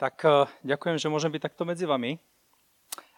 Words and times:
Tak 0.00 0.16
uh, 0.24 0.48
ďakujem, 0.64 0.96
že 0.96 1.12
môžem 1.12 1.28
byť 1.28 1.44
takto 1.44 1.68
medzi 1.68 1.84
vami. 1.84 2.16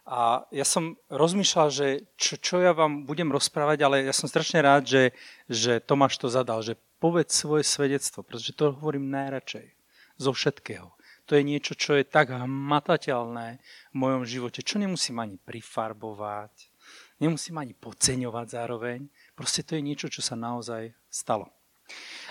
A 0.03 0.43
ja 0.51 0.67
som 0.67 0.99
rozmýšľal, 1.15 1.71
že 1.71 2.11
čo, 2.19 2.35
čo 2.35 2.59
ja 2.59 2.75
vám 2.75 3.07
budem 3.07 3.31
rozprávať, 3.31 3.87
ale 3.87 3.97
ja 4.03 4.11
som 4.11 4.27
strašne 4.27 4.59
rád, 4.59 4.91
že, 4.91 5.15
že 5.47 5.79
Tomáš 5.79 6.19
to 6.19 6.27
zadal, 6.27 6.59
že 6.59 6.75
povedz 6.99 7.39
svoje 7.39 7.63
svedectvo, 7.63 8.27
pretože 8.27 8.51
to 8.59 8.75
hovorím 8.75 9.15
najradšej 9.15 9.71
zo 10.19 10.35
všetkého. 10.35 10.91
To 11.31 11.39
je 11.39 11.47
niečo, 11.47 11.79
čo 11.79 11.95
je 11.95 12.03
tak 12.03 12.35
hmatateľné 12.35 13.63
v 13.63 13.95
mojom 13.95 14.27
živote, 14.27 14.67
čo 14.67 14.83
nemusím 14.83 15.23
ani 15.23 15.39
prifarbovať, 15.39 16.67
nemusím 17.23 17.63
ani 17.63 17.79
podceňovať 17.79 18.59
zároveň. 18.59 19.07
Proste 19.39 19.63
to 19.63 19.79
je 19.79 19.87
niečo, 19.87 20.11
čo 20.11 20.19
sa 20.19 20.35
naozaj 20.35 20.91
stalo. 21.07 21.47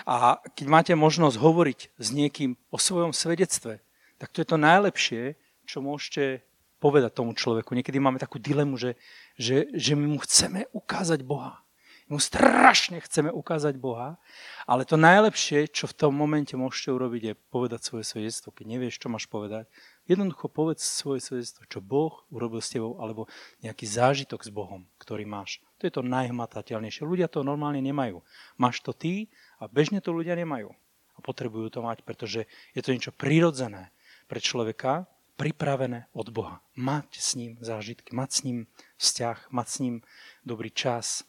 A 0.04 0.44
keď 0.52 0.66
máte 0.68 0.92
možnosť 0.92 1.40
hovoriť 1.40 1.80
s 1.96 2.08
niekým 2.12 2.60
o 2.68 2.76
svojom 2.76 3.16
svedectve, 3.16 3.80
tak 4.22 4.30
to 4.30 4.38
je 4.38 4.46
to 4.46 4.54
najlepšie, 4.54 5.34
čo 5.66 5.82
môžete 5.82 6.46
povedať 6.78 7.10
tomu 7.10 7.34
človeku. 7.34 7.74
Niekedy 7.74 7.98
máme 7.98 8.22
takú 8.22 8.38
dilemu, 8.38 8.78
že, 8.78 8.94
že, 9.34 9.66
že 9.74 9.98
my 9.98 10.14
mu 10.14 10.18
chceme 10.22 10.70
ukázať 10.70 11.26
Boha. 11.26 11.58
My 12.06 12.18
mu 12.18 12.22
strašne 12.22 13.02
chceme 13.02 13.34
ukázať 13.34 13.82
Boha, 13.82 14.22
ale 14.66 14.86
to 14.86 14.94
najlepšie, 14.94 15.70
čo 15.70 15.90
v 15.90 15.96
tom 15.98 16.14
momente 16.14 16.54
môžete 16.54 16.94
urobiť, 16.94 17.22
je 17.22 17.34
povedať 17.50 17.82
svoje 17.82 18.06
svedectvo. 18.06 18.54
Keď 18.54 18.66
nevieš, 18.66 19.02
čo 19.02 19.10
máš 19.10 19.26
povedať, 19.26 19.66
jednoducho 20.06 20.46
povedz 20.46 20.86
svoje 20.86 21.18
svedectvo, 21.22 21.66
čo 21.66 21.82
Boh 21.82 22.22
urobil 22.30 22.62
s 22.62 22.70
tebou, 22.70 23.02
alebo 23.02 23.26
nejaký 23.62 23.90
zážitok 23.90 24.46
s 24.46 24.54
Bohom, 24.54 24.86
ktorý 25.02 25.26
máš. 25.26 25.58
To 25.82 25.90
je 25.90 25.94
to 25.94 26.06
najhmatateľnejšie. 26.06 27.02
Ľudia 27.02 27.26
to 27.26 27.42
normálne 27.42 27.82
nemajú. 27.82 28.22
Máš 28.54 28.86
to 28.86 28.94
ty 28.94 29.30
a 29.58 29.66
bežne 29.66 29.98
to 29.98 30.14
ľudia 30.14 30.38
nemajú. 30.38 30.70
A 31.14 31.18
potrebujú 31.22 31.70
to 31.74 31.80
mať, 31.86 32.02
pretože 32.02 32.50
je 32.74 32.80
to 32.82 32.90
niečo 32.90 33.14
prirodzené 33.14 33.94
pre 34.32 34.40
človeka, 34.40 35.04
pripravené 35.36 36.08
od 36.16 36.32
Boha. 36.32 36.64
Mať 36.72 37.20
s 37.20 37.36
ním 37.36 37.60
zážitky, 37.60 38.16
mať 38.16 38.30
s 38.32 38.40
ním 38.48 38.58
vzťah, 38.96 39.52
mať 39.52 39.66
s 39.68 39.76
ním 39.84 39.94
dobrý 40.40 40.72
čas 40.72 41.28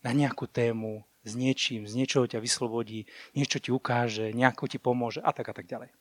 na 0.00 0.16
nejakú 0.16 0.48
tému, 0.48 1.04
s 1.20 1.36
niečím, 1.36 1.84
z 1.84 2.00
niečoho 2.00 2.24
ťa 2.24 2.40
vyslobodí, 2.40 3.04
niečo 3.36 3.60
ti 3.60 3.68
ukáže, 3.68 4.32
nejako 4.32 4.72
ti 4.72 4.80
pomôže 4.80 5.20
a 5.20 5.36
tak 5.36 5.52
a 5.52 5.54
tak 5.60 5.68
ďalej. 5.68 5.92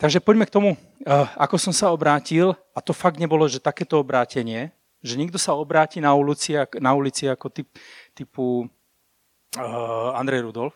Takže 0.00 0.24
poďme 0.24 0.48
k 0.48 0.54
tomu, 0.56 0.70
eh, 1.04 1.28
ako 1.36 1.60
som 1.60 1.76
sa 1.76 1.92
obrátil, 1.92 2.56
a 2.72 2.80
to 2.80 2.96
fakt 2.96 3.20
nebolo, 3.20 3.44
že 3.52 3.60
takéto 3.60 4.00
obrátenie, 4.00 4.72
že 5.04 5.20
niekto 5.20 5.36
sa 5.36 5.52
obráti 5.52 6.00
na 6.00 6.16
ulici, 6.16 6.56
na 6.80 6.96
ulici 6.96 7.28
ako 7.28 7.52
typ, 7.52 7.68
typu 8.16 8.64
uh, 8.64 10.18
Andrej 10.18 10.42
Rudolf, 10.50 10.74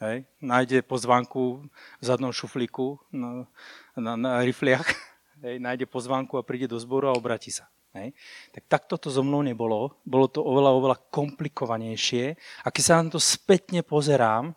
hej, 0.00 0.26
nájde 0.42 0.82
pozvánku 0.82 1.66
v 2.00 2.04
zadnom 2.04 2.32
šuflíku 2.32 2.98
na, 3.12 3.46
na, 3.94 4.16
na 4.16 4.30
rifliach, 4.42 4.86
hej, 5.44 5.58
nájde 5.60 5.86
pozvánku 5.86 6.38
a 6.38 6.46
príde 6.46 6.70
do 6.70 6.78
zboru 6.80 7.10
a 7.10 7.18
obratí 7.18 7.50
sa. 7.50 7.70
Hej. 7.94 8.10
Tak 8.50 8.62
takto 8.66 8.94
to 8.98 9.06
so 9.06 9.22
mnou 9.22 9.46
nebolo. 9.46 10.02
Bolo 10.02 10.26
to 10.26 10.42
oveľa, 10.42 10.70
oveľa 10.74 10.96
komplikovanejšie. 11.14 12.34
A 12.66 12.68
keď 12.74 12.82
sa 12.82 12.98
na 12.98 13.06
to 13.06 13.22
spätne 13.22 13.86
pozerám, 13.86 14.50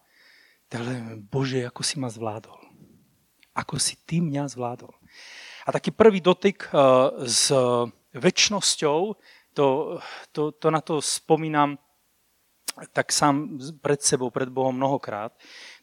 tak 0.68 0.82
len, 0.82 1.22
Bože, 1.22 1.62
ako 1.70 1.82
si 1.86 2.02
ma 2.02 2.10
zvládol. 2.10 2.58
Ako 3.54 3.78
si 3.78 3.94
ty 4.10 4.26
mňa 4.26 4.50
zvládol. 4.50 4.90
A 5.64 5.70
taký 5.70 5.94
prvý 5.94 6.18
dotyk 6.18 6.66
uh, 6.74 7.14
s 7.30 7.54
väčšnosťou, 8.18 9.00
to, 9.54 9.66
to, 10.34 10.42
to 10.58 10.68
na 10.74 10.82
to 10.82 10.98
spomínam 10.98 11.78
tak 12.94 13.10
sám 13.10 13.58
pred 13.82 13.98
sebou, 14.02 14.30
pred 14.30 14.50
Bohom 14.52 14.76
mnohokrát. 14.76 15.34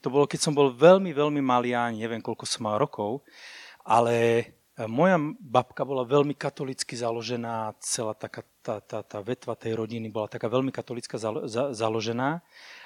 To 0.05 0.13
bolo, 0.13 0.31
keď 0.31 0.41
som 0.47 0.55
bol 0.55 0.71
veľmi, 0.71 1.11
veľmi 1.11 1.43
malý, 1.43 1.75
ja 1.75 1.91
neviem, 1.91 2.23
koľko 2.23 2.47
som 2.47 2.71
mal 2.71 2.79
rokov, 2.79 3.27
ale 3.83 4.17
e, 4.79 4.85
moja 4.87 5.19
babka 5.43 5.83
bola 5.83 6.07
veľmi 6.07 6.39
katolicky 6.39 6.95
založená, 6.95 7.75
celá 7.83 8.15
taká, 8.15 8.47
tá, 8.63 8.79
tá, 8.79 9.03
tá 9.03 9.19
vetva 9.21 9.59
tej 9.59 9.75
rodiny 9.75 10.07
bola 10.13 10.31
taká 10.31 10.47
veľmi 10.47 10.71
za, 11.51 11.75
založená. 11.75 12.39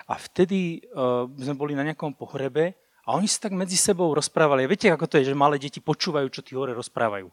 A 0.08 0.14
vtedy 0.16 0.88
uh, 0.96 1.28
sme 1.36 1.52
boli 1.52 1.76
na 1.76 1.84
nejakom 1.84 2.16
pohrebe 2.16 2.72
a 3.04 3.12
oni 3.12 3.28
sa 3.28 3.44
tak 3.44 3.52
medzi 3.52 3.76
sebou 3.76 4.08
rozprávali. 4.16 4.64
Viete, 4.64 4.88
ako 4.88 5.04
to 5.04 5.20
je, 5.20 5.28
že 5.28 5.36
malé 5.36 5.60
deti 5.60 5.84
počúvajú, 5.84 6.32
čo 6.32 6.40
tí 6.40 6.56
hore 6.56 6.72
rozprávajú. 6.72 7.28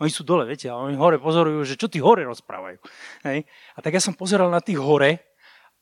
Oni 0.00 0.10
sú 0.10 0.24
dole, 0.24 0.48
viete, 0.48 0.66
a 0.72 0.80
oni 0.80 0.96
hore 0.96 1.20
pozorujú, 1.20 1.62
že 1.68 1.76
čo 1.76 1.86
tí 1.86 2.02
hore 2.02 2.24
rozprávajú. 2.24 2.80
Hej? 3.28 3.46
A 3.76 3.78
tak 3.78 3.94
ja 3.94 4.02
som 4.02 4.16
pozeral 4.16 4.48
na 4.48 4.58
tých 4.58 4.80
hore 4.80 5.33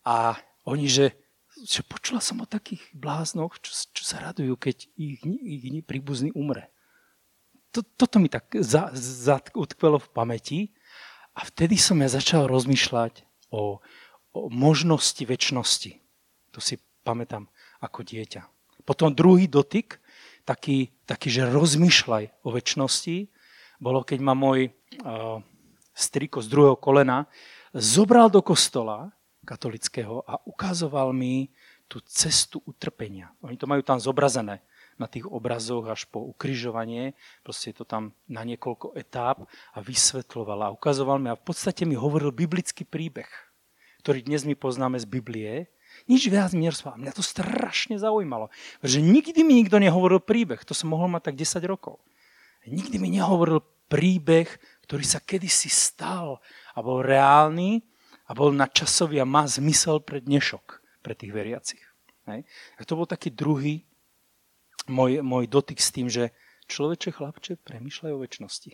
a 0.02 0.38
oni, 0.66 0.86
že, 0.86 1.14
že 1.62 1.82
počula 1.86 2.18
som 2.22 2.42
o 2.42 2.46
takých 2.46 2.82
bláznoch, 2.94 3.58
čo, 3.62 3.70
čo 3.90 4.02
sa 4.02 4.22
radujú, 4.22 4.54
keď 4.58 4.90
ich, 4.98 5.22
ich 5.24 5.86
príbuzný 5.86 6.34
umre. 6.34 6.70
To, 7.72 7.80
toto 7.82 8.20
mi 8.20 8.28
tak 8.28 8.52
za, 8.52 8.92
za, 8.92 9.40
utkvelo 9.56 9.96
v 9.96 10.12
pamäti 10.12 10.60
a 11.32 11.48
vtedy 11.48 11.80
som 11.80 11.96
ja 12.04 12.12
začal 12.12 12.44
rozmýšľať 12.44 13.24
o, 13.48 13.80
o 14.36 14.40
možnosti 14.52 15.24
väčšnosti. 15.24 15.96
To 16.52 16.60
si 16.60 16.76
pamätám 17.00 17.48
ako 17.80 18.04
dieťa. 18.04 18.44
Potom 18.84 19.14
druhý 19.14 19.48
dotyk, 19.48 20.02
taký, 20.44 20.92
taký 21.08 21.32
že 21.32 21.48
rozmýšľaj 21.48 22.44
o 22.44 22.48
väčšnosti, 22.52 23.30
bolo, 23.82 24.06
keď 24.06 24.19
ma 24.22 24.34
môj 24.38 24.70
uh, 24.70 25.42
striko 25.90 26.38
z 26.38 26.46
druhého 26.46 26.78
kolena 26.78 27.26
zobral 27.74 28.30
do 28.30 28.44
kostola 28.44 29.10
katolického 29.42 30.22
a 30.26 30.38
ukazoval 30.47 31.10
mi 31.10 31.50
tú 31.91 32.00
cestu 32.08 32.62
utrpenia. 32.64 33.34
Oni 33.44 33.58
to 33.58 33.69
majú 33.69 33.84
tam 33.84 34.00
zobrazené 34.00 34.64
na 34.97 35.10
tých 35.10 35.26
obrazoch 35.28 35.84
až 35.91 36.06
po 36.08 36.22
ukrižovanie. 36.25 37.12
Proste 37.42 37.75
je 37.75 37.82
to 37.82 37.84
tam 37.84 38.14
na 38.31 38.47
niekoľko 38.47 38.94
etáp 38.97 39.44
a 39.75 39.78
vysvetľoval 39.82 40.58
a 40.69 40.75
ukazoval 40.75 41.19
mi 41.19 41.28
a 41.28 41.38
v 41.38 41.44
podstate 41.44 41.84
mi 41.84 41.98
hovoril 41.98 42.32
biblický 42.32 42.86
príbeh, 42.86 43.28
ktorý 44.00 44.25
dnes 44.25 44.47
my 44.47 44.54
poznáme 44.56 44.97
z 45.02 45.06
Biblie. 45.10 45.69
Nič 46.08 46.32
viac 46.32 46.56
mi 46.56 46.64
nerozprával. 46.64 47.02
Mňa 47.04 47.12
to 47.12 47.20
strašne 47.20 48.00
zaujímalo, 48.00 48.48
že 48.81 49.04
nikdy 49.04 49.44
mi 49.44 49.60
nikto 49.60 49.76
nehovoril 49.76 50.25
príbeh. 50.25 50.64
To 50.64 50.72
som 50.72 50.88
mohol 50.88 51.12
mať 51.12 51.32
tak 51.32 51.36
10 51.36 51.60
rokov. 51.69 52.00
Nikdy 52.64 52.97
mi 52.97 53.12
nehovoril 53.12 53.60
príbeh, 53.92 54.48
ktorý 54.88 55.04
sa 55.04 55.20
kedysi 55.20 55.69
stal 55.69 56.41
a 56.72 56.78
bol 56.81 57.04
reálny 57.04 57.84
a 58.32 58.37
bol 58.37 58.48
nadčasový 58.48 59.20
a 59.20 59.28
má 59.28 59.44
zmysel 59.44 60.00
pre 60.00 60.25
dnešok, 60.25 60.81
pre 61.04 61.12
tých 61.12 61.37
veriacich. 61.37 61.84
Hej. 62.25 62.48
A 62.81 62.88
to 62.88 62.97
bol 62.97 63.04
taký 63.04 63.28
druhý 63.28 63.84
môj, 64.88 65.20
môj 65.20 65.44
dotyk 65.44 65.76
s 65.76 65.93
tým, 65.93 66.09
že 66.09 66.32
človeče, 66.65 67.12
chlapče, 67.12 67.60
premyšľaj 67.60 68.12
o 68.16 68.22
väčšnosti. 68.25 68.70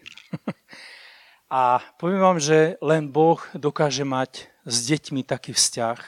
a 1.59 1.83
poviem 1.99 2.23
vám, 2.23 2.39
že 2.39 2.79
len 2.79 3.11
Boh 3.11 3.43
dokáže 3.51 4.07
mať 4.07 4.47
s 4.63 4.95
deťmi 4.95 5.27
taký 5.27 5.51
vzťah, 5.51 5.99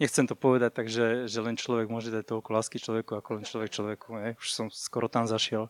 nechcem 0.00 0.24
to 0.24 0.32
povedať 0.32 0.72
tak, 0.72 0.88
že, 0.88 1.28
že 1.28 1.44
len 1.44 1.60
človek 1.60 1.92
môže 1.92 2.08
dať 2.08 2.32
toľko 2.32 2.48
lásky 2.48 2.80
človeku, 2.80 3.12
ako 3.20 3.28
len 3.36 3.44
človek 3.44 3.68
človeku. 3.76 4.08
Ne? 4.24 4.40
Už 4.40 4.56
som 4.56 4.72
skoro 4.72 5.12
tam 5.12 5.28
zašiel. 5.28 5.68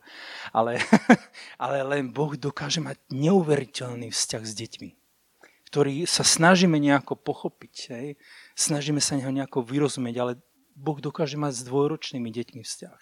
Ale, 0.54 0.78
ale 1.58 1.82
len 1.82 2.14
Boh 2.14 2.38
dokáže 2.38 2.78
mať 2.78 3.02
neuveriteľný 3.10 4.14
vzťah 4.14 4.44
s 4.46 4.54
deťmi 4.54 5.03
ktorý 5.74 6.06
sa 6.06 6.22
snažíme 6.22 6.78
nejako 6.78 7.18
pochopiť. 7.18 7.74
Hej? 7.90 8.14
Snažíme 8.54 9.02
sa 9.02 9.18
neho 9.18 9.34
nejako 9.34 9.66
vyrozumieť, 9.66 10.16
ale 10.22 10.32
Boh 10.78 11.02
dokáže 11.02 11.34
mať 11.34 11.50
s 11.50 11.66
dvojročnými 11.66 12.30
deťmi 12.30 12.62
vzťah. 12.62 13.00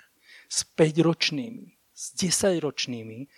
S 0.48 0.64
5-ročnými, 0.72 1.76
s 1.92 2.16
10-ročnými, 2.16 3.28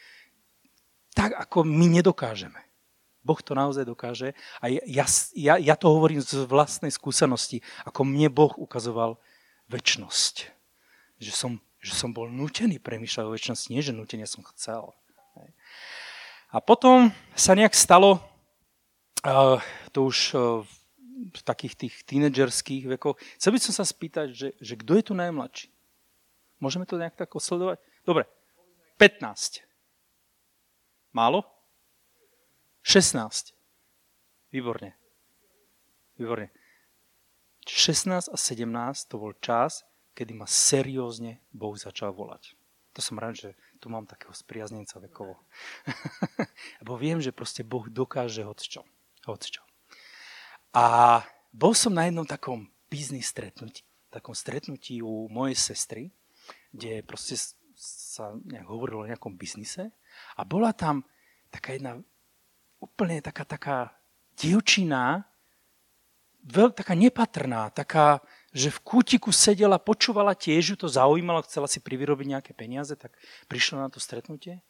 tak 1.19 1.34
ako 1.34 1.67
my 1.67 1.99
nedokážeme. 1.99 2.62
Boh 3.27 3.43
to 3.43 3.59
naozaj 3.59 3.83
dokáže 3.83 4.39
a 4.62 4.71
ja, 4.71 5.03
ja, 5.34 5.59
ja 5.59 5.75
to 5.75 5.91
hovorím 5.91 6.22
z 6.22 6.47
vlastnej 6.47 6.95
skúsenosti, 6.95 7.59
ako 7.83 8.06
mne 8.06 8.31
Boh 8.31 8.55
ukazoval 8.55 9.19
väčnosť. 9.66 10.47
Že 11.19 11.33
som, 11.34 11.53
že 11.83 11.91
som 11.91 12.15
bol 12.15 12.31
nutený 12.31 12.78
premýšľať 12.78 13.25
o 13.27 13.34
väčšnosti, 13.34 13.66
nie 13.75 13.83
že 13.83 13.91
nutene 13.91 14.31
som 14.31 14.47
chcel. 14.55 14.95
A 16.54 16.63
potom 16.63 17.10
sa 17.34 17.59
nejak 17.59 17.75
stalo, 17.75 18.22
to 19.91 20.04
už 20.04 20.36
v 21.15 21.41
takých 21.42 21.74
tých 21.74 21.94
tínedžerských 22.04 22.84
vekoch. 22.98 23.16
Chcel 23.41 23.56
by 23.56 23.60
som 23.62 23.72
sa 23.72 23.84
spýtať, 23.86 24.26
že, 24.34 24.48
že 24.60 24.74
kto 24.76 24.98
je 24.98 25.04
tu 25.09 25.15
najmladší? 25.16 25.72
Môžeme 26.60 26.84
to 26.84 27.00
nejak 27.00 27.16
tak 27.16 27.32
osledovať? 27.32 27.80
Dobre, 28.04 28.28
15. 29.00 29.65
Málo? 31.16 31.47
16. 32.84 33.56
Výborne. 34.53 34.92
Výborne. 36.20 36.53
16 37.65 38.28
a 38.28 38.36
17 38.36 39.09
to 39.09 39.16
bol 39.16 39.32
čas, 39.41 39.88
kedy 40.12 40.36
ma 40.36 40.44
seriózne 40.44 41.41
Boh 41.48 41.74
začal 41.80 42.12
volať. 42.12 42.53
To 42.94 43.00
som 43.00 43.18
rád, 43.18 43.34
že 43.34 43.50
tu 43.80 43.88
mám 43.88 44.06
takého 44.06 44.30
spriaznenca 44.36 45.00
vekovo. 45.00 45.41
Lebo 46.84 46.94
viem, 47.00 47.18
že 47.18 47.34
proste 47.34 47.65
Boh 47.65 47.88
dokáže 47.88 48.44
čo 48.68 48.84
čo. 49.32 49.65
A 50.76 51.21
bol 51.54 51.72
som 51.72 51.94
na 51.97 52.04
jednom 52.04 52.28
takom 52.28 52.68
biznis 52.92 53.30
stretnutí, 53.32 53.86
takom 54.12 54.36
stretnutí 54.36 55.00
u 55.00 55.30
mojej 55.32 55.56
sestry, 55.56 56.10
kde 56.74 57.00
proste 57.06 57.38
sa 57.78 58.34
nejak 58.44 58.68
hovorilo 58.68 59.03
o 59.03 59.10
nejakom 59.10 59.34
biznise 59.34 59.91
a 60.38 60.42
bola 60.47 60.71
tam 60.71 61.03
taká 61.50 61.74
jedna 61.74 62.03
úplne 62.78 63.22
taká, 63.24 63.47
taká 63.47 63.78
dievčina, 64.36 65.24
veľ, 66.44 66.77
taká 66.77 66.92
nepatrná, 66.92 67.72
taká, 67.72 68.20
že 68.53 68.68
v 68.68 68.82
kútiku 68.84 69.32
sedela, 69.32 69.80
počúvala 69.80 70.36
tiež, 70.36 70.74
ju 70.74 70.77
to 70.77 70.88
zaujímalo, 70.91 71.47
chcela 71.48 71.65
si 71.65 71.80
privyrobiť 71.80 72.27
nejaké 72.36 72.53
peniaze, 72.53 72.92
tak 72.98 73.16
prišla 73.48 73.86
na 73.86 73.88
to 73.88 73.98
stretnutie. 73.98 74.60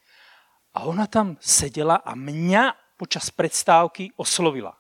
A 0.75 0.87
ona 0.87 1.11
tam 1.11 1.35
sedela 1.43 1.99
a 2.03 2.15
mňa 2.15 2.84
počas 2.95 3.29
predstávky 3.31 4.15
oslovila. 4.19 4.79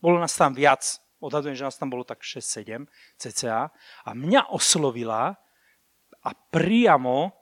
Bolo 0.00 0.20
nás 0.20 0.36
tam 0.36 0.52
viac, 0.52 1.00
odhadujem, 1.18 1.56
že 1.56 1.66
nás 1.66 1.76
tam 1.80 1.88
bolo 1.88 2.04
tak 2.04 2.20
6-7 2.20 2.86
cca. 3.16 3.72
A 4.04 4.10
mňa 4.12 4.52
oslovila 4.52 5.34
a 6.20 6.30
priamo, 6.52 7.32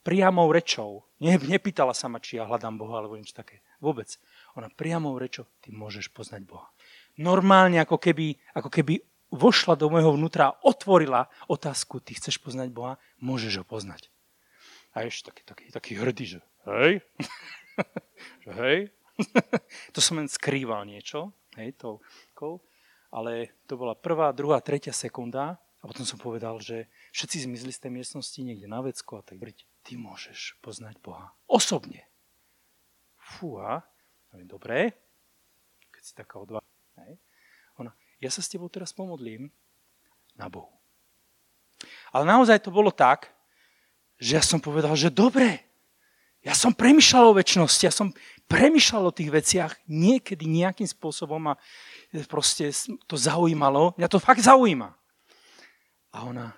priamou 0.00 0.48
rečou, 0.50 1.04
ne, 1.20 1.36
nepýtala 1.36 1.92
sa 1.92 2.08
ma, 2.08 2.18
či 2.18 2.40
ja 2.40 2.48
hľadám 2.48 2.80
Boha 2.80 3.04
alebo 3.04 3.20
niečo 3.20 3.36
také. 3.36 3.60
Vôbec. 3.78 4.08
Ona 4.56 4.72
priamou 4.72 5.18
rečou, 5.20 5.44
ty 5.60 5.74
môžeš 5.74 6.08
poznať 6.14 6.48
Boha 6.48 6.72
normálne 7.18 7.78
ako 7.82 7.98
keby, 7.98 8.38
ako 8.54 8.70
keby 8.70 9.02
vošla 9.34 9.74
do 9.74 9.90
môjho 9.90 10.14
vnútra 10.14 10.50
a 10.50 10.56
otvorila 10.62 11.26
otázku, 11.50 11.98
ty 11.98 12.14
chceš 12.14 12.38
poznať 12.38 12.70
Boha, 12.70 12.98
môžeš 13.18 13.62
ho 13.62 13.64
poznať. 13.66 14.10
A 14.94 15.06
ešte 15.06 15.30
taký, 15.30 15.42
taký, 15.42 15.64
taký 15.74 15.92
hrdý, 15.98 16.24
že 16.26 16.40
hej, 16.70 17.02
že 18.46 18.50
hej. 18.54 18.78
to 19.94 20.00
som 20.02 20.18
len 20.18 20.28
skrýval 20.30 20.84
niečo, 20.86 21.30
hej, 21.58 21.74
tou, 21.78 22.02
ale 23.14 23.54
to 23.70 23.78
bola 23.78 23.94
prvá, 23.94 24.34
druhá, 24.34 24.58
tretia 24.58 24.90
sekunda 24.90 25.58
a 25.78 25.84
potom 25.86 26.02
som 26.02 26.18
povedal, 26.18 26.58
že 26.58 26.90
všetci 27.14 27.46
zmizli 27.46 27.70
z 27.70 27.86
tej 27.86 27.92
miestnosti 27.94 28.40
niekde 28.42 28.66
na 28.66 28.82
vecku 28.82 29.20
a 29.20 29.22
tak 29.22 29.38
ty 29.86 29.94
môžeš 29.94 30.58
poznať 30.64 30.98
Boha. 30.98 31.30
Osobne. 31.46 32.08
Fúha, 33.20 33.86
dobre, 34.42 34.96
keď 35.94 36.02
si 36.02 36.12
taká 36.16 36.42
Hej. 37.04 37.20
Ona, 37.78 37.92
ja 38.18 38.30
sa 38.32 38.42
s 38.42 38.50
tebou 38.50 38.66
teraz 38.72 38.90
pomodlím 38.90 39.52
na 40.34 40.50
Bohu. 40.50 40.72
Ale 42.10 42.24
naozaj 42.26 42.62
to 42.62 42.74
bolo 42.74 42.90
tak, 42.90 43.30
že 44.18 44.38
ja 44.38 44.42
som 44.42 44.62
povedal, 44.62 44.94
že 44.94 45.10
dobre, 45.10 45.62
ja 46.44 46.52
som 46.52 46.76
premyšľal 46.76 47.32
o 47.32 47.38
väčšnosti, 47.40 47.82
ja 47.88 47.94
som 47.94 48.12
premyšľal 48.52 49.08
o 49.08 49.16
tých 49.16 49.32
veciach 49.32 49.72
niekedy 49.88 50.44
nejakým 50.44 50.84
spôsobom 50.84 51.40
a 51.48 51.58
proste 52.28 52.68
to 53.08 53.16
zaujímalo. 53.16 53.96
Mňa 53.96 54.08
to 54.12 54.20
fakt 54.20 54.44
zaujíma. 54.44 54.92
A 56.12 56.18
ona, 56.28 56.52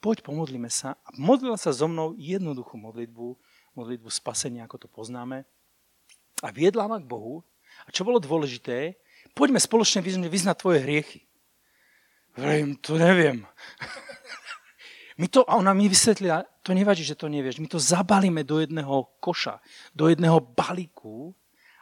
poď 0.00 0.24
pomodlíme 0.24 0.72
sa. 0.72 0.96
A 1.04 1.12
modlila 1.14 1.60
sa 1.60 1.70
so 1.70 1.84
mnou 1.86 2.16
jednoduchú 2.16 2.80
modlitbu, 2.80 3.36
modlitbu 3.76 4.08
spasenia, 4.08 4.64
ako 4.64 4.82
to 4.82 4.88
poznáme. 4.88 5.44
A 6.40 6.48
viedla 6.48 6.88
ma 6.88 6.96
k 6.96 7.06
Bohu. 7.06 7.44
A 7.84 7.92
čo 7.92 8.08
bolo 8.08 8.16
dôležité, 8.16 8.96
poďme 9.36 9.60
spoločne 9.60 10.00
vyznať 10.02 10.56
tvoje 10.56 10.80
hriechy. 10.80 11.28
Vrejím, 12.40 12.80
to 12.80 12.96
neviem. 12.96 13.44
My 15.16 15.26
to, 15.32 15.48
a 15.48 15.56
ona 15.56 15.72
mi 15.72 15.88
vysvetlila, 15.88 16.44
to 16.60 16.76
nevadí, 16.76 17.00
že 17.00 17.16
to 17.16 17.32
nevieš, 17.32 17.56
my 17.56 17.68
to 17.72 17.80
zabalíme 17.80 18.44
do 18.44 18.60
jedného 18.60 19.16
koša, 19.16 19.64
do 19.96 20.12
jedného 20.12 20.40
balíku 20.40 21.32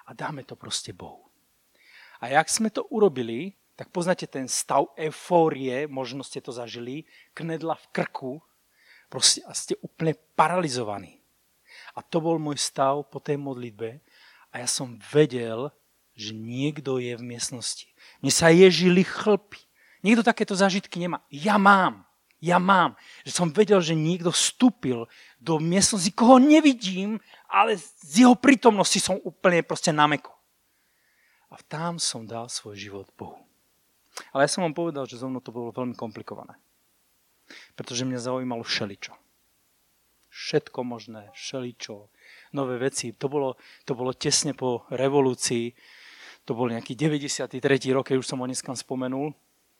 a 0.06 0.14
dáme 0.14 0.46
to 0.46 0.54
proste 0.54 0.94
Bohu. 0.94 1.26
A 2.22 2.30
jak 2.30 2.46
sme 2.46 2.70
to 2.70 2.86
urobili, 2.94 3.58
tak 3.74 3.90
poznáte 3.90 4.30
ten 4.30 4.46
stav 4.46 4.86
eufórie, 4.94 5.90
možno 5.90 6.22
ste 6.22 6.38
to 6.38 6.54
zažili, 6.54 7.02
knedla 7.34 7.74
v 7.74 7.86
krku, 7.90 8.32
proste 9.10 9.42
a 9.42 9.50
ste 9.50 9.74
úplne 9.82 10.14
paralizovaní. 10.38 11.18
A 11.98 12.06
to 12.06 12.22
bol 12.22 12.38
môj 12.38 12.58
stav 12.62 13.02
po 13.10 13.18
tej 13.18 13.34
modlitbe 13.34 13.98
a 14.54 14.62
ja 14.62 14.68
som 14.70 14.94
vedel, 15.10 15.74
že 16.14 16.30
niekto 16.30 17.02
je 17.02 17.18
v 17.18 17.26
miestnosti. 17.26 17.90
Mne 18.22 18.30
sa 18.30 18.54
ježili 18.54 19.02
chlpy. 19.02 19.58
Niekto 20.06 20.22
takéto 20.22 20.54
zážitky 20.54 21.02
nemá. 21.02 21.18
Ja 21.26 21.58
mám. 21.58 22.06
Ja 22.44 22.60
mám. 22.60 22.92
Že 23.24 23.32
som 23.32 23.48
vedel, 23.48 23.80
že 23.80 23.96
niekto 23.96 24.28
vstúpil 24.28 25.08
do 25.40 25.56
miestnosti, 25.56 26.12
koho 26.12 26.36
nevidím, 26.36 27.16
ale 27.48 27.80
z 27.80 28.28
jeho 28.28 28.36
prítomnosti 28.36 29.00
som 29.00 29.16
úplne 29.24 29.64
proste 29.64 29.88
nameko. 29.96 30.28
A 31.48 31.56
tam 31.64 31.96
som 31.96 32.28
dal 32.28 32.52
svoj 32.52 32.76
život 32.76 33.08
Bohu. 33.16 33.40
Ale 34.36 34.44
ja 34.44 34.50
som 34.52 34.60
vám 34.60 34.76
povedal, 34.76 35.08
že 35.08 35.16
zo 35.16 35.26
mnou 35.26 35.40
to 35.40 35.54
bolo 35.54 35.72
veľmi 35.72 35.96
komplikované. 35.96 36.60
Pretože 37.72 38.04
mňa 38.04 38.20
zaujímalo 38.20 38.60
všeličo. 38.60 39.16
Všetko 40.28 40.82
možné, 40.82 41.30
všeličo, 41.32 42.10
nové 42.52 42.76
veci. 42.76 43.14
To 43.16 43.30
bolo, 43.30 43.54
to 43.86 43.94
bolo 43.94 44.12
tesne 44.12 44.52
po 44.52 44.84
revolúcii 44.90 45.72
to 46.44 46.52
bol 46.52 46.68
nejaký 46.68 46.92
93. 46.92 47.48
rok, 47.96 48.12
keď 48.12 48.20
už 48.20 48.28
som 48.28 48.40
ho 48.44 48.46
dneska 48.46 48.68
spomenul, 48.76 49.32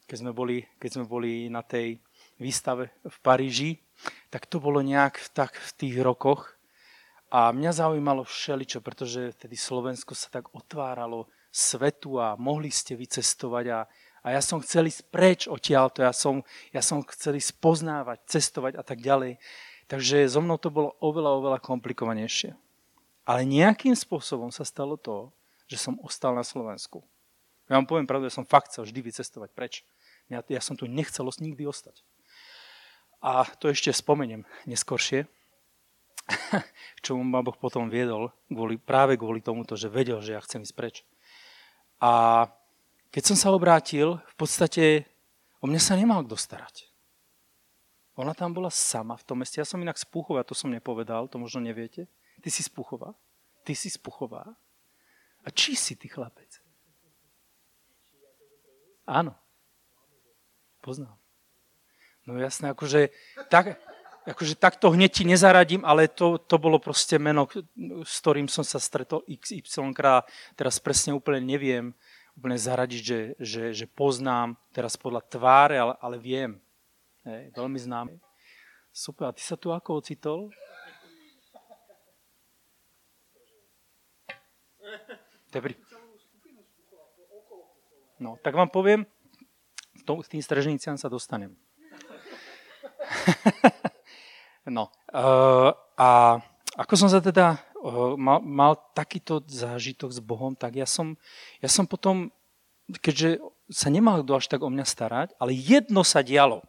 keď 0.08 0.16
sme 0.16 0.32
boli, 0.32 0.64
keď 0.80 0.90
sme 0.96 1.04
boli 1.04 1.52
na 1.52 1.60
tej 1.60 2.00
výstave 2.38 2.90
v 3.04 3.16
Paríži, 3.22 3.70
tak 4.30 4.46
to 4.50 4.58
bolo 4.58 4.82
nejak 4.82 5.20
tak 5.32 5.54
v 5.54 5.70
tých 5.78 5.96
rokoch. 6.02 6.58
A 7.34 7.50
mňa 7.50 7.72
zaujímalo 7.74 8.22
všeličo, 8.22 8.78
pretože 8.78 9.34
vtedy 9.34 9.58
Slovensko 9.58 10.14
sa 10.14 10.30
tak 10.30 10.54
otváralo 10.54 11.26
svetu 11.50 12.18
a 12.18 12.38
mohli 12.38 12.70
ste 12.70 12.94
vycestovať 12.94 13.64
a, 13.70 13.78
a 14.22 14.26
ja 14.34 14.40
som 14.42 14.62
chcel 14.62 14.90
ísť 14.90 15.02
preč 15.10 15.40
odtiaľto, 15.46 16.02
ja 16.02 16.14
som, 16.14 16.46
ja 16.70 16.82
som 16.82 17.02
chcel 17.06 17.38
ísť 17.38 17.58
poznávať, 17.58 18.22
cestovať 18.26 18.78
a 18.78 18.82
tak 18.86 19.02
ďalej. 19.02 19.38
Takže 19.90 20.26
so 20.30 20.40
mnou 20.40 20.58
to 20.58 20.70
bolo 20.72 20.96
oveľa, 21.02 21.30
oveľa 21.38 21.58
komplikovanejšie. 21.62 22.56
Ale 23.24 23.48
nejakým 23.48 23.96
spôsobom 23.96 24.52
sa 24.52 24.64
stalo 24.64 24.96
to, 24.96 25.32
že 25.68 25.80
som 25.80 26.00
ostal 26.04 26.36
na 26.36 26.44
Slovensku. 26.44 27.04
Ja 27.68 27.80
vám 27.80 27.88
poviem 27.88 28.04
pravdu, 28.04 28.28
ja 28.28 28.34
som 28.36 28.44
fakt 28.44 28.72
chcel 28.72 28.84
vždy 28.84 29.00
vycestovať 29.00 29.50
preč. 29.56 29.74
Ja, 30.28 30.44
ja 30.44 30.60
som 30.60 30.76
tu 30.76 30.84
nechcel 30.84 31.24
nikdy 31.24 31.64
ostať. 31.64 32.04
A 33.24 33.48
to 33.56 33.72
ešte 33.72 33.88
spomeniem 33.88 34.44
neskoršie, 34.68 35.24
k 36.96 36.98
čomu 37.00 37.24
ma 37.24 37.40
Boh 37.40 37.56
potom 37.56 37.88
viedol, 37.88 38.28
kvôli, 38.52 38.76
práve 38.76 39.16
kvôli 39.16 39.40
tomuto, 39.40 39.76
že 39.80 39.88
vedel, 39.88 40.20
že 40.20 40.36
ja 40.36 40.44
chcem 40.44 40.60
ísť 40.60 40.76
preč. 40.76 40.96
A 42.04 42.44
keď 43.08 43.32
som 43.32 43.36
sa 43.40 43.48
obrátil, 43.56 44.20
v 44.20 44.34
podstate 44.36 44.84
o 45.60 45.68
mňa 45.68 45.80
sa 45.80 45.96
nemal 45.96 46.20
kto 46.24 46.36
starať. 46.36 46.92
Ona 48.20 48.36
tam 48.36 48.52
bola 48.52 48.70
sama 48.70 49.16
v 49.16 49.26
tom 49.26 49.40
meste. 49.42 49.58
Ja 49.58 49.66
som 49.66 49.80
inak 49.80 49.98
z 49.98 50.06
Puchova, 50.06 50.46
to 50.46 50.54
som 50.54 50.70
nepovedal, 50.70 51.26
to 51.26 51.40
možno 51.40 51.64
neviete. 51.64 52.06
Ty 52.44 52.48
si 52.52 52.62
z 52.62 52.70
Puchova? 52.70 53.16
Ty 53.64 53.72
si 53.72 53.88
z 53.88 53.98
Puchova? 53.98 54.44
A 55.44 55.48
či 55.50 55.74
si 55.74 55.96
ty 55.96 56.06
chlapec? 56.06 56.60
Áno. 59.08 59.34
Poznám. 60.84 61.23
No 62.24 62.40
jasné, 62.40 62.72
akože, 62.72 63.12
tak, 63.52 63.76
akože 64.24 64.56
takto 64.56 64.88
hneď 64.88 65.10
ti 65.12 65.24
nezaradím, 65.28 65.84
ale 65.84 66.08
to, 66.08 66.40
to 66.40 66.56
bolo 66.56 66.80
proste 66.80 67.20
meno, 67.20 67.44
s 68.04 68.14
ktorým 68.24 68.48
som 68.48 68.64
sa 68.64 68.80
stretol 68.80 69.20
XY 69.28 69.92
krát. 69.92 70.24
Teraz 70.56 70.80
presne 70.80 71.12
úplne 71.12 71.44
neviem 71.44 71.92
úplne 72.34 72.58
zaradiť, 72.58 73.00
že, 73.00 73.20
že, 73.38 73.62
že 73.72 73.86
poznám 73.86 74.58
teraz 74.74 74.98
podľa 74.98 75.22
tváre, 75.30 75.78
ale, 75.78 75.94
ale 76.02 76.16
viem. 76.18 76.58
Hej, 77.22 77.54
veľmi 77.54 77.78
známy. 77.78 78.14
Super, 78.90 79.30
a 79.30 79.34
ty 79.34 79.42
sa 79.42 79.56
tu 79.58 79.70
ako 79.70 80.02
ocitol? 80.02 80.50
Dobrý. 85.50 85.78
No, 88.18 88.38
tak 88.42 88.54
vám 88.54 88.70
poviem, 88.70 89.06
tým 90.04 90.42
strežniciam 90.42 90.98
sa 90.98 91.10
dostanem. 91.10 91.54
no, 94.76 94.90
uh, 95.12 95.70
a 95.94 96.40
ako 96.74 96.94
som 96.98 97.08
sa 97.08 97.22
teda 97.22 97.60
uh, 97.80 98.18
mal, 98.18 98.42
mal 98.42 98.72
takýto 98.96 99.42
zážitok 99.46 100.10
s 100.10 100.20
Bohom, 100.20 100.58
tak 100.58 100.78
ja 100.78 100.88
som, 100.88 101.14
ja 101.62 101.70
som 101.70 101.86
potom, 101.86 102.32
keďže 102.98 103.38
sa 103.70 103.88
nemal 103.88 104.20
kto 104.20 104.32
až 104.36 104.46
tak 104.50 104.60
o 104.60 104.68
mňa 104.68 104.84
starať, 104.84 105.28
ale 105.40 105.56
jedno 105.56 106.04
sa 106.04 106.20
dialo. 106.20 106.60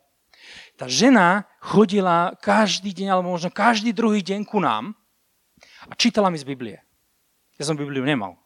Tá 0.77 0.85
žena 0.85 1.49
chodila 1.57 2.37
každý 2.39 2.93
deň, 2.93 3.07
alebo 3.11 3.33
možno 3.33 3.49
každý 3.49 3.91
druhý 3.91 4.21
deň 4.21 4.45
ku 4.45 4.61
nám 4.61 4.93
a 5.89 5.93
čítala 5.97 6.29
mi 6.29 6.37
z 6.37 6.45
Biblie. 6.45 6.77
Ja 7.57 7.65
som 7.65 7.79
Bibliu 7.79 8.03
nemal. 8.05 8.37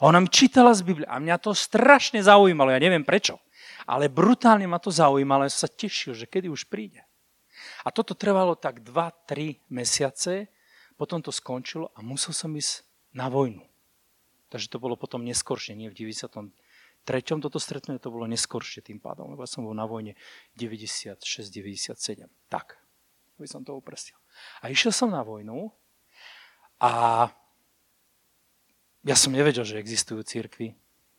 A 0.00 0.10
ona 0.10 0.18
mi 0.18 0.30
čítala 0.30 0.74
z 0.74 0.82
Biblie 0.82 1.06
a 1.06 1.20
mňa 1.20 1.36
to 1.38 1.52
strašne 1.54 2.18
zaujímalo, 2.24 2.72
ja 2.72 2.80
neviem 2.82 3.04
prečo. 3.06 3.38
Ale 3.84 4.08
brutálne 4.08 4.64
ma 4.64 4.80
to 4.80 4.88
zaujímalo, 4.88 5.44
ja 5.44 5.52
som 5.52 5.68
sa 5.68 5.70
tešil, 5.70 6.16
že 6.16 6.24
kedy 6.24 6.48
už 6.48 6.66
príde. 6.66 7.03
A 7.84 7.92
toto 7.92 8.16
trvalo 8.16 8.56
tak 8.56 8.80
2-3 8.80 9.60
mesiace, 9.68 10.48
potom 10.96 11.20
to 11.20 11.28
skončilo 11.28 11.92
a 11.92 12.00
musel 12.00 12.32
som 12.32 12.50
ísť 12.56 12.82
na 13.12 13.28
vojnu. 13.28 13.62
Takže 14.48 14.70
to 14.72 14.78
bolo 14.80 14.96
potom 14.96 15.26
neskoršie, 15.26 15.76
nie 15.76 15.90
v 15.90 15.96
93. 15.98 16.54
toto 17.42 17.58
stretnutie, 17.60 18.00
to 18.00 18.14
bolo 18.14 18.24
neskoršie 18.24 18.80
tým 18.80 19.02
pádom, 19.02 19.34
lebo 19.34 19.44
ja 19.44 19.50
som 19.50 19.66
bol 19.66 19.76
na 19.76 19.84
vojne 19.84 20.16
96-97. 20.56 22.24
Tak, 22.48 22.78
aby 23.36 23.46
som 23.50 23.66
to 23.66 23.76
uprestil. 23.76 24.16
A 24.62 24.70
išiel 24.70 24.94
som 24.94 25.10
na 25.10 25.20
vojnu 25.26 25.74
a 26.80 27.28
ja 29.04 29.16
som 29.20 29.36
nevedel, 29.36 29.68
že 29.68 29.76
existujú 29.76 30.24
církvy. 30.24 30.72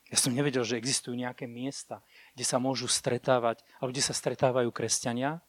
Ja 0.10 0.18
som 0.18 0.34
nevedel, 0.34 0.66
že 0.66 0.78
existujú 0.78 1.14
nejaké 1.14 1.46
miesta, 1.46 2.02
kde 2.34 2.46
sa 2.46 2.58
môžu 2.58 2.90
stretávať, 2.90 3.62
alebo 3.78 3.94
kde 3.94 4.06
sa 4.06 4.14
stretávajú 4.14 4.70
kresťania. 4.74 5.42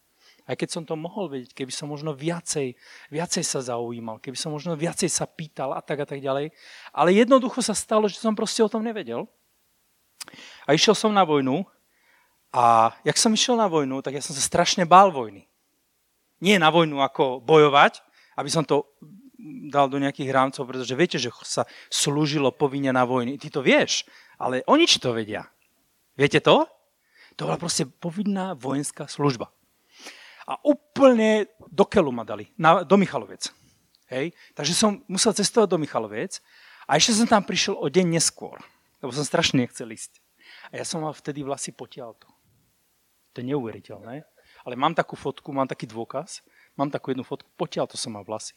Aj 0.46 0.54
keď 0.54 0.68
som 0.70 0.82
to 0.86 0.94
mohol 0.94 1.26
vedieť, 1.26 1.58
keby 1.58 1.74
som 1.74 1.90
možno 1.90 2.14
viacej, 2.14 2.78
viacej 3.10 3.42
sa 3.42 3.58
zaujímal, 3.66 4.22
keby 4.22 4.38
som 4.38 4.54
možno 4.54 4.78
viacej 4.78 5.10
sa 5.10 5.26
pýtal 5.26 5.74
a 5.74 5.82
tak 5.82 6.02
a 6.02 6.06
tak 6.06 6.22
ďalej. 6.22 6.54
Ale 6.94 7.10
jednoducho 7.10 7.58
sa 7.58 7.74
stalo, 7.74 8.06
že 8.06 8.22
som 8.22 8.38
proste 8.38 8.62
o 8.62 8.70
tom 8.70 8.86
nevedel. 8.86 9.26
A 10.62 10.74
išiel 10.74 10.94
som 10.94 11.10
na 11.10 11.26
vojnu 11.26 11.66
a 12.54 12.94
jak 13.02 13.18
som 13.18 13.34
išiel 13.34 13.58
na 13.58 13.66
vojnu, 13.66 13.98
tak 14.06 14.14
ja 14.14 14.22
som 14.22 14.38
sa 14.38 14.42
strašne 14.42 14.86
bál 14.86 15.10
vojny. 15.10 15.50
Nie 16.38 16.62
na 16.62 16.70
vojnu 16.70 17.02
ako 17.02 17.42
bojovať, 17.42 18.06
aby 18.38 18.46
som 18.46 18.62
to 18.62 18.86
dal 19.70 19.90
do 19.90 19.98
nejakých 19.98 20.30
rámcov, 20.30 20.62
pretože 20.62 20.94
viete, 20.94 21.18
že 21.18 21.34
sa 21.42 21.66
slúžilo 21.90 22.54
povinne 22.54 22.94
na 22.94 23.02
vojny. 23.02 23.34
Ty 23.34 23.50
to 23.50 23.60
vieš, 23.66 24.06
ale 24.38 24.62
oni 24.70 24.86
či 24.86 25.02
to 25.02 25.10
vedia. 25.10 25.46
Viete 26.14 26.38
to? 26.38 26.64
To 27.36 27.44
bola 27.44 27.60
proste 27.60 27.84
povinná 27.84 28.56
vojenská 28.56 29.04
služba. 29.04 29.52
A 30.46 30.56
úplne 30.62 31.50
do 31.66 31.82
keľu 31.82 32.14
ma 32.14 32.22
dali, 32.22 32.46
na, 32.54 32.86
do 32.86 32.94
Michalovec. 32.94 33.50
Hej? 34.06 34.30
Takže 34.54 34.72
som 34.72 35.02
musel 35.10 35.34
cestovať 35.34 35.74
do 35.74 35.78
Michalovec 35.82 36.38
a 36.86 36.94
ešte 36.94 37.18
som 37.18 37.26
tam 37.26 37.42
prišiel 37.42 37.74
o 37.74 37.86
deň 37.90 38.14
neskôr, 38.14 38.62
lebo 39.02 39.10
som 39.10 39.26
strašne 39.26 39.66
nechcel 39.66 39.90
ísť. 39.90 40.22
A 40.70 40.78
ja 40.78 40.84
som 40.86 41.02
mal 41.02 41.10
vtedy 41.10 41.42
vlasy 41.42 41.74
potiaľto. 41.74 42.30
To 43.34 43.36
je 43.42 43.50
neuveriteľné. 43.50 44.22
Ale 44.62 44.74
mám 44.74 44.94
takú 44.94 45.18
fotku, 45.18 45.50
mám 45.50 45.66
taký 45.66 45.86
dôkaz, 45.90 46.42
mám 46.78 46.90
takú 46.90 47.10
jednu 47.10 47.26
fotku, 47.26 47.50
potiaľto 47.58 47.98
som 47.98 48.14
mal 48.14 48.22
vlasy. 48.22 48.54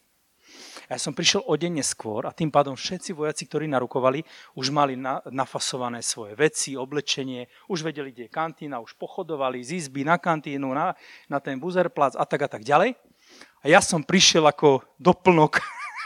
A 0.89 0.97
ja 0.97 0.99
som 0.99 1.13
prišiel 1.13 1.45
o 1.45 1.53
deň 1.53 1.81
neskôr 1.81 2.25
a 2.25 2.33
tým 2.33 2.49
pádom 2.49 2.73
všetci 2.73 3.13
vojaci, 3.13 3.45
ktorí 3.45 3.69
narukovali, 3.69 4.25
už 4.57 4.73
mali 4.73 4.97
na, 4.97 5.21
nafasované 5.29 6.01
svoje 6.01 6.33
veci, 6.33 6.73
oblečenie, 6.73 7.45
už 7.69 7.85
vedeli, 7.85 8.09
kde 8.09 8.25
je 8.25 8.33
kantína, 8.33 8.81
už 8.81 8.97
pochodovali 8.97 9.61
z 9.61 9.85
izby 9.85 10.01
na 10.01 10.17
kantínu, 10.17 10.69
na, 10.73 10.97
na 11.29 11.37
ten 11.37 11.61
buzerplac 11.61 12.17
a 12.17 12.23
tak 12.25 12.41
a 12.45 12.49
tak 12.49 12.65
ďalej. 12.65 12.97
A 13.61 13.65
ja 13.67 13.83
som 13.83 14.01
prišiel 14.01 14.47
ako 14.47 14.81
doplnok 14.97 15.61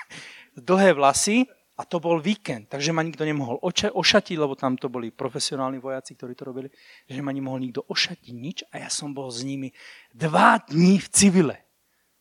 dlhé 0.69 0.97
vlasy 0.97 1.47
a 1.73 1.81
to 1.89 1.97
bol 1.97 2.21
víkend, 2.21 2.69
takže 2.69 2.93
ma 2.93 3.01
nikto 3.01 3.25
nemohol 3.25 3.57
oča- 3.65 3.93
ošatiť, 3.93 4.37
lebo 4.37 4.53
tam 4.53 4.77
to 4.77 4.93
boli 4.93 5.09
profesionálni 5.09 5.81
vojaci, 5.81 6.13
ktorí 6.13 6.37
to 6.37 6.45
robili, 6.45 6.69
že 7.09 7.21
ma 7.25 7.33
nemohol 7.33 7.59
nikto 7.59 7.81
ošatiť 7.89 8.35
nič 8.35 8.57
a 8.69 8.85
ja 8.85 8.89
som 8.93 9.09
bol 9.11 9.33
s 9.33 9.41
nimi 9.41 9.73
dva 10.13 10.61
dní 10.61 11.01
v 11.01 11.07
civile. 11.09 11.55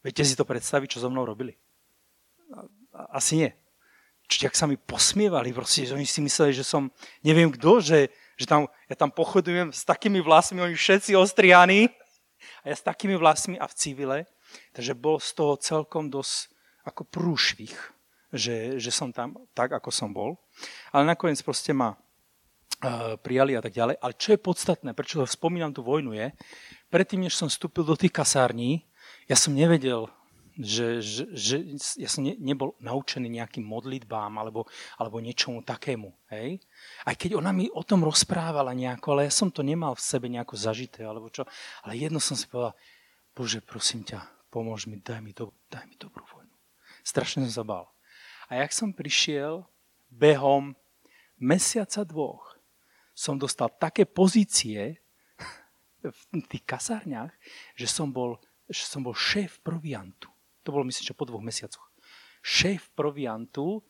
Viete 0.02 0.26
si 0.26 0.34
to 0.34 0.48
predstaviť, 0.48 0.98
čo 0.98 1.02
so 1.04 1.12
mnou 1.12 1.22
robili? 1.22 1.61
Asi 3.12 3.32
nie. 3.36 3.50
Čiže 4.28 4.48
ak 4.48 4.56
sa 4.56 4.66
mi 4.70 4.80
posmievali, 4.80 5.52
proste, 5.52 5.84
že 5.84 5.92
oni 5.92 6.08
si 6.08 6.24
mysleli, 6.24 6.56
že 6.56 6.64
som 6.64 6.88
neviem 7.20 7.52
kto, 7.52 7.84
že, 7.84 8.08
že 8.40 8.46
tam, 8.48 8.64
ja 8.88 8.96
tam 8.96 9.12
pochodujem 9.12 9.74
s 9.74 9.84
takými 9.84 10.24
vlasmi, 10.24 10.62
oni 10.62 10.72
všetci 10.72 11.12
ostrihaní 11.12 11.92
a 12.64 12.72
ja 12.72 12.76
s 12.76 12.84
takými 12.84 13.18
vlasmi 13.18 13.60
a 13.60 13.68
v 13.68 13.76
civile. 13.76 14.18
Takže 14.72 14.92
bol 14.96 15.20
z 15.20 15.30
toho 15.36 15.56
celkom 15.60 16.08
dosť 16.12 16.52
ako 16.84 17.02
prúšvih, 17.08 17.72
že, 18.32 18.76
že 18.80 18.90
som 18.92 19.12
tam 19.12 19.36
tak, 19.52 19.72
ako 19.72 19.92
som 19.92 20.12
bol. 20.12 20.40
Ale 20.92 21.08
nakoniec 21.08 21.40
proste 21.44 21.72
ma 21.76 21.92
uh, 21.92 23.16
prijali 23.20 23.56
a 23.56 23.62
tak 23.64 23.76
ďalej. 23.76 23.96
Ale 24.00 24.12
čo 24.16 24.32
je 24.32 24.40
podstatné, 24.40 24.90
prečo 24.96 25.24
spomínam 25.28 25.72
tú 25.72 25.84
vojnu 25.84 26.16
je, 26.16 26.32
predtým, 26.88 27.24
než 27.24 27.36
som 27.36 27.48
vstúpil 27.48 27.84
do 27.84 27.96
tých 27.96 28.12
kasární, 28.12 28.84
ja 29.28 29.36
som 29.36 29.52
nevedel, 29.56 30.08
že, 30.58 31.00
že, 31.00 31.24
že 31.32 31.56
ja 31.96 32.08
som 32.08 32.24
ne, 32.24 32.36
nebol 32.36 32.76
naučený 32.76 33.40
nejakým 33.40 33.64
modlitbám 33.64 34.36
alebo, 34.36 34.68
alebo 35.00 35.22
niečomu 35.22 35.64
takému. 35.64 36.12
Hej? 36.28 36.60
Aj 37.08 37.16
keď 37.16 37.40
ona 37.40 37.56
mi 37.56 37.72
o 37.72 37.80
tom 37.80 38.04
rozprávala 38.04 38.76
nejako, 38.76 39.16
ale 39.16 39.28
ja 39.28 39.32
som 39.32 39.48
to 39.48 39.64
nemal 39.64 39.96
v 39.96 40.04
sebe 40.04 40.28
nejako 40.28 40.54
zažité 40.60 41.08
alebo 41.08 41.32
čo. 41.32 41.48
Ale 41.84 41.96
jedno 41.96 42.20
som 42.20 42.36
si 42.36 42.44
povedal, 42.44 42.76
Bože, 43.32 43.64
prosím 43.64 44.04
ťa, 44.04 44.20
pomôž 44.52 44.84
mi, 44.84 45.00
daj 45.00 45.24
mi, 45.24 45.32
do, 45.32 45.56
daj 45.72 45.88
mi 45.88 45.96
dobrú 45.96 46.24
vojnu. 46.28 46.52
Strašne 47.00 47.48
som 47.48 47.52
sa 47.52 47.64
bál. 47.64 47.86
A 48.52 48.60
jak 48.60 48.76
som 48.76 48.92
prišiel 48.92 49.64
behom 50.12 50.76
mesiaca 51.40 52.04
dvoch, 52.04 52.60
som 53.16 53.40
dostal 53.40 53.72
také 53.80 54.04
pozície 54.04 55.00
v 56.04 56.44
tých 56.44 56.64
kasárniach, 56.68 57.32
že 57.72 57.88
som 57.88 58.12
bol, 58.12 58.36
že 58.68 58.84
som 58.84 59.00
bol 59.00 59.16
šéf 59.16 59.60
proviantu. 59.64 60.31
To 60.62 60.72
bolo 60.72 60.86
myslím, 60.86 61.04
že 61.10 61.18
po 61.18 61.26
dvoch 61.26 61.42
mesiacoch. 61.42 61.86
Šéf 62.42 62.90
proviantu 62.94 63.82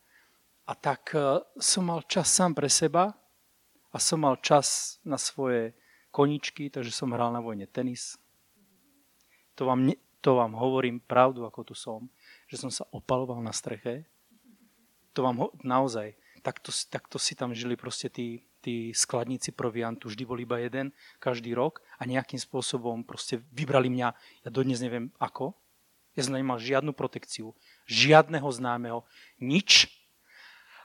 a 0.69 0.73
tak 0.77 1.17
e, 1.17 1.41
som 1.61 1.89
mal 1.89 2.05
čas 2.05 2.29
sám 2.33 2.57
pre 2.57 2.69
seba 2.69 3.13
a 3.93 3.97
som 4.01 4.25
mal 4.25 4.41
čas 4.41 4.99
na 5.05 5.17
svoje 5.21 5.77
koničky, 6.13 6.69
takže 6.69 6.93
som 6.93 7.13
hral 7.13 7.33
na 7.33 7.41
vojne 7.41 7.65
tenis. 7.69 8.21
To 9.57 9.69
vám, 9.69 9.93
to 10.21 10.37
vám 10.37 10.53
hovorím 10.57 11.01
pravdu, 11.01 11.45
ako 11.45 11.73
tu 11.73 11.75
som, 11.77 12.09
že 12.49 12.61
som 12.61 12.69
sa 12.73 12.89
opaloval 12.93 13.41
na 13.41 13.53
streche. 13.53 14.09
To 15.13 15.25
vám 15.25 15.37
ho, 15.41 15.49
naozaj, 15.61 16.17
takto, 16.41 16.73
takto 16.89 17.17
si 17.21 17.37
tam 17.37 17.53
žili 17.53 17.77
proste 17.77 18.09
tí, 18.09 18.49
tí 18.65 18.97
skladníci 18.97 19.53
proviantu, 19.53 20.09
vždy 20.09 20.25
bol 20.25 20.41
iba 20.41 20.57
jeden, 20.61 20.93
každý 21.21 21.53
rok 21.53 21.85
a 22.01 22.09
nejakým 22.09 22.41
spôsobom 22.41 23.05
proste 23.05 23.45
vybrali 23.53 23.93
mňa, 23.93 24.09
ja 24.45 24.49
dodnes 24.49 24.81
neviem 24.81 25.13
ako, 25.21 25.53
ja 26.13 26.21
som 26.25 26.37
nemal 26.37 26.61
žiadnu 26.61 26.93
protekciu, 26.93 27.57
žiadneho 27.89 28.45
známeho, 28.53 29.05
nič. 29.41 29.89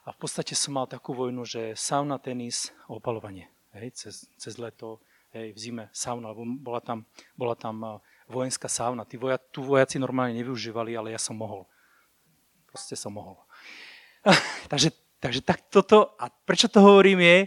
A 0.07 0.15
v 0.15 0.17
podstate 0.23 0.55
som 0.55 0.79
mal 0.79 0.87
takú 0.87 1.11
vojnu, 1.11 1.43
že 1.43 1.75
sauna, 1.75 2.15
tenis, 2.15 2.71
opalovanie. 2.87 3.51
Hej, 3.75 3.91
cez, 3.99 4.15
cez 4.39 4.55
leto, 4.55 5.03
hej, 5.35 5.51
v 5.51 5.59
zime 5.59 5.83
sauna, 5.91 6.31
lebo 6.31 6.47
bola 6.47 6.79
tam, 6.79 7.03
bola 7.35 7.55
tam 7.59 7.99
vojenská 8.31 8.71
sauna. 8.71 9.03
Tí 9.03 9.19
voja, 9.19 9.35
tu 9.35 9.67
vojaci 9.67 9.99
normálne 9.99 10.39
nevyužívali, 10.39 10.95
ale 10.95 11.11
ja 11.11 11.19
som 11.19 11.35
mohol. 11.35 11.67
Proste 12.71 12.95
som 12.95 13.11
mohol. 13.11 13.35
takže, 14.71 14.95
takže 15.19 15.41
tak 15.43 15.67
toto, 15.67 16.15
a 16.15 16.31
prečo 16.31 16.71
to 16.71 16.79
hovorím 16.79 17.19
je, 17.19 17.37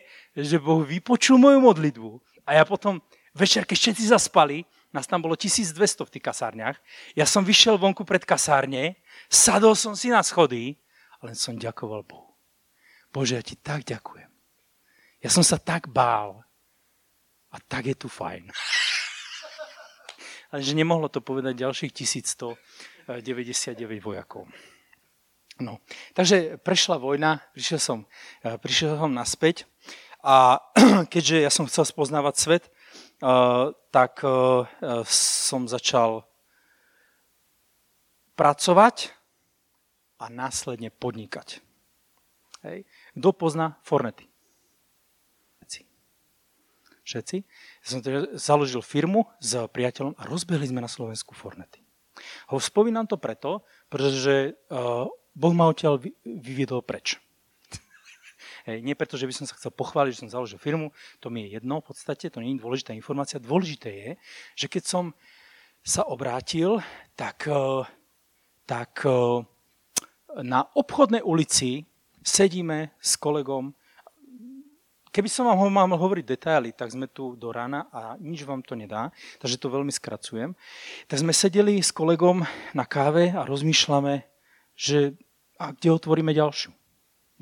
že 0.52 0.56
Boh 0.60 0.84
vypočul 0.84 1.40
moju 1.40 1.64
modlitbu 1.64 2.08
a 2.44 2.60
ja 2.60 2.64
potom 2.68 3.00
večer, 3.36 3.64
keď 3.64 3.76
všetci 3.78 4.04
zaspali, 4.10 4.64
nás 4.90 5.06
tam 5.06 5.22
bolo 5.22 5.38
1200 5.38 6.06
v 6.06 6.10
tých 6.10 6.24
kasárniach. 6.24 6.76
Ja 7.14 7.26
som 7.26 7.46
vyšiel 7.46 7.78
vonku 7.78 8.02
pred 8.02 8.26
kasárne, 8.26 8.98
sadol 9.30 9.78
som 9.78 9.94
si 9.94 10.10
na 10.10 10.22
schody 10.26 10.74
a 11.22 11.30
len 11.30 11.38
som 11.38 11.54
ďakoval 11.54 12.02
Bohu. 12.02 12.34
Bože, 13.10 13.38
ja 13.38 13.42
ti 13.42 13.54
tak 13.58 13.86
ďakujem. 13.86 14.30
Ja 15.20 15.30
som 15.30 15.44
sa 15.44 15.58
tak 15.58 15.90
bál. 15.90 16.42
A 17.50 17.58
tak 17.58 17.90
je 17.90 17.98
tu 17.98 18.06
fajn. 18.06 18.46
Ale 20.50 20.62
že 20.62 20.74
nemohlo 20.74 21.10
to 21.10 21.22
povedať 21.22 21.58
ďalších 21.62 21.90
1199 21.94 23.74
vojakov. 24.02 24.46
No. 25.60 25.78
Takže 26.16 26.56
prešla 26.62 26.96
vojna, 26.96 27.42
prišiel 27.52 27.78
som, 27.78 27.98
eh, 28.42 28.56
prišiel 28.56 28.96
som 28.96 29.12
naspäť 29.12 29.66
a 30.24 30.58
keďže 31.12 31.36
ja 31.44 31.50
som 31.52 31.68
chcel 31.68 31.84
spoznávať 31.84 32.34
svet, 32.38 32.64
tak 33.92 34.24
e, 34.24 34.30
som 35.08 35.68
začal 35.68 36.24
pracovať 38.32 39.12
a 40.16 40.32
následne 40.32 40.88
podnikať. 40.88 41.60
Hej. 42.64 42.88
Kto 43.16 43.28
pozná 43.36 43.76
Fornety? 43.84 44.28
Všetci. 45.60 45.80
Všetci. 47.04 47.36
Ja 47.84 47.86
som 47.88 48.00
teda 48.00 48.36
založil 48.36 48.84
firmu 48.84 49.28
s 49.40 49.56
priateľom 49.56 50.16
a 50.16 50.22
rozbehli 50.28 50.68
sme 50.68 50.84
na 50.84 50.88
Slovensku 50.88 51.32
Fornety. 51.32 51.80
Ho 52.52 52.60
spomínam 52.60 53.08
to 53.08 53.16
preto, 53.16 53.64
pretože 53.88 54.52
uh, 54.68 55.08
Boh 55.32 55.54
ma 55.56 55.72
odtiaľ 55.72 55.96
vyviedol 56.24 56.84
preč. 56.84 57.16
Hej, 58.70 58.86
nie 58.86 58.94
preto, 58.94 59.18
že 59.18 59.26
by 59.26 59.34
som 59.34 59.50
sa 59.50 59.58
chcel 59.58 59.74
pochváliť, 59.74 60.14
že 60.14 60.20
som 60.22 60.30
založil 60.30 60.62
firmu, 60.62 60.94
to 61.18 61.26
mi 61.26 61.42
je 61.42 61.58
jedno 61.58 61.82
v 61.82 61.90
podstate, 61.90 62.30
to 62.30 62.38
nie 62.38 62.54
je 62.54 62.62
dôležitá 62.62 62.94
informácia. 62.94 63.42
Dôležité 63.42 63.90
je, 63.90 64.10
že 64.54 64.66
keď 64.70 64.82
som 64.86 65.04
sa 65.82 66.06
obrátil, 66.06 66.78
tak, 67.18 67.50
eh, 67.50 67.82
tak 68.70 69.02
eh, 69.02 69.42
na 70.46 70.70
obchodnej 70.78 71.18
ulici 71.26 71.82
sedíme 72.22 72.94
s 73.02 73.18
kolegom. 73.18 73.74
Keby 75.10 75.26
som 75.26 75.50
vám 75.50 75.66
mal 75.66 75.90
hovoriť 75.90 76.22
detaily, 76.22 76.70
tak 76.70 76.94
sme 76.94 77.10
tu 77.10 77.34
do 77.34 77.50
rána 77.50 77.90
a 77.90 78.14
nič 78.22 78.46
vám 78.46 78.62
to 78.62 78.78
nedá, 78.78 79.10
takže 79.42 79.58
to 79.58 79.66
veľmi 79.66 79.90
skracujem. 79.90 80.54
Tak 81.10 81.18
sme 81.18 81.34
sedeli 81.34 81.82
s 81.82 81.90
kolegom 81.90 82.46
na 82.70 82.84
káve 82.86 83.34
a 83.34 83.42
rozmýšľame, 83.42 84.22
že 84.78 85.18
a 85.58 85.74
kde 85.74 85.90
otvoríme 85.90 86.30
ďalšiu? 86.30 86.70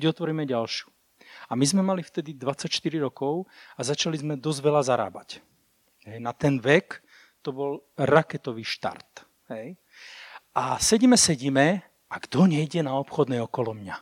Kde 0.01 0.07
otvoríme 0.09 0.49
ďalšiu? 0.49 0.98
A 1.49 1.57
my 1.57 1.65
sme 1.65 1.81
mali 1.81 2.05
vtedy 2.05 2.37
24 2.37 2.69
rokov 3.01 3.49
a 3.73 3.81
začali 3.81 4.21
sme 4.21 4.37
dosť 4.37 4.59
veľa 4.61 4.81
zarábať. 4.85 5.41
Hej, 6.05 6.21
na 6.21 6.29
ten 6.31 6.61
vek 6.61 7.01
to 7.41 7.49
bol 7.49 7.81
raketový 7.97 8.61
štart. 8.61 9.25
Hej. 9.49 9.73
A 10.53 10.77
sedíme, 10.77 11.17
sedíme 11.17 11.81
a 12.09 12.15
kto 12.21 12.45
nejde 12.45 12.85
na 12.85 12.93
obchodné 13.01 13.41
okolo 13.41 13.73
mňa? 13.73 13.97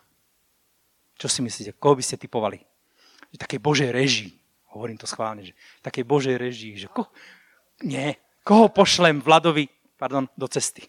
Čo 1.17 1.27
si 1.31 1.39
myslíte? 1.41 1.79
Koho 1.79 1.97
by 1.97 2.03
ste 2.03 2.19
typovali? 2.19 2.59
Také 3.37 3.61
Božej 3.61 3.93
režii. 3.93 4.33
Hovorím 4.73 4.97
to 4.99 5.09
schválne, 5.09 5.45
že 5.45 5.53
také 5.79 6.03
Božej 6.03 6.35
režii, 6.35 6.75
že 6.77 6.87
ko... 6.91 7.07
Nie. 7.85 8.17
Koho 8.41 8.73
pošlem 8.73 9.21
Vladovi 9.21 9.69
pardon, 9.97 10.29
do 10.37 10.47
cesty? 10.47 10.85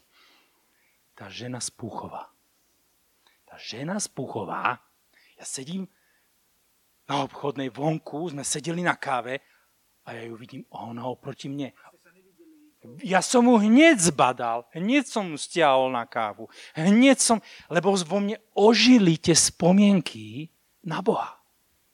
Tá 1.16 1.32
žena 1.32 1.58
z 1.58 1.72
Púchova. 1.72 2.28
Tá 3.48 3.56
žena 3.56 3.96
z 3.98 4.06
Púchova, 4.12 4.78
ja 5.40 5.44
sedím 5.48 5.88
na 7.08 7.24
obchodnej 7.24 7.72
vonku, 7.72 8.28
sme 8.28 8.44
sedeli 8.44 8.84
na 8.84 8.92
káve 8.92 9.40
a 10.04 10.12
ja 10.12 10.28
ju 10.28 10.36
vidím, 10.36 10.62
ona 10.68 11.08
oproti 11.08 11.48
mne. 11.48 11.72
Ja 13.02 13.24
som 13.24 13.48
mu 13.48 13.58
hneď 13.58 13.98
zbadal, 13.98 14.68
hneď 14.76 15.08
som 15.08 15.26
mu 15.32 15.36
stiahol 15.40 15.90
na 15.90 16.06
kávu. 16.06 16.46
Hneď 16.76 17.18
som, 17.18 17.42
lebo 17.66 17.96
vo 17.96 18.18
mne 18.22 18.38
ožili 18.54 19.18
tie 19.18 19.34
spomienky 19.34 20.52
na 20.84 21.02
Boha. 21.02 21.40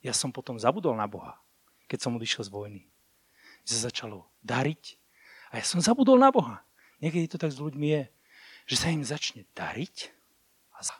Ja 0.05 0.13
som 0.13 0.29
potom 0.29 0.61
zabudol 0.61 0.93
na 0.99 1.09
Boha, 1.09 1.41
keď 1.89 2.05
som 2.05 2.19
odišiel 2.19 2.45
z 2.45 2.51
vojny. 2.53 2.83
Že 3.65 3.71
sa 3.71 3.81
začalo 3.89 4.29
dariť 4.45 5.01
a 5.55 5.63
ja 5.63 5.65
som 5.65 5.81
zabudol 5.81 6.21
na 6.21 6.29
Boha. 6.29 6.61
Niekedy 7.01 7.31
to 7.33 7.41
tak 7.41 7.55
s 7.55 7.63
ľuďmi 7.63 7.87
je, 7.89 8.03
že 8.69 8.77
sa 8.77 8.93
im 8.93 9.01
začne 9.01 9.49
dariť 9.57 10.13
a 10.77 10.85
za. 10.85 10.97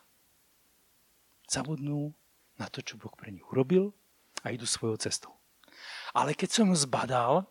zabudnú 1.45 2.17
na 2.57 2.73
to, 2.73 2.81
čo 2.81 2.97
Boh 2.97 3.13
pre 3.13 3.29
nich 3.29 3.45
urobil 3.45 3.93
a 4.45 4.53
idú 4.53 4.69
svojou 4.69 5.01
cestou. 5.01 5.33
Ale 6.13 6.37
keď 6.37 6.63
som 6.63 6.71
ju 6.71 6.77
zbadal, 6.79 7.49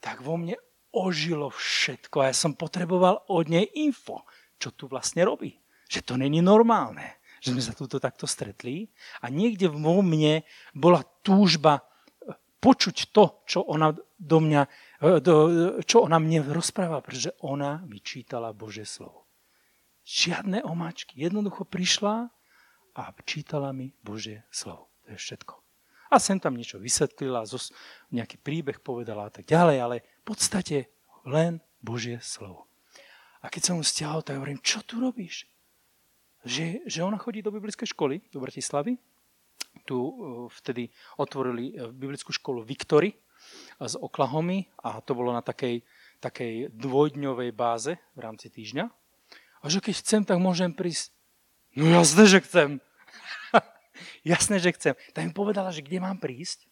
tak 0.00 0.24
vo 0.24 0.40
mne 0.40 0.58
ožilo 0.90 1.52
všetko 1.52 2.24
a 2.24 2.32
ja 2.32 2.34
som 2.34 2.56
potreboval 2.56 3.28
od 3.28 3.44
nej 3.46 3.68
info, 3.76 4.24
čo 4.56 4.72
tu 4.72 4.88
vlastne 4.88 5.22
robí. 5.22 5.54
Že 5.86 6.00
to 6.04 6.14
není 6.16 6.40
normálne, 6.40 7.20
že 7.38 7.52
sme 7.54 7.62
sa 7.62 7.76
tuto 7.76 8.00
takto 8.00 8.26
stretli 8.26 8.88
a 9.22 9.30
niekde 9.30 9.70
vo 9.70 10.00
mne 10.00 10.42
bola 10.74 11.04
túžba 11.22 11.80
eh, 11.80 12.34
počuť 12.58 12.96
to, 13.14 13.24
čo 13.46 13.62
ona 13.68 13.92
do 14.18 14.38
mňa, 14.42 14.62
eh, 15.04 15.18
do, 15.22 15.34
čo 15.84 16.08
ona 16.08 16.18
mne 16.18 16.48
rozpráva, 16.50 17.04
pretože 17.04 17.36
ona 17.44 17.84
mi 17.84 18.00
čítala 18.02 18.56
Bože 18.56 18.88
slovo. 18.88 19.28
Žiadne 20.08 20.64
omáčky. 20.64 21.20
Jednoducho 21.20 21.68
prišla 21.68 22.32
a 22.96 23.02
čítala 23.28 23.76
mi 23.76 23.92
Bože 24.00 24.48
slovo. 24.48 24.88
To 25.04 25.12
je 25.12 25.20
všetko. 25.20 25.67
A 26.08 26.16
sem 26.16 26.40
tam 26.40 26.56
niečo 26.56 26.80
vysvetlila, 26.80 27.44
nejaký 28.08 28.40
príbeh 28.40 28.80
povedala 28.80 29.28
a 29.28 29.32
tak 29.32 29.44
ďalej, 29.44 29.76
ale 29.76 29.96
v 30.24 30.24
podstate 30.24 30.88
len 31.28 31.60
Božie 31.84 32.18
slovo. 32.24 32.68
A 33.44 33.52
keď 33.52 33.70
som 33.70 33.74
mu 33.78 33.84
stiahol, 33.86 34.24
tak 34.24 34.40
hovorím, 34.40 34.58
čo 34.64 34.82
tu 34.82 34.98
robíš? 34.98 35.46
Že, 36.42 36.88
že 36.88 37.04
ona 37.04 37.20
chodí 37.20 37.44
do 37.44 37.54
biblickej 37.54 37.92
školy, 37.92 38.24
do 38.32 38.40
Bratislavy. 38.40 38.98
Tu 39.84 39.94
uh, 39.94 40.48
vtedy 40.50 40.90
otvorili 41.20 41.76
uh, 41.76 41.92
biblickú 41.92 42.34
školu 42.34 42.64
Victory 42.66 43.14
z 43.78 43.94
Oklahomy 43.94 44.66
a 44.82 44.98
to 44.98 45.14
bolo 45.14 45.30
na 45.30 45.44
takej, 45.44 45.86
takej 46.18 46.74
dvojdňovej 46.74 47.50
báze 47.54 47.94
v 48.18 48.20
rámci 48.20 48.50
týždňa. 48.50 48.90
A 49.62 49.64
že 49.70 49.78
keď 49.78 49.94
chcem, 50.02 50.22
tak 50.26 50.38
môžem 50.42 50.74
prísť. 50.74 51.14
No 51.78 51.86
jasné, 51.86 52.26
že 52.26 52.42
chcem. 52.42 52.82
Jasné, 54.22 54.58
že 54.58 54.74
chcem. 54.74 54.94
Tak 55.14 55.22
mi 55.24 55.32
povedala, 55.32 55.72
že 55.74 55.84
kde 55.84 56.02
mám 56.02 56.18
prísť. 56.18 56.68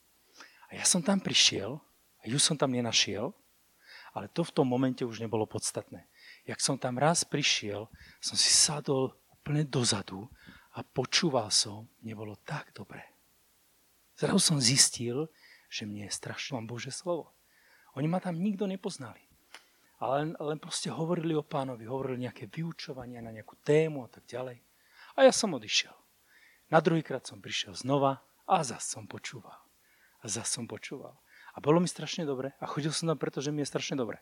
A 0.70 0.78
ja 0.78 0.84
som 0.84 1.00
tam 1.00 1.22
prišiel 1.22 1.78
a 2.20 2.24
ju 2.26 2.38
som 2.42 2.58
tam 2.58 2.74
nenašiel, 2.74 3.30
ale 4.16 4.26
to 4.32 4.42
v 4.42 4.54
tom 4.54 4.66
momente 4.66 5.04
už 5.06 5.22
nebolo 5.22 5.46
podstatné. 5.46 6.08
Jak 6.48 6.58
som 6.58 6.80
tam 6.80 6.98
raz 6.98 7.22
prišiel, 7.22 7.86
som 8.18 8.34
si 8.34 8.50
sadol 8.50 9.14
úplne 9.30 9.62
dozadu 9.62 10.26
a 10.74 10.82
počúval 10.82 11.52
som, 11.52 11.86
nebolo 12.02 12.34
tak 12.42 12.74
dobre. 12.74 13.04
Zrazu 14.16 14.40
som 14.40 14.58
zistil, 14.58 15.28
že 15.68 15.84
mne 15.84 16.08
je 16.08 16.16
strašné 16.16 16.56
mám 16.56 16.66
Bože 16.66 16.90
slovo. 16.90 17.36
Oni 17.96 18.08
ma 18.08 18.20
tam 18.20 18.40
nikto 18.40 18.64
nepoznali. 18.64 19.20
Ale 19.96 20.24
len, 20.24 20.30
len 20.36 20.58
proste 20.60 20.92
hovorili 20.92 21.32
o 21.32 21.44
pánovi, 21.44 21.88
hovorili 21.88 22.28
nejaké 22.28 22.48
vyučovania 22.52 23.24
na 23.24 23.32
nejakú 23.32 23.56
tému 23.64 24.04
a 24.04 24.08
tak 24.12 24.28
ďalej. 24.28 24.60
A 25.16 25.24
ja 25.24 25.32
som 25.32 25.56
odišiel. 25.56 25.92
Na 26.66 26.82
druhýkrát 26.82 27.22
som 27.22 27.38
prišiel 27.38 27.78
znova 27.78 28.26
a 28.46 28.62
zas 28.66 28.86
som 28.86 29.06
počúval. 29.06 29.54
A 30.22 30.26
zas 30.26 30.50
som 30.50 30.66
počúval. 30.66 31.14
A 31.54 31.62
bolo 31.62 31.78
mi 31.78 31.88
strašne 31.88 32.26
dobre 32.26 32.52
a 32.58 32.66
chodil 32.66 32.90
som 32.90 33.08
tam, 33.08 33.18
pretože 33.18 33.54
mi 33.54 33.62
je 33.62 33.70
strašne 33.70 33.96
dobre. 33.96 34.18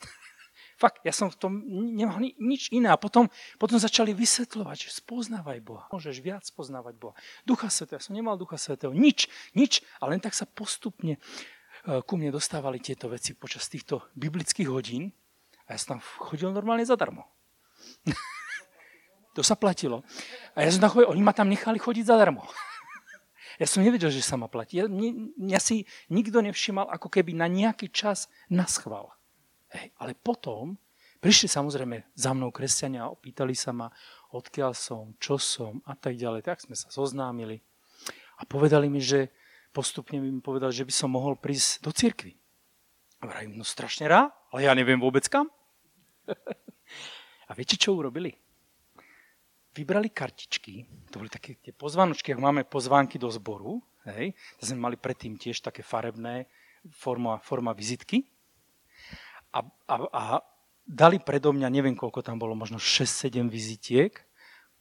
Fakt, 0.82 1.04
ja 1.06 1.12
som 1.12 1.30
v 1.30 1.38
tom 1.38 1.52
nemal 1.94 2.18
ni- 2.18 2.34
nič 2.40 2.72
iné. 2.72 2.90
A 2.90 2.98
potom, 2.98 3.28
potom 3.60 3.78
začali 3.78 4.16
vysvetľovať, 4.16 4.88
že 4.88 4.98
spoznávaj 4.98 5.60
Boha. 5.62 5.84
Môžeš 5.94 6.18
viac 6.24 6.42
spoznávať 6.42 6.98
Boha. 6.98 7.14
Ducha 7.46 7.70
Svetého. 7.70 8.00
Ja 8.00 8.04
som 8.04 8.16
nemal 8.16 8.34
Ducha 8.40 8.58
Svetého. 8.58 8.90
Nič, 8.90 9.30
nič. 9.54 9.84
A 10.02 10.08
len 10.10 10.18
tak 10.18 10.34
sa 10.34 10.48
postupne 10.48 11.20
e, 11.20 12.00
ku 12.02 12.18
mne 12.18 12.34
dostávali 12.34 12.82
tieto 12.82 13.06
veci 13.12 13.36
počas 13.36 13.70
týchto 13.70 14.02
biblických 14.18 14.66
hodín. 14.66 15.14
A 15.70 15.76
ja 15.76 15.78
som 15.78 15.96
tam 15.96 16.00
chodil 16.18 16.50
normálne 16.50 16.82
zadarmo. 16.82 17.30
To 19.32 19.40
sa 19.40 19.56
platilo. 19.56 20.04
A 20.52 20.64
ja 20.64 20.70
som 20.72 20.84
tam 20.84 20.92
chodil, 20.92 21.08
oni 21.08 21.24
ma 21.24 21.32
tam 21.32 21.48
nechali 21.48 21.80
chodiť 21.80 22.04
zadarmo. 22.08 22.44
Ja 23.60 23.68
som 23.68 23.84
nevedel, 23.84 24.08
že 24.08 24.24
sa 24.24 24.40
ma 24.40 24.48
platí. 24.48 24.80
Ja, 24.80 24.88
mňa 24.88 25.60
si 25.60 25.84
nikto 26.08 26.40
nevšimal 26.40 26.88
ako 26.88 27.12
keby 27.12 27.36
na 27.36 27.46
nejaký 27.46 27.92
čas 27.92 28.26
naschval. 28.48 29.12
Hej, 29.70 29.92
ale 30.00 30.16
potom 30.16 30.80
prišli 31.20 31.52
samozrejme 31.52 32.02
za 32.16 32.32
mnou 32.32 32.50
kresťania 32.50 33.06
a 33.06 33.12
opýtali 33.12 33.52
sa 33.54 33.70
ma, 33.76 33.92
odkiaľ 34.34 34.72
som, 34.72 35.14
čo 35.20 35.36
som 35.36 35.84
a 35.84 35.92
tak 35.94 36.16
ďalej. 36.18 36.42
Tak 36.42 36.64
sme 36.64 36.74
sa 36.74 36.88
zoznámili. 36.90 37.62
A 38.40 38.48
povedali 38.48 38.90
mi, 38.90 38.98
že 38.98 39.30
postupne 39.70 40.18
mi 40.18 40.32
povedali, 40.42 40.74
že 40.74 40.88
by 40.88 40.92
som 40.92 41.14
mohol 41.14 41.38
prísť 41.38 41.86
do 41.86 41.94
cirkvi. 41.94 42.34
A 43.22 43.30
vrajím, 43.30 43.54
no 43.54 43.62
strašne 43.62 44.10
rád, 44.10 44.34
ale 44.50 44.66
ja 44.66 44.74
neviem 44.74 44.98
vôbec 44.98 45.22
kam. 45.30 45.46
a 47.48 47.50
viete, 47.54 47.78
čo 47.78 47.94
urobili? 47.94 48.41
Vybrali 49.72 50.12
kartičky, 50.12 50.84
to 51.08 51.20
boli 51.20 51.32
také 51.32 51.56
tie 51.60 51.72
pozvánočky, 51.72 52.32
ako 52.32 52.42
máme 52.44 52.62
pozvánky 52.68 53.16
do 53.16 53.28
zboru, 53.32 53.80
hej, 54.04 54.36
to 54.60 54.68
sme 54.68 54.78
mali 54.92 54.96
predtým 55.00 55.40
tiež 55.40 55.64
také 55.64 55.80
farebné 55.80 56.46
forma, 56.92 57.40
forma 57.40 57.72
vizitky 57.72 58.28
a, 59.52 59.64
a, 59.64 59.94
a 60.12 60.22
dali 60.84 61.20
predo 61.20 61.52
mňa, 61.52 61.68
neviem 61.72 61.96
koľko 61.96 62.20
tam 62.24 62.36
bolo, 62.36 62.52
možno 62.52 62.76
6-7 62.76 63.48
vizitiek, 63.48 64.12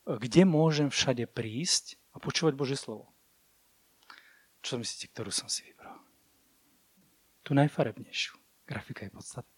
kde 0.04 0.42
môžem 0.44 0.92
všade 0.92 1.30
prísť 1.30 2.00
a 2.12 2.20
počúvať 2.20 2.54
Božie 2.58 2.76
slovo. 2.76 3.12
Čo 4.62 4.78
myslíte, 4.78 5.10
ktorú 5.14 5.32
som 5.34 5.50
si 5.50 5.66
vybral? 5.66 5.98
Tu 7.42 7.58
najfarebnejšiu. 7.58 8.38
Grafika 8.70 9.06
je 9.06 9.12
podstatná 9.14 9.58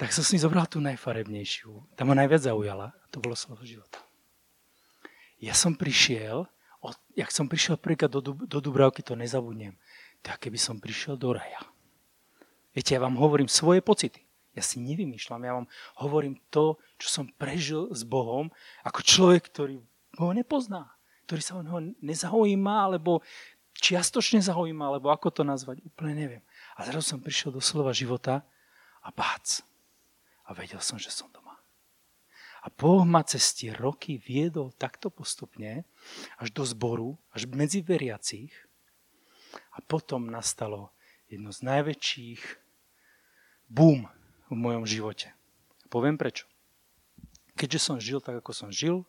tak 0.00 0.16
som 0.16 0.24
si 0.24 0.40
zobral 0.40 0.64
tú 0.64 0.80
najfarebnejšiu. 0.80 1.92
Tá 1.92 2.08
ma 2.08 2.16
najviac 2.16 2.48
zaujala. 2.48 2.96
A 2.96 3.06
to 3.12 3.20
bolo 3.20 3.36
slovo 3.36 3.60
života. 3.68 4.00
Ja 5.36 5.52
som 5.52 5.76
prišiel, 5.76 6.48
jak 7.12 7.28
som 7.28 7.44
prišiel 7.44 7.76
prvýkrát 7.76 8.08
do, 8.08 8.24
do 8.24 8.58
Dubravky, 8.64 9.04
to 9.04 9.12
nezabudnem. 9.12 9.76
Tak 10.24 10.48
keby 10.48 10.56
som 10.56 10.80
prišiel 10.80 11.20
do 11.20 11.36
raja. 11.36 11.60
Viete, 12.72 12.96
ja 12.96 13.00
vám 13.04 13.20
hovorím 13.20 13.44
svoje 13.44 13.84
pocity. 13.84 14.24
Ja 14.56 14.64
si 14.64 14.80
nevymýšľam, 14.80 15.44
ja 15.44 15.52
vám 15.52 15.68
hovorím 16.00 16.40
to, 16.48 16.80
čo 16.96 17.20
som 17.20 17.24
prežil 17.36 17.92
s 17.92 18.00
Bohom, 18.00 18.48
ako 18.80 19.04
človek, 19.04 19.52
ktorý 19.52 19.84
ho 20.16 20.32
nepozná, 20.32 20.90
ktorý 21.28 21.40
sa 21.44 21.60
o 21.60 21.62
neho 21.62 21.78
nezaujíma, 22.00 22.88
alebo 22.88 23.20
čiastočne 23.78 24.40
zaujíma, 24.42 24.90
alebo 24.90 25.12
ako 25.12 25.28
to 25.30 25.42
nazvať, 25.44 25.84
úplne 25.86 26.16
neviem. 26.16 26.42
A 26.74 26.88
zrazu 26.88 27.14
som 27.14 27.22
prišiel 27.22 27.54
do 27.54 27.62
slova 27.62 27.94
života 27.94 28.42
a 29.04 29.12
bác 29.14 29.62
a 30.50 30.54
vedel 30.58 30.82
som, 30.82 30.98
že 30.98 31.14
som 31.14 31.30
doma. 31.30 31.54
A 32.60 32.68
Boh 32.68 33.06
ma 33.06 33.22
cez 33.22 33.54
tie 33.54 33.70
roky 33.70 34.18
viedol 34.18 34.74
takto 34.74 35.08
postupne 35.08 35.86
až 36.36 36.50
do 36.50 36.66
zboru, 36.66 37.16
až 37.30 37.46
medzi 37.48 37.80
veriacich. 37.80 38.52
A 39.72 39.78
potom 39.80 40.28
nastalo 40.28 40.90
jedno 41.30 41.54
z 41.54 41.62
najväčších 41.62 42.42
boom 43.70 44.10
v 44.50 44.54
mojom 44.58 44.84
živote. 44.84 45.32
Poviem 45.88 46.18
prečo. 46.18 46.50
Keďže 47.54 47.80
som 47.80 47.96
žil 48.02 48.18
tak, 48.18 48.42
ako 48.42 48.52
som 48.52 48.68
žil, 48.74 49.06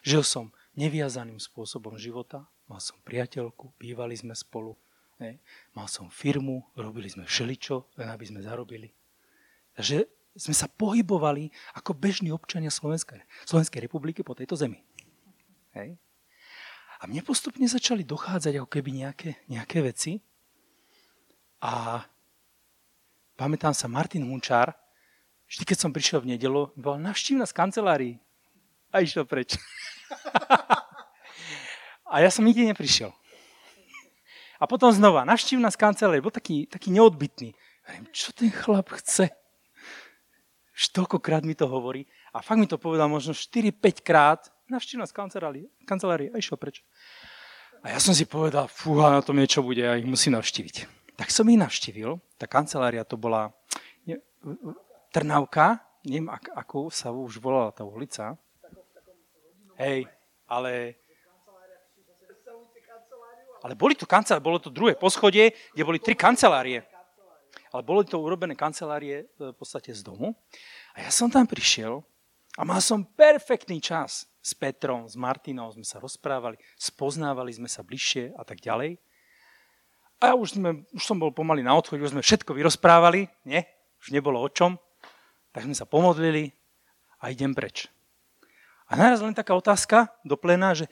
žil 0.00 0.24
som 0.24 0.50
neviazaným 0.74 1.38
spôsobom 1.38 2.00
života, 2.00 2.48
mal 2.66 2.80
som 2.80 2.96
priateľku, 3.04 3.76
bývali 3.76 4.16
sme 4.16 4.32
spolu, 4.32 4.74
ne? 5.20 5.38
mal 5.76 5.86
som 5.86 6.08
firmu, 6.08 6.64
robili 6.74 7.12
sme 7.12 7.28
všeličo, 7.28 8.00
len 8.00 8.08
aby 8.08 8.24
sme 8.24 8.40
zarobili. 8.40 8.92
Takže 9.76 10.19
sme 10.38 10.54
sa 10.54 10.70
pohybovali 10.70 11.50
ako 11.74 11.96
bežní 11.96 12.30
občania 12.30 12.70
Slovenskej, 12.70 13.26
Slovenskej 13.46 13.82
republiky 13.82 14.22
po 14.22 14.38
tejto 14.38 14.54
zemi. 14.54 14.78
Hej. 15.74 15.98
A 17.00 17.08
mne 17.08 17.24
postupne 17.24 17.64
začali 17.64 18.04
dochádzať 18.04 18.60
ako 18.60 18.68
keby 18.68 18.90
nejaké, 18.92 19.40
nejaké 19.48 19.80
veci. 19.80 20.20
A 21.64 22.04
pamätám 23.40 23.72
sa, 23.72 23.88
Martin 23.88 24.28
Hunčár 24.28 24.76
vždy, 25.48 25.64
keď 25.64 25.78
som 25.80 25.90
prišiel 25.90 26.20
v 26.22 26.36
nedelu, 26.36 26.68
bol 26.76 27.00
navštív 27.00 27.40
nás 27.40 27.56
kancelárii. 27.56 28.20
A 28.92 29.00
išiel 29.00 29.24
preč. 29.24 29.56
a 32.12 32.20
ja 32.20 32.28
som 32.28 32.44
nikdy 32.44 32.68
neprišiel. 32.68 33.16
A 34.60 34.68
potom 34.68 34.92
znova, 34.92 35.24
navštív 35.24 35.56
nás 35.56 35.80
kancelárii. 35.80 36.20
Bol 36.20 36.34
taký, 36.34 36.68
taký 36.68 36.92
neodbitný. 36.92 37.56
Viem, 37.88 38.04
čo 38.12 38.36
ten 38.36 38.52
chlap 38.52 38.92
chce? 38.92 39.39
Už 40.80 40.96
toľkokrát 40.96 41.44
mi 41.44 41.52
to 41.52 41.68
hovorí. 41.68 42.08
A 42.32 42.40
fakt 42.40 42.56
mi 42.56 42.64
to 42.64 42.80
povedal 42.80 43.04
možno 43.04 43.36
4-5 43.36 44.00
krát. 44.00 44.48
Navštív 44.72 45.04
nás 45.04 45.12
kancelárii. 45.12 46.32
A 46.32 46.40
išiel 46.40 46.56
preč. 46.56 46.80
A 47.84 47.92
ja 47.92 48.00
som 48.00 48.16
si 48.16 48.24
povedal, 48.24 48.64
fúha, 48.64 49.12
na 49.12 49.20
tom 49.20 49.36
niečo 49.36 49.60
bude, 49.60 49.84
ja 49.84 49.96
ich 50.00 50.08
musím 50.08 50.40
navštíviť. 50.40 50.88
Tak 51.20 51.28
som 51.28 51.44
ich 51.52 51.60
navštívil. 51.60 52.16
Tá 52.40 52.48
kancelária 52.48 53.04
to 53.04 53.20
bola 53.20 53.52
ne, 54.08 54.24
Trnavka, 55.12 55.84
neviem, 56.04 56.32
ak, 56.32 56.48
ako 56.56 56.88
sa 56.88 57.12
už 57.12 57.40
volala 57.44 57.76
tá 57.76 57.84
ulica. 57.84 58.40
Hej, 59.76 60.08
ale... 60.48 60.96
Ale 63.60 63.76
boli 63.76 63.92
tu 63.92 64.08
kancelárie, 64.08 64.40
bolo 64.40 64.56
to 64.56 64.72
druhé 64.72 64.96
poschodie, 64.96 65.52
kde 65.76 65.84
boli 65.84 66.00
tri 66.00 66.16
kancelárie. 66.16 66.80
Ale 67.70 67.86
boli 67.86 68.02
to 68.02 68.18
urobené 68.18 68.58
kancelárie 68.58 69.24
e, 69.24 69.50
v 69.50 69.56
podstate 69.56 69.94
z 69.94 70.02
domu. 70.02 70.34
A 70.98 71.06
ja 71.06 71.10
som 71.14 71.30
tam 71.30 71.46
prišiel 71.46 72.02
a 72.58 72.62
mal 72.66 72.82
som 72.82 73.06
perfektný 73.06 73.78
čas 73.78 74.26
s 74.42 74.52
Petrom, 74.56 75.06
s 75.06 75.14
Martinou, 75.14 75.70
sme 75.70 75.86
sa 75.86 76.02
rozprávali, 76.02 76.58
spoznávali 76.74 77.54
sme 77.54 77.70
sa 77.70 77.86
bližšie 77.86 78.34
a 78.34 78.42
tak 78.42 78.58
ďalej. 78.58 78.98
A 80.20 80.32
ja 80.32 80.34
už, 80.36 80.58
sme, 80.58 80.84
už 80.92 81.02
som 81.06 81.16
bol 81.16 81.32
pomaly 81.32 81.64
na 81.64 81.72
odchode, 81.72 82.02
už 82.02 82.12
sme 82.12 82.26
všetko 82.26 82.52
vyrozprávali, 82.52 83.30
nie? 83.48 83.64
Už 84.02 84.12
nebolo 84.12 84.42
o 84.42 84.48
čom. 84.50 84.76
Tak 85.54 85.64
sme 85.64 85.76
sa 85.76 85.88
pomodlili 85.88 86.52
a 87.22 87.32
idem 87.32 87.56
preč. 87.56 87.88
A 88.90 88.98
naraz 88.98 89.22
len 89.22 89.32
taká 89.32 89.54
otázka 89.54 90.10
do 90.26 90.34
plena, 90.34 90.74
že 90.74 90.90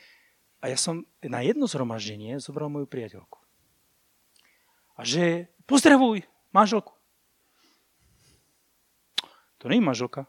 a 0.59 0.71
ja 0.71 0.79
som 0.79 1.07
na 1.23 1.43
jedno 1.43 1.71
zhromaždenie 1.71 2.39
zobral 2.43 2.67
moju 2.71 2.87
priateľku. 2.91 3.39
A 4.99 5.07
že 5.07 5.47
pozdravuj 5.71 6.27
manželku. 6.55 6.95
To 9.59 9.67
nie 9.67 9.83
je 9.83 9.89
manželka. 9.89 10.23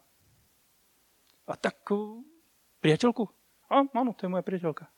A 1.49 1.53
tak 1.58 1.82
priateľku? 2.82 3.29
A, 3.69 3.86
áno, 3.86 4.13
to 4.13 4.25
je 4.25 4.34
moja 4.34 4.45
priateľka. 4.45 4.89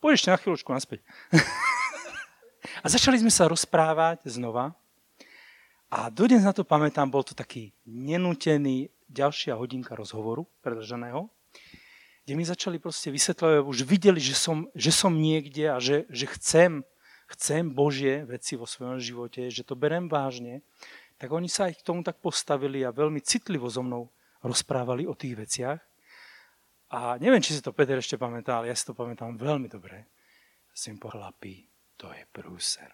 Ešte 0.00 0.32
na 0.32 0.40
chvíľočku 0.40 0.72
naspäť. 0.72 1.04
a 2.84 2.86
začali 2.88 3.20
sme 3.20 3.32
sa 3.32 3.48
rozprávať 3.48 4.24
znova. 4.28 4.72
A 5.90 6.08
dodnes 6.08 6.44
na 6.46 6.54
to 6.56 6.64
pamätám, 6.64 7.10
bol 7.10 7.24
to 7.26 7.36
taký 7.36 7.74
nenútený 7.84 8.88
ďalšia 9.10 9.58
hodinka 9.58 9.92
rozhovoru 9.92 10.46
predlženého 10.62 11.28
kde 12.30 12.38
mi 12.38 12.46
začali 12.46 12.78
proste 12.78 13.10
vysvetľovať, 13.10 13.66
už 13.66 13.78
videli, 13.82 14.22
že 14.22 14.38
som, 14.38 14.70
že 14.70 14.94
som 14.94 15.10
niekde 15.10 15.66
a 15.66 15.82
že, 15.82 16.06
že 16.14 16.30
chcem, 16.38 16.86
chcem 17.36 17.70
Božie 17.70 18.26
veci 18.26 18.58
vo 18.58 18.66
svojom 18.66 18.98
živote, 18.98 19.46
že 19.50 19.62
to 19.62 19.78
berem 19.78 20.10
vážne, 20.10 20.66
tak 21.20 21.30
oni 21.30 21.46
sa 21.52 21.68
aj 21.68 21.78
k 21.78 21.86
tomu 21.86 22.00
tak 22.00 22.18
postavili 22.18 22.80
a 22.80 22.96
veľmi 22.96 23.20
citlivo 23.20 23.68
so 23.68 23.84
mnou 23.84 24.08
rozprávali 24.40 25.04
o 25.04 25.12
tých 25.12 25.36
veciach. 25.36 25.80
A 26.90 27.20
neviem, 27.22 27.38
či 27.38 27.54
si 27.54 27.62
to 27.62 27.76
Peter 27.76 28.00
ešte 28.00 28.18
pamätá, 28.18 28.58
ale 28.58 28.72
ja 28.72 28.76
si 28.76 28.82
to 28.82 28.96
pamätám 28.96 29.36
veľmi 29.38 29.70
dobre. 29.70 30.10
Som 30.74 30.98
pohľapí, 30.98 31.68
to 31.94 32.10
je 32.10 32.24
prúser. 32.34 32.90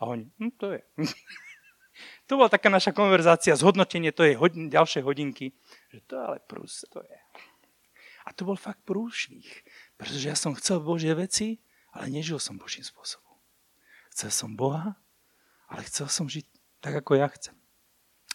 A 0.00 0.08
oni, 0.08 0.26
hm, 0.40 0.52
to 0.58 0.74
je. 0.74 0.80
to 2.26 2.40
bola 2.40 2.50
taká 2.50 2.72
naša 2.72 2.90
konverzácia, 2.90 3.54
zhodnotenie, 3.54 4.10
to 4.10 4.26
je 4.26 4.34
hodin, 4.34 4.66
ďalšie 4.72 5.04
hodinky, 5.04 5.54
že 5.92 6.00
to 6.08 6.18
ale 6.18 6.42
prúser, 6.42 6.90
to 6.90 7.04
je. 7.06 7.18
A 8.26 8.34
to 8.34 8.46
bol 8.46 8.58
fakt 8.58 8.82
prúšvih, 8.86 9.46
pretože 9.98 10.26
ja 10.26 10.34
som 10.38 10.56
chcel 10.58 10.82
Božie 10.82 11.12
veci, 11.14 11.62
ale 11.92 12.08
nežil 12.08 12.40
som 12.40 12.56
Božím 12.56 12.82
spôsobom. 12.82 13.36
Chcel 14.12 14.32
som 14.32 14.56
Boha, 14.56 14.96
ale 15.68 15.84
chcel 15.88 16.08
som 16.08 16.28
žiť 16.28 16.44
tak, 16.80 16.98
ako 16.98 17.16
ja 17.16 17.28
chcem. 17.32 17.54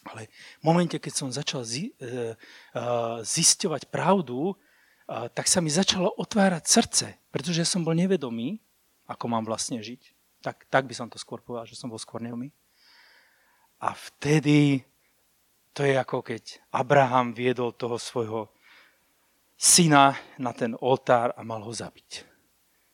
Ale 0.07 0.31
v 0.61 0.63
momente, 0.63 0.95
keď 0.95 1.13
som 1.13 1.29
začal 1.29 1.67
zi, 1.67 1.91
uh, 1.99 2.33
uh, 2.73 3.19
zisťovať 3.25 3.91
pravdu, 3.91 4.53
uh, 4.53 5.27
tak 5.33 5.51
sa 5.51 5.59
mi 5.59 5.67
začalo 5.67 6.13
otvárať 6.15 6.63
srdce, 6.63 7.05
pretože 7.29 7.67
som 7.67 7.83
bol 7.83 7.91
nevedomý, 7.91 8.63
ako 9.09 9.25
mám 9.27 9.43
vlastne 9.43 9.83
žiť. 9.83 10.15
Tak, 10.39 10.69
tak 10.71 10.87
by 10.87 10.93
som 10.95 11.11
to 11.11 11.19
skôr 11.19 11.43
povedal, 11.43 11.67
že 11.67 11.75
som 11.75 11.91
bol 11.91 11.99
skôr 11.99 12.23
neumý. 12.23 12.53
A 13.83 13.93
vtedy 13.93 14.87
to 15.77 15.85
je 15.85 15.93
ako 15.93 16.25
keď 16.25 16.57
Abraham 16.73 17.37
viedol 17.37 17.69
toho 17.69 18.01
svojho 18.01 18.49
syna 19.53 20.17
na 20.41 20.49
ten 20.49 20.73
oltár 20.81 21.37
a 21.37 21.45
mal 21.45 21.61
ho 21.61 21.69
zabiť. 21.69 22.25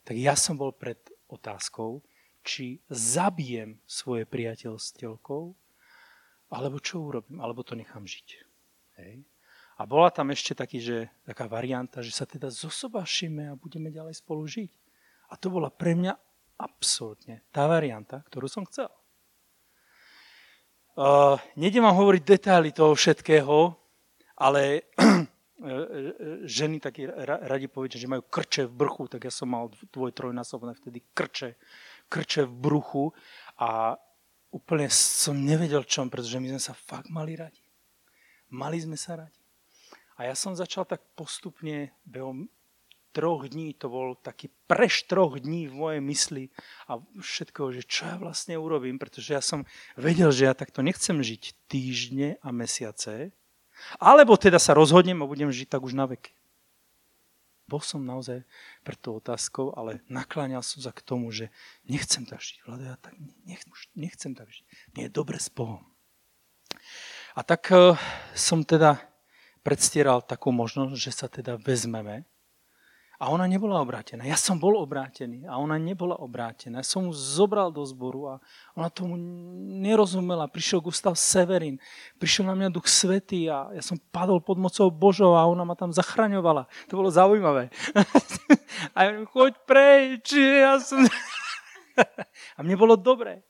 Tak 0.03 0.15
ja 0.19 0.35
som 0.35 0.59
bol 0.59 0.75
pred 0.75 0.99
otázkou, 1.31 2.03
či 2.43 2.83
zabijem 2.91 3.79
svoje 3.87 4.27
priateľstelkou, 4.27 5.55
alebo 6.53 6.77
čo 6.77 7.01
urobím, 7.01 7.39
alebo 7.39 7.63
to 7.63 7.73
nechám 7.73 8.03
žiť. 8.03 8.27
Hej. 8.99 9.23
A 9.79 9.89
bola 9.89 10.13
tam 10.13 10.29
ešte 10.29 10.53
taký, 10.53 10.77
že, 10.77 11.09
taká 11.25 11.49
varianta, 11.49 12.05
že 12.05 12.13
sa 12.13 12.29
teda 12.29 12.53
zosobášime 12.53 13.49
a 13.49 13.57
budeme 13.57 13.89
ďalej 13.89 14.21
spolu 14.21 14.45
žiť. 14.45 14.69
A 15.31 15.39
to 15.39 15.49
bola 15.49 15.73
pre 15.73 15.97
mňa 15.97 16.13
absolútne 16.61 17.41
tá 17.49 17.65
varianta, 17.65 18.21
ktorú 18.29 18.45
som 18.45 18.67
chcel. 18.69 18.91
Uh, 20.93 21.41
Nedem 21.57 21.81
vám 21.81 21.97
hovoriť 21.97 22.21
detaily 22.21 22.69
toho 22.69 22.93
všetkého, 22.93 23.73
ale 24.37 24.85
ženy 26.43 26.83
taky 26.83 27.07
radi 27.47 27.67
povedia, 27.71 27.99
že 27.99 28.11
majú 28.11 28.23
krče 28.27 28.67
v 28.67 28.73
bruchu, 28.75 29.07
tak 29.07 29.23
ja 29.23 29.33
som 29.33 29.51
mal 29.51 29.71
dvoj, 29.91 30.11
trojnásobné 30.11 30.75
vtedy 30.75 30.99
krče, 31.15 31.55
krče 32.11 32.43
v 32.45 32.53
bruchu 32.53 33.05
a 33.55 33.95
úplne 34.51 34.91
som 34.91 35.33
nevedel 35.33 35.87
čom, 35.87 36.11
pretože 36.11 36.37
my 36.37 36.53
sme 36.53 36.61
sa 36.61 36.75
fakt 36.75 37.09
mali 37.09 37.39
radi. 37.39 37.63
Mali 38.53 38.77
sme 38.77 38.99
sa 38.99 39.17
radi. 39.17 39.39
A 40.19 40.29
ja 40.29 40.35
som 40.37 40.53
začal 40.53 40.85
tak 40.85 41.01
postupne, 41.17 41.89
behom 42.05 42.51
troch 43.13 43.45
dní, 43.45 43.77
to 43.77 43.93
bol 43.93 44.17
taký 44.17 44.49
preš 44.65 45.05
troch 45.05 45.37
dní 45.37 45.69
v 45.69 45.73
mojej 45.77 46.01
mysli 46.01 46.43
a 46.89 46.97
všetko, 46.97 47.69
že 47.69 47.85
čo 47.85 48.09
ja 48.09 48.17
vlastne 48.17 48.57
urobím, 48.57 48.97
pretože 48.97 49.37
ja 49.37 49.41
som 49.41 49.69
vedel, 49.93 50.33
že 50.33 50.49
ja 50.49 50.57
takto 50.57 50.81
nechcem 50.81 51.21
žiť 51.21 51.69
týždne 51.69 52.41
a 52.41 52.49
mesiace, 52.49 53.29
alebo 53.97 54.37
teda 54.39 54.57
sa 54.61 54.77
rozhodnem 54.77 55.21
a 55.21 55.29
budem 55.29 55.49
žiť 55.49 55.67
tak 55.69 55.83
už 55.83 55.93
na 55.97 56.09
veky. 56.09 56.33
Bol 57.63 57.79
som 57.79 58.03
naozaj 58.03 58.43
pred 58.83 58.99
tou 58.99 59.17
otázkou, 59.17 59.71
ale 59.73 60.03
nakláňal 60.11 60.61
som 60.61 60.83
sa 60.83 60.91
k 60.91 60.99
tomu, 60.99 61.31
že 61.31 61.47
nechcem 61.87 62.27
tak 62.27 62.43
žiť. 62.43 62.67
Vlado, 62.67 62.83
ja 62.83 62.99
tak 62.99 63.15
nech, 63.47 63.63
nechcem 63.95 64.35
tak 64.35 64.51
žiť. 64.51 64.65
Nie 64.99 65.07
je 65.07 65.15
dobre 65.15 65.39
s 65.39 65.47
Bohom. 65.47 65.81
A 67.33 67.41
tak 67.41 67.71
uh, 67.71 67.95
som 68.35 68.67
teda 68.67 68.99
predstieral 69.63 70.21
takú 70.21 70.51
možnosť, 70.51 70.93
že 70.99 71.11
sa 71.15 71.31
teda 71.31 71.55
vezmeme 71.55 72.27
a 73.21 73.29
ona 73.29 73.45
nebola 73.45 73.77
obrátená. 73.79 74.25
Ja 74.25 74.33
som 74.33 74.57
bol 74.57 74.73
obrátený 74.81 75.45
a 75.45 75.61
ona 75.61 75.77
nebola 75.77 76.17
obrátená. 76.17 76.81
Ja 76.81 76.87
som 76.87 77.05
ju 77.07 77.13
zobral 77.13 77.69
do 77.69 77.85
zboru 77.85 78.35
a 78.35 78.35
ona 78.73 78.89
tomu 78.89 79.15
nerozumela. 79.79 80.49
Prišiel 80.49 80.81
Gustav 80.81 81.13
Severin, 81.13 81.77
prišiel 82.17 82.49
na 82.49 82.57
mňa 82.57 82.73
Duch 82.73 82.89
Svetý 82.89 83.47
a 83.47 83.69
ja 83.71 83.83
som 83.85 84.01
padol 84.09 84.41
pod 84.41 84.57
mocou 84.57 84.89
Božou 84.89 85.37
a 85.37 85.45
ona 85.45 85.61
ma 85.61 85.77
tam 85.77 85.93
zachraňovala. 85.93 86.65
To 86.89 86.93
bolo 86.97 87.13
zaujímavé. 87.13 87.69
a 88.97 88.99
ja 89.05 89.11
choď 89.29 89.53
preč, 89.69 90.33
ja 90.33 90.81
som... 90.81 91.05
a 92.57 92.59
mne 92.65 92.75
bolo 92.75 92.97
dobre. 92.97 93.45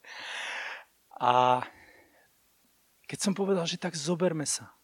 A 1.18 1.64
keď 3.08 3.20
som 3.20 3.34
povedal, 3.34 3.64
že 3.64 3.80
tak 3.80 3.96
zoberme 3.96 4.44
sa, 4.44 4.76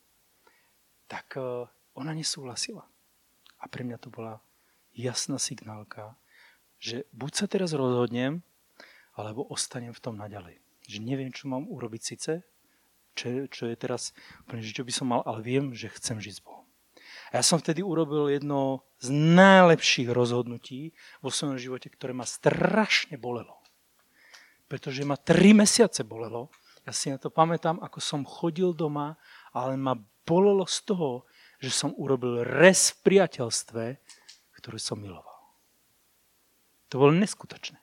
tak 1.12 1.36
eh, 1.36 1.68
ona 2.00 2.16
nesúhlasila. 2.16 2.88
A 3.60 3.68
pre 3.68 3.84
mňa 3.84 4.00
to 4.00 4.08
bola 4.08 4.40
jasná 5.00 5.40
signálka, 5.40 6.20
že 6.80 7.08
buď 7.16 7.32
sa 7.32 7.46
teraz 7.48 7.72
rozhodnem, 7.72 8.44
alebo 9.16 9.48
ostanem 9.48 9.96
v 9.96 10.04
tom 10.04 10.16
naďalej. 10.20 10.60
Že 10.88 11.00
neviem, 11.04 11.32
čo 11.32 11.48
mám 11.48 11.68
urobiť 11.68 12.02
síce, 12.04 12.44
čo, 13.16 13.48
čo 13.52 13.68
je 13.68 13.76
teraz, 13.76 14.16
čo 14.48 14.84
by 14.84 14.94
som 14.96 15.12
mal, 15.12 15.22
ale 15.24 15.44
viem, 15.44 15.72
že 15.76 15.92
chcem 15.92 16.20
žiť 16.20 16.34
s 16.40 16.44
Bohom. 16.44 16.64
A 17.30 17.40
ja 17.40 17.44
som 17.44 17.60
vtedy 17.60 17.84
urobil 17.84 18.32
jedno 18.32 18.88
z 19.04 19.12
najlepších 19.12 20.10
rozhodnutí 20.10 20.96
vo 21.22 21.30
svojom 21.30 21.60
živote, 21.60 21.92
ktoré 21.92 22.16
ma 22.16 22.26
strašne 22.26 23.20
bolelo. 23.20 23.60
Pretože 24.72 25.06
ma 25.06 25.18
tri 25.18 25.54
mesiace 25.54 26.06
bolelo. 26.06 26.50
Ja 26.88 26.94
si 26.94 27.12
na 27.14 27.22
to 27.22 27.30
pamätám, 27.30 27.78
ako 27.82 28.00
som 28.02 28.22
chodil 28.26 28.74
doma, 28.74 29.20
ale 29.54 29.78
ma 29.78 29.98
bolelo 30.26 30.66
z 30.66 30.86
toho, 30.86 31.28
že 31.60 31.70
som 31.74 31.92
urobil 31.98 32.46
res 32.46 32.96
v 32.98 33.14
priateľstve, 33.14 33.84
ktorú 34.60 34.78
som 34.78 35.00
miloval. 35.00 35.40
To 36.92 37.00
bolo 37.00 37.16
neskutočné. 37.16 37.80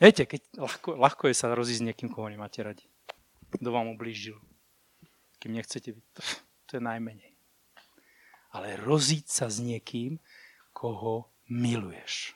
Viete, 0.00 0.26
keď 0.26 0.40
ľahko, 0.58 0.98
ľahko 0.98 1.30
je 1.30 1.36
sa 1.38 1.54
rozísť 1.54 1.80
s 1.80 1.86
niekým, 1.86 2.08
koho 2.10 2.26
nemáte 2.26 2.58
radi. 2.64 2.86
Kto 3.54 3.70
vám 3.70 3.94
ublížil. 3.94 4.38
kým 5.38 5.54
nechcete 5.54 5.94
byť, 5.94 6.06
to, 6.16 6.20
to 6.66 6.70
je 6.78 6.82
najmenej. 6.82 7.32
Ale 8.54 8.78
rozíť 8.80 9.26
sa 9.30 9.46
s 9.46 9.62
niekým, 9.62 10.18
koho 10.74 11.30
miluješ. 11.46 12.34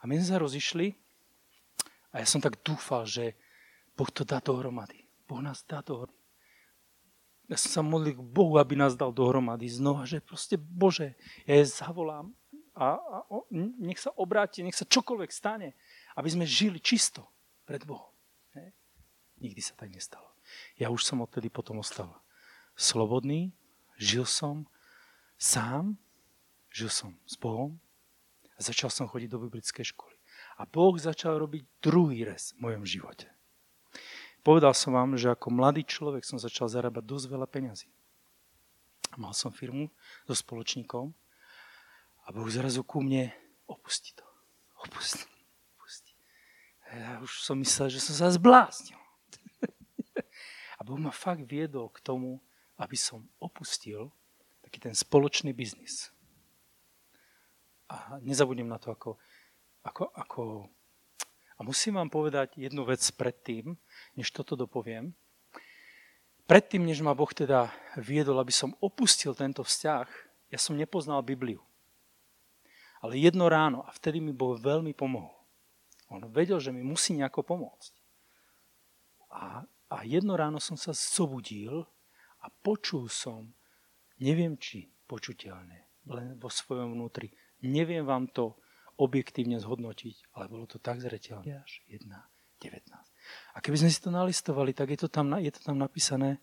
A 0.00 0.08
my 0.08 0.16
sme 0.20 0.28
sa 0.28 0.38
rozišli 0.40 0.96
a 2.14 2.24
ja 2.24 2.26
som 2.28 2.40
tak 2.40 2.60
dúfal, 2.64 3.04
že 3.04 3.36
Boh 3.96 4.08
to 4.08 4.24
dá 4.24 4.40
dohromady. 4.40 5.04
Boh 5.28 5.40
nás 5.40 5.64
dá 5.68 5.80
dohromady. 5.82 6.15
Ja 7.46 7.54
som 7.54 7.70
sa 7.70 7.82
modlil 7.82 8.18
k 8.18 8.22
Bohu, 8.22 8.58
aby 8.58 8.74
nás 8.74 8.98
dal 8.98 9.14
dohromady 9.14 9.70
znova, 9.70 10.02
že 10.02 10.18
proste 10.18 10.58
Bože, 10.58 11.14
ja 11.46 11.62
je 11.62 11.66
zavolám 11.70 12.34
a, 12.74 12.98
a 12.98 13.16
nech 13.54 14.02
sa 14.02 14.10
obráti, 14.18 14.66
nech 14.66 14.74
sa 14.74 14.84
čokoľvek 14.84 15.30
stane, 15.30 15.78
aby 16.18 16.28
sme 16.28 16.44
žili 16.44 16.82
čisto 16.82 17.24
pred 17.62 17.86
Bohom. 17.86 18.10
Ne? 18.58 18.74
Nikdy 19.38 19.62
sa 19.62 19.78
tak 19.78 19.94
nestalo. 19.94 20.26
Ja 20.74 20.90
už 20.90 21.06
som 21.06 21.22
odtedy 21.22 21.46
potom 21.46 21.78
ostal 21.78 22.10
slobodný, 22.74 23.54
žil 23.96 24.26
som 24.26 24.66
sám, 25.38 25.96
žil 26.68 26.90
som 26.90 27.14
s 27.24 27.38
Bohom 27.38 27.78
a 28.56 28.60
začal 28.60 28.90
som 28.90 29.06
chodiť 29.06 29.32
do 29.32 29.40
biblickej 29.46 29.86
školy. 29.94 30.18
A 30.60 30.66
Boh 30.68 30.98
začal 30.98 31.40
robiť 31.40 31.62
druhý 31.80 32.26
res 32.26 32.52
v 32.56 32.68
mojom 32.68 32.84
živote. 32.84 33.35
Povedal 34.46 34.78
som 34.78 34.94
vám, 34.94 35.18
že 35.18 35.26
ako 35.26 35.50
mladý 35.50 35.82
človek 35.82 36.22
som 36.22 36.38
začal 36.38 36.70
zarábať 36.70 37.02
dosť 37.02 37.34
veľa 37.34 37.50
peňazí. 37.50 37.90
Mal 39.18 39.34
som 39.34 39.50
firmu 39.50 39.90
so 40.22 40.38
spoločníkom 40.38 41.10
a 42.22 42.28
Boh 42.30 42.46
zrazu 42.46 42.86
ku 42.86 43.02
mne 43.02 43.34
opustí 43.66 44.14
to. 44.14 44.22
Opustí. 44.86 45.26
opustí. 45.74 46.14
Ja 46.94 47.18
už 47.26 47.42
som 47.42 47.58
myslel, 47.58 47.90
že 47.90 47.98
som 47.98 48.14
sa 48.14 48.30
zbláznil. 48.30 48.94
a 50.78 50.80
Boh 50.86 50.94
ma 50.94 51.10
fakt 51.10 51.42
viedol 51.42 51.90
k 51.90 51.98
tomu, 52.06 52.38
aby 52.78 52.94
som 52.94 53.26
opustil 53.42 54.14
taký 54.62 54.78
ten 54.78 54.94
spoločný 54.94 55.50
biznis. 55.58 56.14
A 57.90 58.22
nezabudnem 58.22 58.70
na 58.70 58.78
to, 58.78 58.94
ako, 58.94 59.18
ako, 59.82 60.06
ako 60.14 60.42
a 61.56 61.64
musím 61.64 61.96
vám 61.96 62.12
povedať 62.12 62.60
jednu 62.60 62.84
vec 62.84 63.00
predtým, 63.16 63.80
než 64.12 64.28
toto 64.30 64.56
dopoviem. 64.56 65.16
Predtým, 66.46 66.86
než 66.86 67.02
ma 67.02 67.16
Boh 67.16 67.32
teda 67.32 67.72
viedol, 67.98 68.38
aby 68.38 68.54
som 68.54 68.76
opustil 68.78 69.34
tento 69.34 69.66
vzťah, 69.66 70.06
ja 70.52 70.58
som 70.60 70.78
nepoznal 70.78 71.24
Bibliu. 71.26 71.58
Ale 73.02 73.18
jedno 73.18 73.50
ráno, 73.50 73.82
a 73.82 73.90
vtedy 73.90 74.22
mi 74.22 74.30
Boh 74.30 74.54
veľmi 74.54 74.94
pomohol. 74.94 75.34
On 76.06 76.22
vedel, 76.30 76.62
že 76.62 76.70
mi 76.70 76.86
musí 76.86 77.18
nejako 77.18 77.42
pomôcť. 77.42 77.92
A, 79.34 79.66
a 79.90 79.96
jedno 80.06 80.38
ráno 80.38 80.62
som 80.62 80.78
sa 80.78 80.94
zobudil 80.94 81.82
a 82.38 82.46
počul 82.62 83.10
som, 83.10 83.50
neviem 84.22 84.54
či 84.54 84.86
počuteľne, 85.10 86.06
len 86.06 86.38
vo 86.38 86.46
svojom 86.46 86.94
vnútri, 86.94 87.34
neviem 87.66 88.06
vám 88.06 88.30
to 88.30 88.54
objektívne 88.96 89.60
zhodnotiť, 89.60 90.32
ale 90.36 90.48
bolo 90.48 90.64
to 90.64 90.80
tak 90.80 91.00
zreteľné. 91.04 91.62
Až 91.62 91.84
1, 91.88 92.08
19. 92.08 92.88
A 93.52 93.58
keby 93.60 93.76
sme 93.76 93.90
si 93.92 94.00
to 94.00 94.08
nalistovali, 94.08 94.72
tak 94.72 94.92
je 94.96 95.04
to 95.04 95.08
tam, 95.12 95.36
je 95.36 95.52
to 95.52 95.60
tam 95.60 95.76
napísané, 95.76 96.40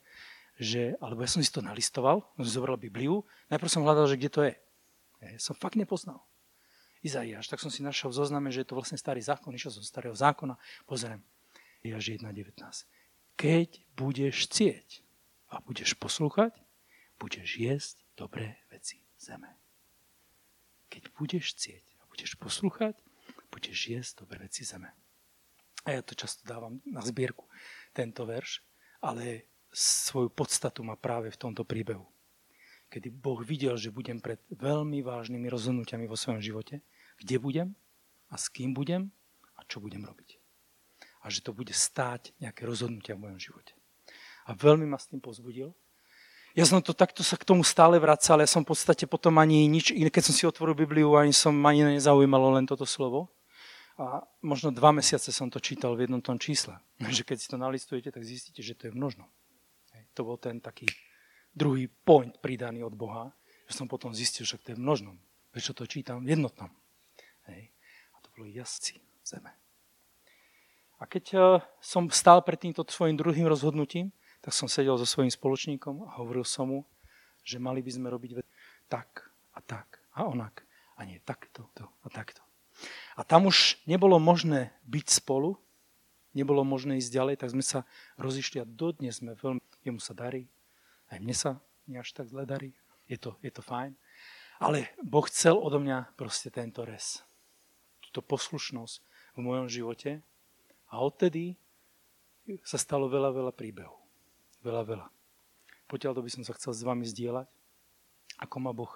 že, 0.61 0.93
alebo 1.01 1.25
ja 1.25 1.29
som 1.29 1.41
si 1.41 1.49
to 1.49 1.65
nalistoval, 1.65 2.21
som 2.37 2.45
zobral 2.45 2.77
Bibliu, 2.77 3.25
najprv 3.49 3.69
som 3.69 3.81
hľadal, 3.81 4.05
že 4.05 4.21
kde 4.21 4.29
to 4.29 4.41
je. 4.45 4.55
Ja 5.23 5.39
som 5.41 5.57
fakt 5.57 5.79
nepoznal. 5.79 6.21
Izaiáš, 7.03 7.51
tak 7.51 7.59
som 7.59 7.73
si 7.73 7.83
našiel 7.83 8.13
v 8.13 8.19
zozname, 8.21 8.47
že 8.53 8.63
je 8.63 8.69
to 8.71 8.77
vlastne 8.79 8.95
starý 8.95 9.19
zákon, 9.19 9.51
išiel 9.51 9.73
som 9.75 9.83
starého 9.83 10.15
zákona, 10.15 10.55
pozriem, 10.87 11.19
Izaiáš 11.83 12.21
1.19. 12.21 12.53
Keď 13.35 13.69
budeš 13.97 14.47
cieť 14.47 15.01
a 15.49 15.59
budeš 15.59 15.97
poslúchať, 15.97 16.53
budeš 17.17 17.59
jesť 17.59 17.95
dobré 18.15 18.61
veci 18.69 19.03
zeme. 19.17 19.57
Keď 20.93 21.11
budeš 21.17 21.57
cieť 21.57 21.92
budeš 22.13 22.37
poslúchať, 22.37 22.93
budeš 23.49 23.89
jesť 23.89 24.21
dobré 24.21 24.45
veci 24.45 24.61
zeme. 24.61 24.93
A 25.89 25.97
ja 25.97 26.01
to 26.05 26.13
často 26.13 26.45
dávam 26.45 26.77
na 26.85 27.01
zbierku, 27.01 27.49
tento 27.89 28.23
verš, 28.29 28.61
ale 29.01 29.49
svoju 29.73 30.29
podstatu 30.29 30.85
má 30.85 30.93
práve 30.93 31.33
v 31.33 31.41
tomto 31.41 31.65
príbehu. 31.65 32.05
Kedy 32.93 33.09
Boh 33.09 33.41
videl, 33.41 33.73
že 33.73 33.89
budem 33.89 34.21
pred 34.21 34.37
veľmi 34.53 35.01
vážnymi 35.01 35.49
rozhodnutiami 35.49 36.05
vo 36.05 36.13
svojom 36.13 36.45
živote, 36.45 36.85
kde 37.17 37.35
budem 37.41 37.69
a 38.29 38.37
s 38.37 38.53
kým 38.53 38.77
budem 38.77 39.09
a 39.57 39.65
čo 39.65 39.81
budem 39.81 40.05
robiť. 40.05 40.37
A 41.25 41.33
že 41.33 41.41
to 41.41 41.57
bude 41.57 41.73
stáť 41.73 42.37
nejaké 42.37 42.69
rozhodnutia 42.69 43.17
v 43.17 43.25
mojom 43.25 43.41
živote. 43.41 43.73
A 44.45 44.53
veľmi 44.53 44.85
ma 44.85 45.01
s 45.01 45.09
tým 45.09 45.17
pozbudil, 45.17 45.73
ja 46.53 46.65
som 46.69 46.81
to 46.85 46.93
takto 46.93 47.25
sa 47.25 47.33
k 47.33 47.49
tomu 47.49 47.65
stále 47.65 47.97
vracal, 47.97 48.37
ja 48.37 48.49
som 48.49 48.61
v 48.61 48.73
podstate 48.73 49.09
potom 49.09 49.41
ani 49.41 49.65
nič 49.65 49.89
keď 49.89 50.21
som 50.21 50.33
si 50.37 50.45
otvoril 50.45 50.77
Bibliu, 50.77 51.17
ani 51.17 51.33
som 51.33 51.53
ani 51.65 51.97
nezaujímalo 51.97 52.53
len 52.53 52.69
toto 52.69 52.85
slovo. 52.85 53.33
A 53.93 54.25
možno 54.41 54.73
dva 54.73 54.89
mesiace 54.89 55.29
som 55.29 55.53
to 55.53 55.61
čítal 55.61 55.93
v 55.93 56.09
jednom 56.09 56.21
tom 56.21 56.41
čísle. 56.41 56.77
Že 57.17 57.25
keď 57.25 57.37
si 57.37 57.47
to 57.49 57.57
nalistujete, 57.61 58.09
tak 58.09 58.25
zistíte, 58.25 58.65
že 58.65 58.73
to 58.73 58.89
je. 58.89 58.93
Hej. 59.93 60.03
To 60.17 60.25
bol 60.25 60.37
ten 60.41 60.57
taký 60.57 60.89
druhý 61.53 61.85
point 61.85 62.33
pridaný 62.41 62.81
od 62.81 62.97
Boha, 62.97 63.29
že 63.69 63.77
som 63.77 63.85
potom 63.85 64.09
zistil, 64.09 64.49
že 64.49 64.57
to 64.57 64.73
je 64.73 64.77
v 64.77 64.81
množnom. 64.81 65.17
Prečo 65.53 65.77
to 65.77 65.85
čítam 65.85 66.25
v 66.25 66.33
jednotnom. 66.33 66.73
A 68.13 68.17
to 68.25 68.33
bolo 68.33 68.49
jazdci 68.49 68.97
zeme. 69.21 69.53
A 70.97 71.05
keď 71.05 71.25
eh, 71.33 71.41
som 71.83 72.09
stál 72.09 72.41
pred 72.41 72.57
týmto 72.57 72.81
svojim 72.87 73.19
druhým 73.19 73.45
rozhodnutím, 73.45 74.09
tak 74.43 74.51
som 74.51 74.67
sedel 74.67 74.99
so 74.99 75.07
svojím 75.07 75.31
spoločníkom 75.31 76.03
a 76.03 76.19
hovoril 76.19 76.43
som 76.43 76.67
mu, 76.67 76.79
že 77.47 77.63
mali 77.63 77.79
by 77.79 77.91
sme 77.95 78.11
robiť 78.11 78.43
tak 78.91 79.31
a 79.55 79.63
tak 79.63 80.03
a 80.19 80.27
onak. 80.27 80.67
A 80.99 81.07
nie 81.07 81.23
takto 81.23 81.71
to 81.71 81.87
a 82.03 82.07
takto. 82.11 82.43
A 83.15 83.23
tam 83.23 83.47
už 83.47 83.79
nebolo 83.87 84.19
možné 84.19 84.75
byť 84.83 85.23
spolu, 85.23 85.55
nebolo 86.35 86.67
možné 86.67 86.99
ísť 86.99 87.15
ďalej, 87.15 87.35
tak 87.39 87.55
sme 87.55 87.63
sa 87.63 87.87
rozišli 88.19 88.59
a 88.59 88.67
dodnes 88.67 89.23
sme 89.23 89.31
veľmi, 89.39 89.63
jemu 89.87 90.01
sa 90.03 90.11
darí, 90.11 90.51
aj 91.07 91.17
mne 91.23 91.35
sa 91.35 91.51
nie 91.87 91.95
až 91.95 92.11
tak 92.11 92.27
zle 92.27 92.43
darí, 92.43 92.75
je 93.07 93.15
to, 93.15 93.39
je 93.39 93.49
to 93.53 93.63
fajn. 93.63 93.95
Ale 94.59 94.91
Boh 94.99 95.23
chcel 95.31 95.55
odo 95.55 95.79
mňa 95.79 96.19
proste 96.19 96.51
tento 96.51 96.83
res, 96.83 97.23
túto 98.03 98.19
poslušnosť 98.19 98.95
v 99.33 99.39
mojom 99.39 99.71
živote 99.71 100.19
a 100.91 100.99
odtedy 100.99 101.55
sa 102.67 102.75
stalo 102.75 103.07
veľa, 103.07 103.31
veľa 103.31 103.53
príbehov 103.55 104.02
veľa, 104.63 104.83
veľa. 104.87 105.07
Potiaľ 105.91 106.23
by 106.23 106.31
som 106.31 106.43
sa 106.47 106.55
chcel 106.55 106.71
s 106.71 106.81
vami 106.87 107.03
zdieľať, 107.03 107.45
ako 108.39 108.55
ma 108.63 108.71
Boh 108.71 108.89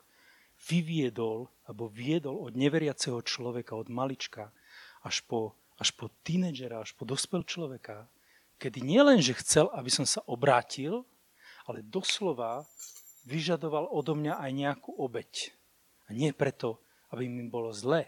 vyviedol, 0.58 1.52
alebo 1.70 1.92
viedol 1.92 2.42
od 2.42 2.58
neveriaceho 2.58 3.22
človeka, 3.22 3.78
od 3.78 3.92
malička, 3.94 4.50
až 5.06 5.22
po, 5.28 5.54
až 5.78 5.94
po 5.94 6.10
tínedžera, 6.26 6.82
až 6.82 6.98
po 6.98 7.06
dospel 7.06 7.46
človeka, 7.46 8.10
kedy 8.58 8.82
nielen, 8.82 9.22
že 9.22 9.38
chcel, 9.38 9.70
aby 9.76 9.92
som 9.94 10.08
sa 10.08 10.26
obrátil, 10.26 11.06
ale 11.70 11.86
doslova 11.86 12.66
vyžadoval 13.28 13.92
odo 13.92 14.18
mňa 14.18 14.40
aj 14.42 14.52
nejakú 14.56 14.90
obeď. 14.98 15.54
A 16.10 16.16
nie 16.16 16.32
preto, 16.34 16.82
aby 17.14 17.30
mi 17.30 17.46
bolo 17.46 17.70
zle, 17.76 18.08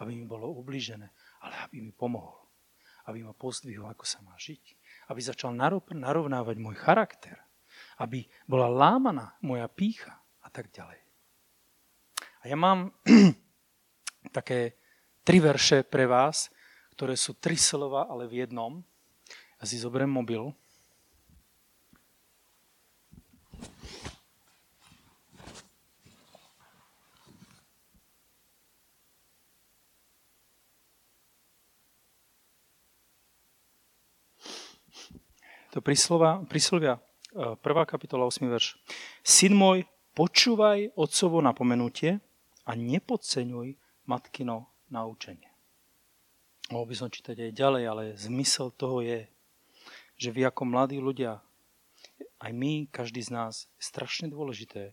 aby 0.00 0.16
mi 0.16 0.24
bolo 0.24 0.48
ubližené, 0.54 1.10
ale 1.44 1.54
aby 1.68 1.82
mi 1.82 1.92
pomohol. 1.92 2.38
Aby 3.04 3.26
ma 3.26 3.34
pozdvihol, 3.34 3.90
ako 3.90 4.06
sa 4.06 4.22
má 4.22 4.32
žiť 4.38 4.81
aby 5.12 5.20
začal 5.20 5.52
narovnávať 5.92 6.56
môj 6.56 6.76
charakter, 6.80 7.36
aby 8.00 8.24
bola 8.48 8.72
lámaná 8.72 9.36
moja 9.44 9.68
pícha 9.68 10.16
a 10.40 10.48
tak 10.48 10.72
ďalej. 10.72 10.98
A 12.42 12.44
ja 12.48 12.56
mám 12.56 12.90
také 14.36 14.80
tri 15.22 15.38
verše 15.38 15.84
pre 15.84 16.08
vás, 16.08 16.48
ktoré 16.96 17.14
sú 17.14 17.36
tri 17.36 17.54
slova, 17.54 18.08
ale 18.08 18.24
v 18.26 18.42
jednom. 18.48 18.80
Ja 19.60 19.64
si 19.68 19.78
zoberiem 19.78 20.10
mobil 20.10 20.50
To 35.72 35.80
príslova, 35.80 36.44
príslovia, 36.52 37.00
1. 37.32 37.56
E, 37.56 37.84
kapitola 37.88 38.28
8. 38.28 38.44
verš. 38.44 38.76
Syn 39.24 39.56
môj, 39.56 39.88
počúvaj 40.12 40.92
otcovo 41.00 41.40
napomenutie 41.40 42.20
a 42.68 42.76
nepodceňuj 42.76 43.80
matkino 44.04 44.68
naučenie. 44.92 45.48
Mohol 46.68 46.86
by 46.92 46.94
som 47.00 47.08
čítať 47.08 47.48
aj 47.48 47.56
ďalej, 47.56 47.84
ale 47.88 48.04
zmysel 48.20 48.68
toho 48.76 49.00
je, 49.00 49.24
že 50.20 50.28
vy 50.28 50.44
ako 50.44 50.68
mladí 50.68 51.00
ľudia, 51.00 51.40
aj 52.44 52.52
my, 52.52 52.92
každý 52.92 53.24
z 53.24 53.32
nás, 53.32 53.64
je 53.80 53.88
strašne 53.88 54.28
dôležité, 54.28 54.92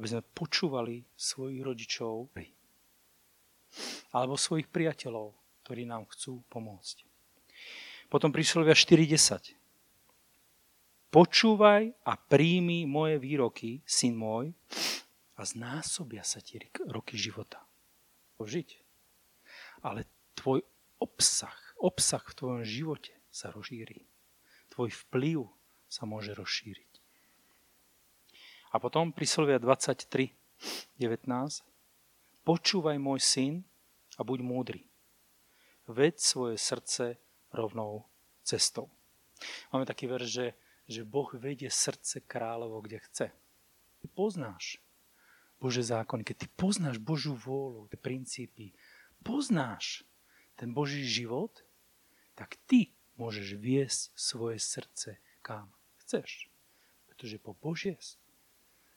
aby 0.00 0.06
sme 0.08 0.24
počúvali 0.32 1.04
svojich 1.20 1.60
rodičov 1.60 2.32
alebo 4.16 4.40
svojich 4.40 4.72
priateľov, 4.72 5.36
ktorí 5.68 5.84
nám 5.84 6.08
chcú 6.16 6.40
pomôcť. 6.48 7.04
Potom 8.08 8.32
príslovia 8.32 8.72
4.10. 8.72 9.57
Počúvaj 11.08 12.04
a 12.04 12.12
príjmi 12.20 12.84
moje 12.84 13.16
výroky, 13.16 13.80
syn 13.88 14.12
môj, 14.20 14.52
a 15.38 15.46
znásobia 15.46 16.26
sa 16.26 16.42
ti 16.42 16.58
roky 16.90 17.14
života. 17.14 17.62
Žiť. 18.42 18.68
Ale 19.86 20.04
tvoj 20.34 20.66
obsah, 20.98 21.54
obsah 21.78 22.22
v 22.22 22.36
tvojom 22.36 22.62
živote 22.66 23.14
sa 23.30 23.54
rozšíri. 23.54 24.02
Tvoj 24.74 24.90
vplyv 25.06 25.46
sa 25.86 26.04
môže 26.04 26.34
rozšíriť. 26.34 26.92
A 28.74 28.76
potom 28.76 29.14
príslovia 29.14 29.56
23, 29.56 30.34
19. 31.00 31.24
Počúvaj 32.44 32.96
môj 33.00 33.20
syn 33.22 33.54
a 34.18 34.26
buď 34.26 34.38
múdry. 34.44 34.82
Veď 35.88 36.20
svoje 36.20 36.60
srdce 36.60 37.16
rovnou 37.54 38.04
cestou. 38.44 38.92
Máme 39.72 39.88
taký 39.88 40.04
verš, 40.10 40.28
že, 40.28 40.46
že 40.88 41.04
Boh 41.04 41.28
vedie 41.36 41.68
srdce 41.68 42.24
kráľovo, 42.24 42.80
kde 42.80 42.98
chce. 43.04 43.26
Ty 44.00 44.06
poznáš 44.16 44.80
Bože 45.60 45.84
zákony, 45.84 46.24
keď 46.24 46.36
ty 46.42 46.48
poznáš 46.56 46.96
Božú 46.96 47.36
vôľu, 47.36 47.92
tie 47.92 48.00
princípy, 48.00 48.72
poznáš 49.20 50.06
ten 50.56 50.72
Boží 50.72 51.04
život, 51.04 51.62
tak 52.38 52.56
ty 52.64 52.94
môžeš 53.18 53.58
viesť 53.58 54.00
svoje 54.14 54.62
srdce 54.62 55.18
kam 55.42 55.68
chceš. 56.04 56.46
Pretože 57.10 57.42
po 57.42 57.52
Božie, 57.58 57.98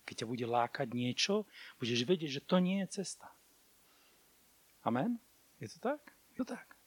keď 0.05 0.23
ťa 0.23 0.29
bude 0.29 0.45
lákať 0.45 0.87
niečo, 0.93 1.49
budeš 1.81 2.05
vedieť, 2.05 2.39
že 2.39 2.45
to 2.45 2.61
nie 2.61 2.85
je 2.85 3.01
cesta. 3.01 3.33
Amen? 4.85 5.17
Je 5.57 5.69
to 5.69 5.81
tak? 5.81 6.01
Je 6.33 6.41
to 6.41 6.47
tak. 6.53 6.77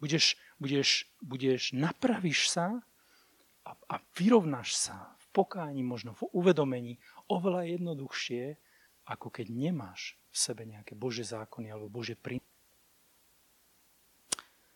Budeš, 0.00 0.36
budeš, 0.60 1.08
budeš 1.24 1.72
napravíš 1.72 2.52
sa 2.52 2.84
a, 3.64 3.72
a 3.72 3.96
vyrovnáš 4.16 4.76
sa 4.76 5.16
v 5.16 5.26
pokáni, 5.32 5.80
možno 5.80 6.12
v 6.12 6.28
uvedomení 6.36 7.00
oveľa 7.32 7.64
jednoduchšie, 7.76 8.60
ako 9.08 9.32
keď 9.32 9.46
nemáš 9.52 10.20
v 10.28 10.36
sebe 10.36 10.62
nejaké 10.68 10.92
Bože 10.92 11.24
zákony 11.24 11.72
alebo 11.72 11.88
Bože 11.88 12.16
prí... 12.16 12.40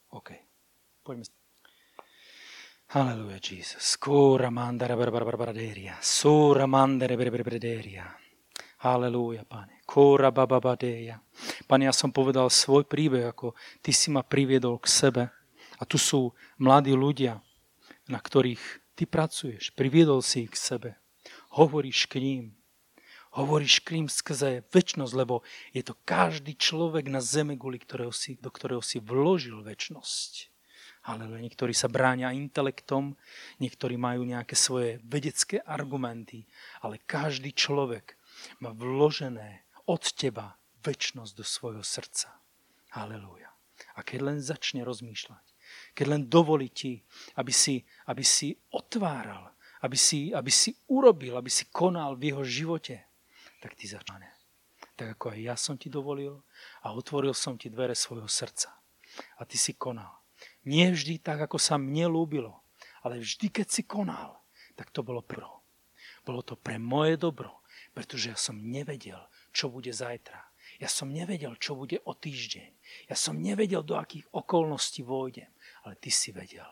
OK. 0.09 0.33
Poďme. 1.05 1.29
Hallelujah, 2.89 3.41
Jesus. 3.45 4.01
Skúra 4.01 4.49
mandara 4.49 4.97
barbaraderia. 4.97 6.01
Súra 6.01 6.65
mandere 6.65 7.21
barbaraderia. 7.21 8.09
Hallelujah, 8.81 9.45
pane. 9.45 9.85
Kóra 9.85 10.33
bababadeja. 10.33 11.21
Pane, 11.69 11.85
ja 11.85 11.93
som 11.93 12.09
povedal 12.09 12.49
svoj 12.49 12.89
príbeh, 12.89 13.29
ako 13.29 13.53
ty 13.85 13.93
si 13.93 14.09
ma 14.09 14.25
priviedol 14.25 14.81
k 14.81 14.89
sebe. 14.89 15.23
A 15.77 15.83
tu 15.85 16.01
sú 16.01 16.33
mladí 16.57 16.97
ľudia, 16.97 17.43
na 18.09 18.19
ktorých 18.19 18.61
ty 18.97 19.05
pracuješ. 19.05 19.71
Priviedol 19.77 20.25
si 20.25 20.49
ich 20.49 20.53
k 20.53 20.59
sebe. 20.59 20.91
Hovoríš 21.55 22.09
k 22.09 22.21
ním 22.21 22.59
hovoríš 23.39 23.85
Krím 23.87 24.11
skrze 24.11 24.67
väčnosť, 24.73 25.15
lebo 25.15 25.47
je 25.71 25.87
to 25.87 25.95
každý 26.03 26.59
človek 26.59 27.07
na 27.07 27.23
zeme, 27.23 27.55
guli 27.55 27.79
ktorého 27.79 28.11
si, 28.11 28.35
do 28.41 28.49
ktorého 28.49 28.81
si 28.81 28.99
vložil 28.99 29.61
väčnosť. 29.63 30.51
Ale 31.07 31.25
niektorí 31.29 31.73
sa 31.73 31.89
bránia 31.89 32.35
intelektom, 32.35 33.17
niektorí 33.63 33.97
majú 33.97 34.27
nejaké 34.27 34.59
svoje 34.59 35.01
vedecké 35.07 35.63
argumenty, 35.63 36.45
ale 36.85 37.01
každý 37.07 37.55
človek 37.55 38.19
má 38.61 38.75
vložené 38.75 39.65
od 39.89 40.03
teba 40.13 40.59
väčnosť 40.85 41.33
do 41.33 41.45
svojho 41.47 41.85
srdca. 41.87 42.43
Halelúja. 42.93 43.55
A 43.95 44.03
keď 44.03 44.35
len 44.35 44.39
začne 44.43 44.83
rozmýšľať, 44.83 45.45
keď 45.99 46.07
len 46.07 46.23
dovolí 46.31 46.71
ti, 46.71 47.03
aby 47.43 47.51
si, 47.51 47.83
aby 48.07 48.23
si 48.23 48.55
otváral, 48.71 49.51
aby 49.83 49.99
si, 49.99 50.31
aby 50.31 50.47
si 50.47 50.71
urobil, 50.87 51.35
aby 51.35 51.51
si 51.51 51.67
konal 51.75 52.15
v 52.15 52.31
jeho 52.31 52.47
živote, 52.47 53.03
tak 53.59 53.75
ty 53.75 53.91
začne. 53.91 54.31
Tak 54.95 55.19
ako 55.19 55.35
aj 55.35 55.39
ja 55.43 55.59
som 55.59 55.75
ti 55.75 55.91
dovolil 55.91 56.39
a 56.87 56.95
otvoril 56.95 57.35
som 57.35 57.59
ti 57.59 57.67
dvere 57.67 57.99
svojho 57.99 58.31
srdca. 58.31 58.79
A 59.39 59.43
ty 59.43 59.59
si 59.59 59.75
konal. 59.75 60.23
Nie 60.63 60.95
vždy 60.95 61.19
tak, 61.19 61.43
ako 61.43 61.59
sa 61.59 61.75
mne 61.75 62.07
ľúbilo, 62.07 62.63
ale 63.03 63.19
vždy, 63.19 63.51
keď 63.51 63.67
si 63.67 63.83
konal, 63.83 64.39
tak 64.79 64.95
to 64.95 65.03
bolo 65.03 65.19
pro. 65.19 65.67
Bolo 66.23 66.47
to 66.47 66.55
pre 66.55 66.79
moje 66.79 67.19
dobro, 67.19 67.67
pretože 67.91 68.31
ja 68.31 68.39
som 68.39 68.55
nevedel, 68.55 69.19
čo 69.51 69.67
bude 69.67 69.91
zajtra. 69.91 70.39
Ja 70.79 70.87
som 70.87 71.11
nevedel, 71.11 71.59
čo 71.59 71.75
bude 71.75 71.99
o 72.07 72.15
týždeň. 72.15 72.71
Ja 73.11 73.17
som 73.19 73.43
nevedel, 73.43 73.83
do 73.83 73.99
akých 73.99 74.31
okolností 74.31 75.03
vôjdem. 75.03 75.51
Ale 75.89 75.97
ty 75.97 76.13
si 76.13 76.37
vedel. 76.37 76.69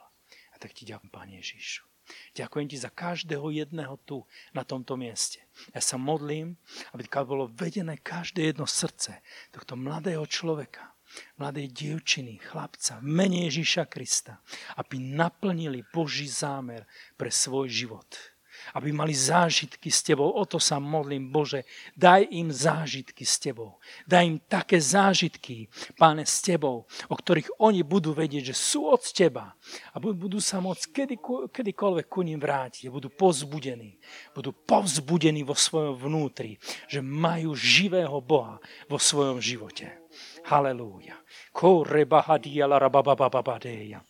A 0.52 0.60
tak 0.60 0.76
ti 0.76 0.84
ďakujem, 0.84 1.08
Pane 1.08 1.40
Ježišu. 1.40 1.88
Ďakujem 2.36 2.68
ti 2.68 2.76
za 2.76 2.92
každého 2.92 3.48
jedného 3.48 3.96
tu, 4.04 4.28
na 4.52 4.60
tomto 4.60 5.00
mieste. 5.00 5.40
Ja 5.72 5.80
sa 5.80 5.96
modlím, 5.96 6.60
aby 6.92 7.08
bolo 7.24 7.48
vedené 7.48 7.96
každé 7.96 8.52
jedno 8.52 8.68
srdce 8.68 9.24
tohto 9.56 9.72
mladého 9.72 10.28
človeka, 10.28 10.92
mladej 11.40 11.72
dievčiny, 11.72 12.36
chlapca, 12.44 13.00
v 13.00 13.08
mene 13.08 13.48
Ježíša 13.48 13.88
Krista, 13.88 14.44
aby 14.76 15.00
naplnili 15.00 15.80
Boží 15.96 16.28
zámer 16.28 16.84
pre 17.16 17.32
svoj 17.32 17.72
život 17.72 18.35
aby 18.74 18.90
mali 18.90 19.14
zážitky 19.14 19.92
s 19.92 20.02
Tebou. 20.02 20.32
O 20.34 20.42
to 20.48 20.58
sa 20.58 20.82
modlím, 20.82 21.30
Bože, 21.30 21.68
daj 21.94 22.26
im 22.32 22.50
zážitky 22.50 23.22
s 23.22 23.38
Tebou. 23.38 23.78
Daj 24.08 24.24
im 24.26 24.38
také 24.42 24.82
zážitky, 24.82 25.68
Páne, 25.94 26.26
s 26.26 26.42
Tebou, 26.42 26.88
o 27.06 27.14
ktorých 27.14 27.62
oni 27.62 27.86
budú 27.86 28.16
vedieť, 28.16 28.50
že 28.50 28.56
sú 28.56 28.90
od 28.90 29.02
Teba 29.02 29.54
a 29.92 29.96
budú 30.00 30.42
sa 30.42 30.58
môcť 30.58 30.84
kedy, 30.90 31.16
kedykoľvek 31.52 32.06
ku 32.06 32.26
ním 32.26 32.42
vrátiť. 32.42 32.90
Budú 32.90 33.12
pozbudení. 33.12 33.98
Budú 34.34 34.50
povzbudení 34.52 35.46
vo 35.46 35.54
svojom 35.54 35.94
vnútri, 35.96 36.58
že 36.90 37.04
majú 37.04 37.54
živého 37.54 38.18
Boha 38.22 38.58
vo 38.90 38.98
svojom 38.98 39.38
živote. 39.42 40.06
Halelúja. 40.46 41.18
Kore 41.52 42.06
bahadia 42.06 42.64
la 42.70 42.78
rababababadeja. 42.78 44.00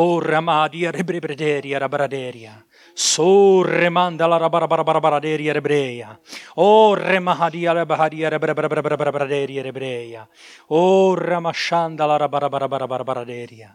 O 0.00 0.18
ramadia 0.18 0.88
rebrederia 0.90 1.76
rabraderia. 1.78 2.64
So 3.00 3.64
remanda 3.64 4.28
la 4.28 4.36
rabarabaraderia 4.36 5.54
rebreia. 5.54 6.20
O 6.56 6.94
remahadia 6.94 7.72
rebahadia 7.72 8.28
rebrabaraderia 8.28 9.62
rebreia. 9.62 10.28
O 10.68 11.16
ramashanda 11.16 12.06
la 12.06 12.18
rabarabaraderia. 12.18 13.72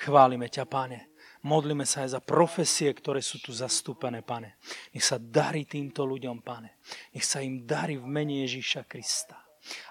Chválime 0.00 0.48
ťa, 0.48 0.64
pane. 0.64 1.12
Modlíme 1.44 1.84
sa 1.84 2.08
aj 2.08 2.16
za 2.16 2.20
profesie, 2.24 2.88
ktoré 2.88 3.20
sú 3.20 3.36
tu 3.36 3.52
zastúpené, 3.52 4.24
pane. 4.24 4.56
Nech 4.96 5.04
sa 5.04 5.20
darí 5.20 5.68
týmto 5.68 6.08
ľuďom, 6.08 6.40
pane. 6.40 6.80
Nech 7.12 7.28
sa 7.28 7.44
im 7.44 7.68
darí 7.68 8.00
v 8.00 8.08
mene 8.08 8.48
Ježíša 8.48 8.88
Krista. 8.88 9.43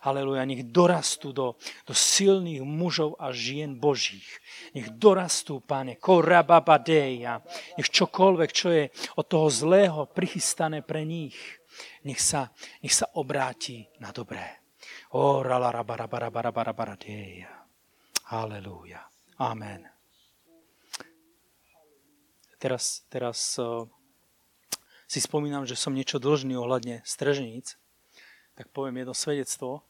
Aleluja, 0.03 0.45
nech 0.45 0.63
dorastú 0.69 1.33
do, 1.33 1.55
do 1.87 1.93
silných 1.93 2.61
mužov 2.61 3.15
a 3.17 3.31
žien 3.33 3.79
Božích. 3.79 4.27
Nech 4.77 4.89
dorastú, 4.93 5.59
pane, 5.63 5.95
korababadeja. 5.97 7.41
Nech 7.79 7.89
čokoľvek, 7.89 8.49
čo 8.53 8.69
je 8.69 8.91
od 9.17 9.25
toho 9.25 9.49
zlého 9.49 10.05
prichystané 10.11 10.83
pre 10.85 11.05
nich, 11.07 11.33
nech 12.05 12.21
sa, 12.21 12.53
nech 12.85 12.93
sa 12.93 13.09
obráti 13.17 13.89
na 13.97 14.13
dobré. 14.13 14.61
O 15.17 15.41
ralarabarabarabaradeja. 15.41 17.49
Aleluja. 18.33 19.05
Amen. 19.41 19.89
Teraz, 22.61 23.03
teraz 23.11 23.59
uh, 23.59 23.83
si 25.03 25.19
spomínam, 25.19 25.67
že 25.67 25.75
som 25.75 25.91
niečo 25.91 26.15
dlžný 26.15 26.55
ohľadne 26.55 27.03
strežníc 27.03 27.75
tak 28.53 28.69
poviem 28.69 29.01
jedno 29.01 29.15
svedectvo. 29.17 29.81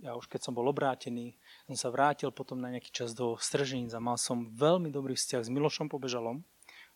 Ja 0.00 0.14
už 0.14 0.30
keď 0.30 0.46
som 0.46 0.54
bol 0.54 0.64
obrátený, 0.70 1.34
som 1.66 1.76
sa 1.76 1.88
vrátil 1.90 2.30
potom 2.30 2.56
na 2.56 2.70
nejaký 2.70 2.94
čas 2.94 3.12
do 3.12 3.34
Stržníc 3.36 3.92
a 3.92 4.00
mal 4.00 4.16
som 4.16 4.46
veľmi 4.54 4.88
dobrý 4.88 5.18
vzťah 5.18 5.42
s 5.42 5.52
Milošom 5.52 5.90
Pobežalom. 5.90 6.40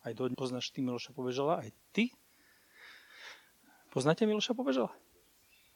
Aj 0.00 0.12
do, 0.16 0.30
poznáš 0.32 0.72
ty 0.72 0.80
Miloša 0.80 1.12
Pobežala? 1.12 1.60
Aj 1.60 1.70
ty? 1.92 2.14
Poznáte 3.90 4.24
Miloša 4.24 4.56
Pobežala? 4.56 4.94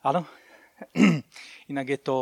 Áno? 0.01 0.25
Inak 1.73 1.87
je 1.93 2.01
to, 2.01 2.19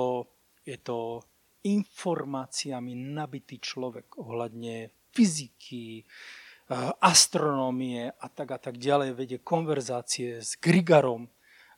je 0.66 0.78
to 0.80 1.22
informáciami 1.62 2.96
nabitý 2.96 3.62
človek 3.62 4.18
ohľadne 4.18 4.90
fyziky, 5.14 6.02
eh, 6.02 6.90
astronómie 6.98 8.10
a 8.10 8.26
tak 8.32 8.56
a 8.56 8.58
tak 8.58 8.80
ďalej. 8.80 9.14
Vedie 9.14 9.38
konverzácie 9.38 10.42
s 10.42 10.58
Grigarom, 10.58 11.30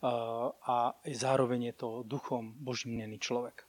a 0.05 0.93
zároveň 1.09 1.73
je 1.73 1.75
to 1.81 1.89
duchom 2.05 2.53
Božím 2.61 3.01
mnený 3.01 3.17
človek. 3.17 3.65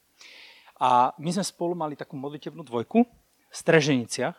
A 0.76 1.16
my 1.16 1.32
sme 1.32 1.40
spolu 1.40 1.72
mali 1.72 1.96
takú 1.96 2.20
modlitebnú 2.20 2.60
dvojku 2.60 3.08
v 3.48 3.56
Streženiciach 3.56 4.36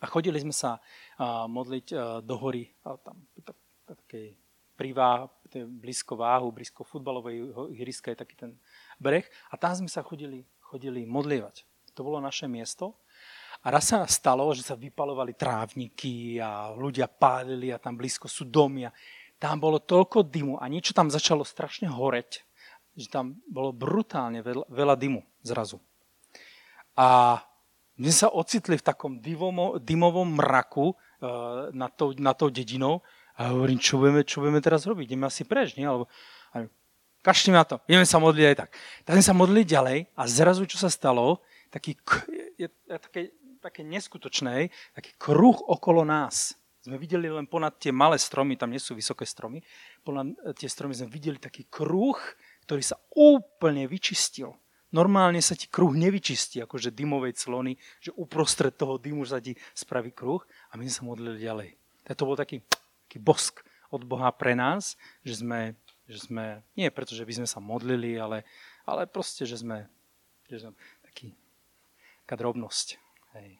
a 0.00 0.04
chodili 0.08 0.40
sme 0.40 0.56
sa 0.56 0.80
modliť 1.44 1.86
do 2.24 2.34
hory, 2.40 2.72
tam 2.80 3.20
takej 3.84 4.32
privá, 4.74 5.28
blízko 5.54 6.16
váhu, 6.16 6.48
blízko 6.50 6.82
futbalovej 6.82 7.52
ihriska 7.76 8.10
je 8.10 8.24
taký 8.24 8.34
ten 8.34 8.56
breh 8.96 9.28
a 9.52 9.60
tam 9.60 9.76
sme 9.76 9.90
sa 9.92 10.00
chodili, 10.00 10.42
chodili 10.64 11.04
modlievať. 11.04 11.68
To 11.94 12.02
bolo 12.02 12.18
naše 12.18 12.48
miesto 12.48 12.96
A 13.64 13.72
raz 13.72 13.88
sa 13.88 14.04
stalo, 14.04 14.52
že 14.52 14.60
sa 14.60 14.76
vypalovali 14.76 15.32
trávniky 15.32 16.36
a 16.36 16.68
ľudia 16.76 17.08
pálili 17.08 17.72
a 17.72 17.80
tam 17.80 17.96
blízko 17.96 18.28
sú 18.28 18.44
domy 18.44 18.84
a 18.84 18.92
tam 19.44 19.60
bolo 19.60 19.76
toľko 19.76 20.24
dymu 20.24 20.56
a 20.56 20.64
niečo 20.72 20.96
tam 20.96 21.12
začalo 21.12 21.44
strašne 21.44 21.92
horeť, 21.92 22.40
že 22.96 23.12
tam 23.12 23.36
bolo 23.44 23.76
brutálne 23.76 24.40
veľa, 24.40 24.64
veľa 24.72 24.96
dymu 24.96 25.20
zrazu. 25.44 25.84
A 26.96 27.36
my 28.00 28.08
sme 28.08 28.20
sa 28.24 28.32
ocitli 28.32 28.80
v 28.80 28.86
takom 28.88 29.20
dyvomo, 29.20 29.76
dymovom 29.76 30.40
mraku 30.40 30.96
uh, 30.96 31.68
nad, 31.76 31.92
tou, 31.92 32.16
nad 32.16 32.32
tou 32.32 32.48
dedinou 32.48 33.04
a 33.36 33.52
hovorím, 33.52 33.76
čo 33.76 34.00
budeme, 34.00 34.24
čo 34.24 34.40
budeme 34.40 34.64
teraz 34.64 34.88
robiť? 34.88 35.12
Ideme 35.12 35.28
asi 35.28 35.44
preč, 35.44 35.76
nie? 35.76 35.84
Alebo, 35.84 36.08
kašli 37.20 37.52
na 37.52 37.68
to, 37.68 37.84
ideme 37.84 38.08
sa 38.08 38.16
modliť 38.16 38.46
aj 38.48 38.56
tak. 38.56 38.70
Tak 39.04 39.12
sme 39.20 39.28
sa 39.28 39.36
modlili 39.36 39.68
ďalej 39.68 39.98
a 40.16 40.22
zrazu, 40.24 40.64
čo 40.64 40.80
sa 40.80 40.88
stalo, 40.88 41.44
taký, 41.68 42.00
je, 42.32 42.64
je 42.64 42.66
také, 42.96 43.36
také 43.60 43.84
neskutočné, 43.84 44.72
taký 44.96 45.12
kruh 45.20 45.60
okolo 45.68 46.00
nás. 46.08 46.56
Sme 46.84 47.00
videli 47.00 47.32
len 47.32 47.48
ponad 47.48 47.80
tie 47.80 47.88
malé 47.88 48.20
stromy, 48.20 48.60
tam 48.60 48.68
nie 48.68 48.82
sú 48.82 48.92
vysoké 48.92 49.24
stromy, 49.24 49.64
ponad 50.04 50.36
tie 50.52 50.68
stromy 50.68 50.92
sme 50.92 51.08
videli 51.08 51.40
taký 51.40 51.64
kruh, 51.64 52.20
ktorý 52.68 52.84
sa 52.84 53.00
úplne 53.16 53.88
vyčistil. 53.88 54.52
Normálne 54.92 55.40
sa 55.40 55.56
ti 55.56 55.66
kruh 55.66 55.96
nevyčistí, 55.96 56.60
akože 56.60 56.92
dymovej 56.92 57.40
clony, 57.40 57.80
že 57.98 58.12
uprostred 58.14 58.76
toho 58.76 59.00
dymu 59.00 59.24
sa 59.24 59.40
ti 59.40 59.56
spraví 59.72 60.12
kruh 60.12 60.44
a 60.70 60.76
my 60.76 60.84
sme 60.86 60.94
sa 60.94 61.02
modlili 61.02 61.40
ďalej. 61.40 61.68
To 62.14 62.28
bol 62.28 62.36
taký, 62.36 62.60
taký 63.08 63.18
bosk 63.18 63.64
od 63.90 64.04
Boha 64.04 64.28
pre 64.30 64.52
nás, 64.52 64.94
že 65.24 65.40
sme 65.40 65.74
že 66.04 66.28
sme, 66.28 66.60
nie 66.76 66.92
preto, 66.92 67.16
že 67.16 67.24
by 67.24 67.32
sme 67.32 67.48
sa 67.48 67.64
modlili, 67.64 68.20
ale, 68.20 68.44
ale 68.84 69.08
proste, 69.08 69.48
že 69.48 69.56
sme, 69.56 69.88
že 70.52 70.60
sme 70.60 70.76
taký, 71.00 71.32
taká 72.24 72.36
drobnosť. 72.44 73.00
Hej. 73.36 73.56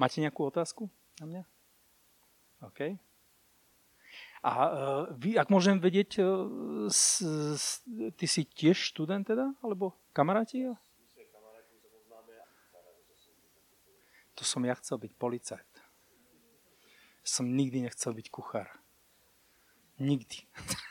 Máte 0.00 0.24
nejakú 0.24 0.48
otázku 0.48 0.88
na 1.20 1.26
mňa? 1.28 1.42
OK. 2.62 2.96
A 4.42 4.50
uh, 4.50 5.06
vy, 5.14 5.38
ak 5.38 5.54
môžem 5.54 5.78
vedieť, 5.78 6.18
uh, 6.18 6.50
s, 6.90 7.22
s, 7.54 7.86
ty 8.18 8.26
si 8.26 8.42
tiež 8.42 8.74
študent 8.74 9.22
teda? 9.22 9.54
Alebo 9.62 9.94
kamaráti? 10.10 10.66
To 14.34 14.42
som 14.42 14.66
ja 14.66 14.74
chcel 14.74 14.98
byť 14.98 15.12
policajt. 15.14 15.70
Som 17.22 17.54
nikdy 17.54 17.86
nechcel 17.86 18.10
byť 18.10 18.26
kuchár. 18.30 18.68
Nikdy. 20.02 20.42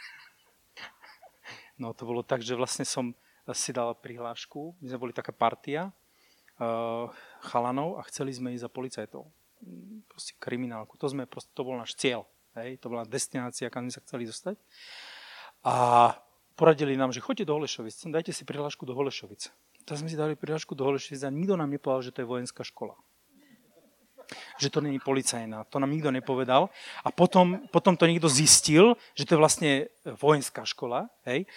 No 1.82 1.98
to 1.98 2.06
bolo 2.06 2.22
tak, 2.22 2.46
že 2.46 2.54
vlastne 2.54 2.86
som 2.86 3.10
si 3.58 3.74
dal 3.74 3.98
prihlášku, 3.98 4.78
my 4.78 4.86
sme 4.86 5.02
boli 5.02 5.14
taká 5.18 5.34
partia 5.34 5.90
uh, 6.62 7.10
chalanov 7.42 7.98
a 7.98 8.06
chceli 8.06 8.38
sme 8.38 8.54
ísť 8.54 8.70
za 8.70 8.70
policajtov. 8.70 9.26
Proste 10.10 10.34
kriminálku. 10.38 10.98
To, 10.98 11.08
sme, 11.08 11.30
proste, 11.30 11.52
to 11.54 11.66
bol 11.66 11.78
náš 11.78 11.96
cieľ. 11.96 12.28
Hej? 12.58 12.82
To 12.84 12.92
bola 12.92 13.08
destinácia, 13.08 13.72
kam 13.72 13.88
sme 13.88 13.94
sa 13.96 14.04
chceli 14.04 14.24
dostať. 14.28 14.56
A 15.66 15.76
poradili 16.58 16.98
nám, 16.98 17.14
že 17.14 17.22
choďte 17.22 17.48
do 17.48 17.56
Holešovic, 17.58 17.96
dajte 18.10 18.34
si 18.34 18.44
prihlášku 18.44 18.84
do 18.84 18.98
Holešovic. 18.98 19.54
Tak 19.86 19.98
sme 19.98 20.10
si 20.10 20.18
dali 20.18 20.38
prihlášku 20.38 20.74
do 20.74 20.86
Holešovic 20.86 21.22
a 21.26 21.30
nikto 21.34 21.58
nám 21.58 21.70
nepovedal, 21.70 22.06
že 22.06 22.14
to 22.14 22.22
je 22.26 22.28
vojenská 22.28 22.66
škola 22.66 22.98
že 24.56 24.72
to 24.72 24.80
není 24.80 24.96
policajná. 24.96 25.68
To 25.68 25.76
nám 25.82 25.92
nikto 25.92 26.08
nepovedal. 26.08 26.72
A 27.04 27.12
potom, 27.12 27.68
potom 27.68 28.00
to 28.00 28.08
niekto 28.08 28.32
zistil, 28.32 28.96
že 29.12 29.28
to 29.28 29.36
je 29.36 29.42
vlastne 29.44 29.72
vojenská 30.08 30.64
škola. 30.64 31.12
Hej 31.28 31.52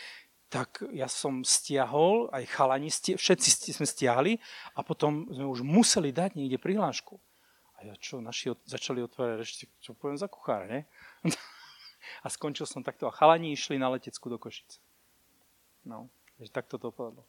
tak 0.55 0.87
ja 0.95 1.11
som 1.11 1.43
stiahol, 1.43 2.31
aj 2.31 2.47
chalani, 2.47 2.87
všetci 2.87 3.75
sme 3.75 3.83
stiahli 3.83 4.39
a 4.79 4.87
potom 4.87 5.27
sme 5.27 5.51
už 5.51 5.67
museli 5.67 6.15
dať 6.15 6.39
niekde 6.39 6.63
prihlášku. 6.63 7.19
Ja 7.85 7.95
čo, 8.01 8.24
naši 8.24 8.57
začali 8.64 9.05
otvárať 9.05 9.39
ešte, 9.45 9.64
čo 9.85 9.93
poviem 9.93 10.16
za 10.16 10.24
kuchára, 10.24 10.64
ne? 10.64 10.80
a 12.24 12.26
skončil 12.32 12.64
som 12.64 12.80
takto. 12.80 13.05
A 13.05 13.12
chalani 13.12 13.53
išli 13.53 13.76
na 13.76 13.93
letecku 13.93 14.32
do 14.32 14.41
Košice. 14.41 14.80
No, 15.85 16.09
takže 16.41 16.51
takto 16.53 16.80
to 16.80 16.89
povedlo. 16.89 17.28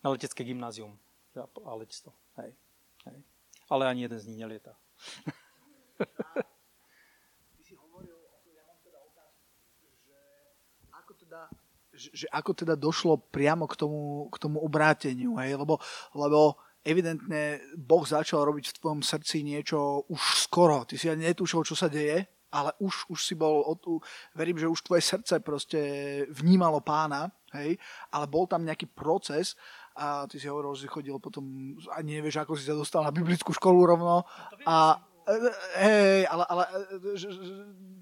Na 0.00 0.08
letecké 0.08 0.40
gymnázium. 0.44 0.96
A 1.36 1.72
letectvo. 1.76 2.16
Hej. 2.40 2.56
Hej. 3.04 3.18
Ale 3.68 3.88
ani 3.88 4.08
jeden 4.08 4.20
z 4.20 4.28
nich 4.28 4.40
nelieta. 4.40 4.72
že, 11.94 12.10
že 12.12 12.26
ako 12.28 12.50
teda 12.52 12.74
došlo 12.74 13.22
priamo 13.30 13.70
k 13.70 13.74
tomu, 13.78 14.26
k 14.28 14.36
tomu 14.42 14.58
obráteniu, 14.60 15.38
hej? 15.38 15.54
Lebo, 15.54 15.78
lebo 16.12 16.58
evidentne 16.84 17.58
Boh 17.74 18.04
začal 18.04 18.44
robiť 18.44 18.70
v 18.70 18.76
tvojom 18.78 19.00
srdci 19.00 19.40
niečo 19.40 20.04
už 20.12 20.20
skoro. 20.44 20.84
Ty 20.84 20.94
si 21.00 21.08
ani 21.08 21.32
netušil, 21.32 21.64
čo 21.64 21.74
sa 21.74 21.88
deje, 21.88 22.28
ale 22.54 22.70
už, 22.78 23.10
už 23.10 23.18
si 23.26 23.34
bol, 23.34 23.66
verím, 24.38 24.60
že 24.60 24.70
už 24.70 24.86
tvoje 24.86 25.02
srdce 25.02 25.42
proste 25.42 25.80
vnímalo 26.30 26.78
pána, 26.78 27.26
hej, 27.56 27.74
ale 28.14 28.30
bol 28.30 28.46
tam 28.46 28.62
nejaký 28.62 28.86
proces 28.94 29.58
a 29.98 30.30
ty 30.30 30.38
si 30.38 30.46
hovoril, 30.46 30.78
že 30.78 30.86
si 30.86 30.92
chodil 30.92 31.18
potom, 31.18 31.74
ani 31.98 32.22
nevieš, 32.22 32.46
ako 32.46 32.54
si 32.54 32.62
sa 32.62 32.78
dostal 32.78 33.02
na 33.02 33.10
biblickú 33.10 33.50
školu 33.50 33.96
rovno 33.96 34.22
a, 34.62 35.02
hej, 35.82 36.30
ale, 36.30 36.44
ale 36.46 36.64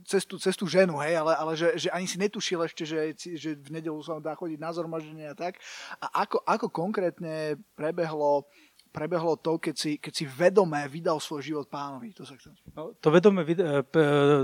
cez, 0.05 0.27
tú, 0.27 0.37
cez 0.37 0.53
tú 0.53 0.67
ženu, 0.67 0.99
hej, 1.01 1.17
ale, 1.17 1.33
ale 1.33 1.53
že, 1.57 1.69
že 1.79 1.89
ani 1.89 2.05
si 2.05 2.19
netušil 2.19 2.61
ešte, 2.67 2.83
že, 2.85 3.15
že 3.17 3.57
v 3.57 3.71
nedelu 3.73 3.97
sa 4.03 4.19
dá 4.19 4.35
chodiť 4.35 4.59
na 4.59 4.71
zhromaždenie 4.75 5.31
a 5.31 5.37
tak. 5.39 5.63
A 6.03 6.27
ako, 6.27 6.43
ako 6.43 6.67
konkrétne 6.69 7.57
prebehlo 7.79 8.45
prebehlo 8.93 9.41
to, 9.41 9.57
keď 9.57 9.75
si, 9.75 9.97
keď 9.97 10.13
si 10.13 10.25
vedomé 10.29 10.85
vydal 10.87 11.17
svoj 11.19 11.41
život 11.41 11.67
pánovi? 11.67 12.13
To, 12.13 12.29
sa 12.29 12.37
chcem 12.37 12.53
no, 12.77 12.93
to 13.01 13.09
vedomé, 13.09 13.43
e, 13.49 13.83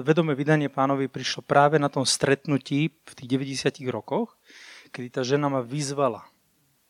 vedomé 0.02 0.32
vydanie 0.32 0.72
pánovi 0.72 1.06
prišlo 1.06 1.44
práve 1.44 1.76
na 1.76 1.92
tom 1.92 2.08
stretnutí 2.08 2.90
v 2.90 3.12
tých 3.12 3.28
90 3.28 3.84
rokoch, 3.92 4.40
kedy 4.90 5.12
tá 5.12 5.20
žena 5.20 5.52
ma 5.52 5.60
vyzvala, 5.60 6.24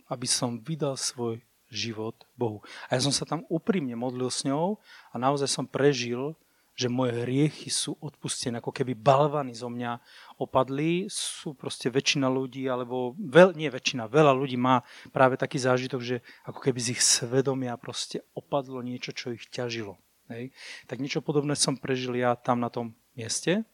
aby 0.06 0.30
som 0.30 0.62
vydal 0.62 0.94
svoj 0.94 1.42
život 1.68 2.16
Bohu. 2.38 2.64
A 2.88 2.96
ja 2.96 3.00
som 3.04 3.12
sa 3.12 3.28
tam 3.28 3.44
úprimne 3.52 3.92
modlil 3.92 4.32
s 4.32 4.46
ňou 4.46 4.80
a 5.12 5.14
naozaj 5.20 5.50
som 5.50 5.68
prežil, 5.68 6.32
že 6.79 6.87
moje 6.87 7.26
hriechy 7.26 7.74
sú 7.74 7.99
odpustené, 7.99 8.62
ako 8.62 8.70
keby 8.70 8.95
balvany 8.95 9.51
zo 9.51 9.66
mňa 9.66 9.99
opadli. 10.39 11.11
Sú 11.11 11.59
proste 11.59 11.91
väčšina 11.91 12.31
ľudí, 12.31 12.70
alebo 12.70 13.18
veľ, 13.18 13.59
nie 13.59 13.66
väčšina, 13.66 14.07
veľa 14.07 14.31
ľudí 14.31 14.55
má 14.55 14.87
práve 15.11 15.35
taký 15.35 15.59
zážitok, 15.59 15.99
že 15.99 16.16
ako 16.47 16.62
keby 16.62 16.79
z 16.79 16.89
ich 16.95 17.03
svedomia 17.03 17.74
proste 17.74 18.22
opadlo 18.39 18.79
niečo, 18.79 19.11
čo 19.11 19.35
ich 19.35 19.51
ťažilo. 19.51 19.99
Hej. 20.31 20.55
Tak 20.87 21.03
niečo 21.03 21.18
podobné 21.18 21.59
som 21.59 21.74
prežil 21.74 22.14
ja 22.14 22.39
tam 22.39 22.62
na 22.62 22.70
tom 22.70 22.95
mieste 23.18 23.66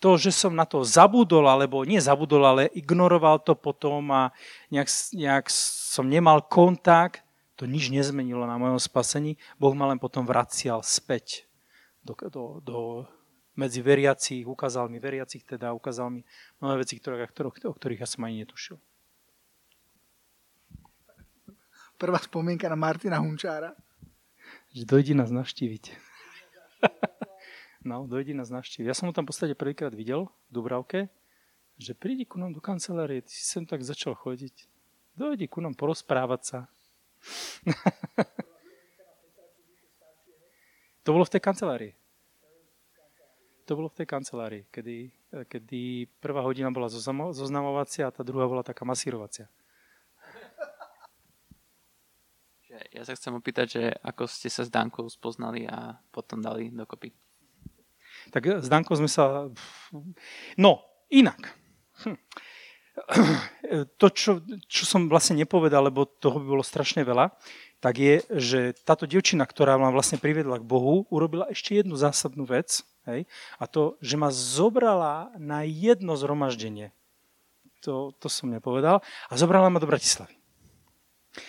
to, 0.00 0.16
že 0.16 0.32
som 0.32 0.56
na 0.56 0.64
to 0.64 0.80
zabudol, 0.80 1.44
alebo 1.44 1.84
nie 1.84 2.00
zabudol, 2.00 2.40
ale 2.48 2.72
ignoroval 2.72 3.44
to 3.44 3.52
potom 3.52 4.08
a 4.08 4.32
nejak, 4.72 4.88
nejak 5.12 5.52
som 5.52 6.08
nemal 6.08 6.40
kontakt, 6.40 7.20
to 7.60 7.68
nič 7.68 7.92
nezmenilo 7.92 8.48
na 8.48 8.56
mojom 8.56 8.80
spasení. 8.80 9.36
Boh 9.60 9.76
ma 9.76 9.92
len 9.92 10.00
potom 10.00 10.24
vracial 10.24 10.80
späť 10.80 11.44
do, 12.04 12.12
do, 12.30 12.42
do, 12.60 12.78
medzi 13.56 13.82
veriacich, 13.82 14.46
ukázal 14.48 14.88
mi 14.88 14.98
veriacich, 14.98 15.44
teda 15.44 15.72
ukázal 15.76 16.10
mi 16.10 16.20
mnohé 16.60 16.84
veci, 16.84 16.96
ktoré, 16.96 17.28
o 17.28 17.74
ktorých 17.76 18.00
ja 18.00 18.08
som 18.08 18.24
ani 18.24 18.46
netušil. 18.46 18.80
Prvá 22.00 22.16
spomienka 22.16 22.64
na 22.72 22.80
Martina 22.80 23.20
Hunčára. 23.20 23.76
Že 24.72 24.88
dojdi 24.88 25.12
nás 25.12 25.28
navštíviť. 25.28 25.84
No, 27.80 28.04
dojde 28.04 28.36
nás 28.36 28.52
navštíviť. 28.52 28.84
Ja 28.84 28.92
som 28.92 29.08
ho 29.08 29.16
tam 29.16 29.24
v 29.24 29.32
podstate 29.32 29.56
prvýkrát 29.56 29.96
videl 29.96 30.28
v 30.28 30.60
Dubravke, 30.60 31.08
že 31.80 31.96
prídi 31.96 32.28
ku 32.28 32.36
nám 32.36 32.52
do 32.52 32.60
kancelárie, 32.60 33.24
ty 33.24 33.32
si 33.32 33.40
sem 33.40 33.64
tak 33.64 33.80
začal 33.80 34.12
chodiť. 34.12 34.68
Dojdi 35.16 35.48
ku 35.48 35.64
nám 35.64 35.72
porozprávať 35.80 36.40
sa. 36.44 36.58
to 41.10 41.18
bolo 41.18 41.26
v 41.26 41.34
tej 41.34 41.42
kancelárii. 41.42 41.92
To 43.66 43.74
bolo 43.74 43.90
v 43.90 43.98
tej 43.98 44.06
kancelárii, 44.06 44.62
kedy, 44.70 45.10
kedy 45.50 46.06
prvá 46.22 46.38
hodina 46.38 46.70
bola 46.70 46.86
zoznamovacia 47.34 48.06
a 48.06 48.14
tá 48.14 48.22
druhá 48.22 48.46
bola 48.46 48.62
taká 48.62 48.86
masírovacia. 48.86 49.50
Ja 52.94 53.02
sa 53.02 53.18
chcem 53.18 53.34
opýtať, 53.34 53.66
že 53.66 53.82
ako 54.06 54.30
ste 54.30 54.46
sa 54.46 54.62
s 54.62 54.70
Dankou 54.70 55.10
spoznali 55.10 55.66
a 55.66 55.98
potom 56.14 56.38
dali 56.38 56.70
dokopy. 56.70 57.10
Tak 58.30 58.62
s 58.62 58.70
Dankou 58.70 58.94
sme 58.94 59.10
sa... 59.10 59.50
No, 60.54 60.86
inak. 61.10 61.58
Hm. 62.06 62.18
To, 63.98 64.06
čo, 64.14 64.46
čo 64.70 64.82
som 64.86 65.10
vlastne 65.10 65.42
nepovedal, 65.42 65.90
lebo 65.90 66.06
toho 66.06 66.38
by 66.38 66.46
bolo 66.46 66.62
strašne 66.62 67.02
veľa, 67.02 67.34
tak 67.80 67.96
je, 67.96 68.14
že 68.28 68.60
táto 68.84 69.08
dievčina, 69.08 69.48
ktorá 69.48 69.80
ma 69.80 69.88
vlastne 69.88 70.20
priviedla 70.20 70.60
k 70.60 70.68
Bohu, 70.68 71.08
urobila 71.08 71.48
ešte 71.48 71.80
jednu 71.80 71.96
zásadnú 71.96 72.44
vec, 72.44 72.84
hej, 73.08 73.24
a 73.56 73.64
to, 73.64 73.96
že 74.04 74.20
ma 74.20 74.28
zobrala 74.28 75.32
na 75.40 75.64
jedno 75.64 76.12
zhromaždenie. 76.12 76.92
To, 77.80 78.12
to 78.20 78.28
som 78.28 78.52
nepovedal. 78.52 79.00
A 79.00 79.32
zobrala 79.40 79.72
ma 79.72 79.80
do 79.80 79.88
Bratislavy. 79.88 80.36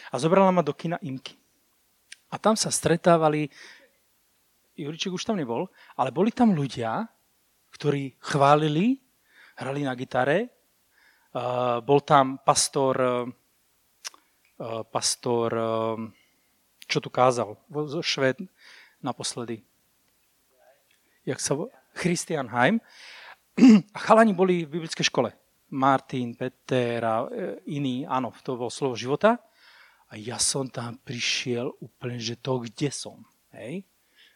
A 0.08 0.16
zobrala 0.16 0.48
ma 0.56 0.64
do 0.64 0.72
kina 0.72 0.96
Imky. 1.04 1.36
A 2.32 2.40
tam 2.40 2.56
sa 2.56 2.72
stretávali, 2.72 3.52
Juriček 4.80 5.12
už 5.12 5.28
tam 5.28 5.36
nebol, 5.36 5.68
ale 6.00 6.16
boli 6.16 6.32
tam 6.32 6.56
ľudia, 6.56 7.04
ktorí 7.76 8.16
chválili, 8.24 9.04
hrali 9.60 9.84
na 9.84 9.92
gitare. 10.00 10.48
Uh, 11.36 11.84
bol 11.84 12.00
tam 12.00 12.40
pastor, 12.40 12.96
uh, 12.96 14.84
pastor, 14.88 15.50
uh, 15.52 16.00
čo 16.92 17.00
tu 17.00 17.08
kázal, 17.08 17.56
Šved 18.04 18.44
naposledy. 19.00 19.64
Jak 21.24 21.40
sa 21.40 21.56
Christian 21.96 22.52
Heim. 22.52 22.84
A 23.96 23.98
chalani 24.00 24.36
boli 24.36 24.64
v 24.68 24.80
biblickej 24.80 25.08
škole. 25.08 25.32
Martin, 25.72 26.36
Peter 26.36 27.00
a 27.04 27.16
iní, 27.68 28.04
áno, 28.04 28.36
to 28.44 28.60
bolo 28.60 28.72
slovo 28.72 29.00
života. 29.00 29.40
A 30.12 30.20
ja 30.20 30.36
som 30.36 30.68
tam 30.68 31.00
prišiel 31.00 31.72
úplne, 31.80 32.20
že 32.20 32.36
to 32.36 32.60
kde 32.68 32.92
som. 32.92 33.24
Hej? 33.56 33.88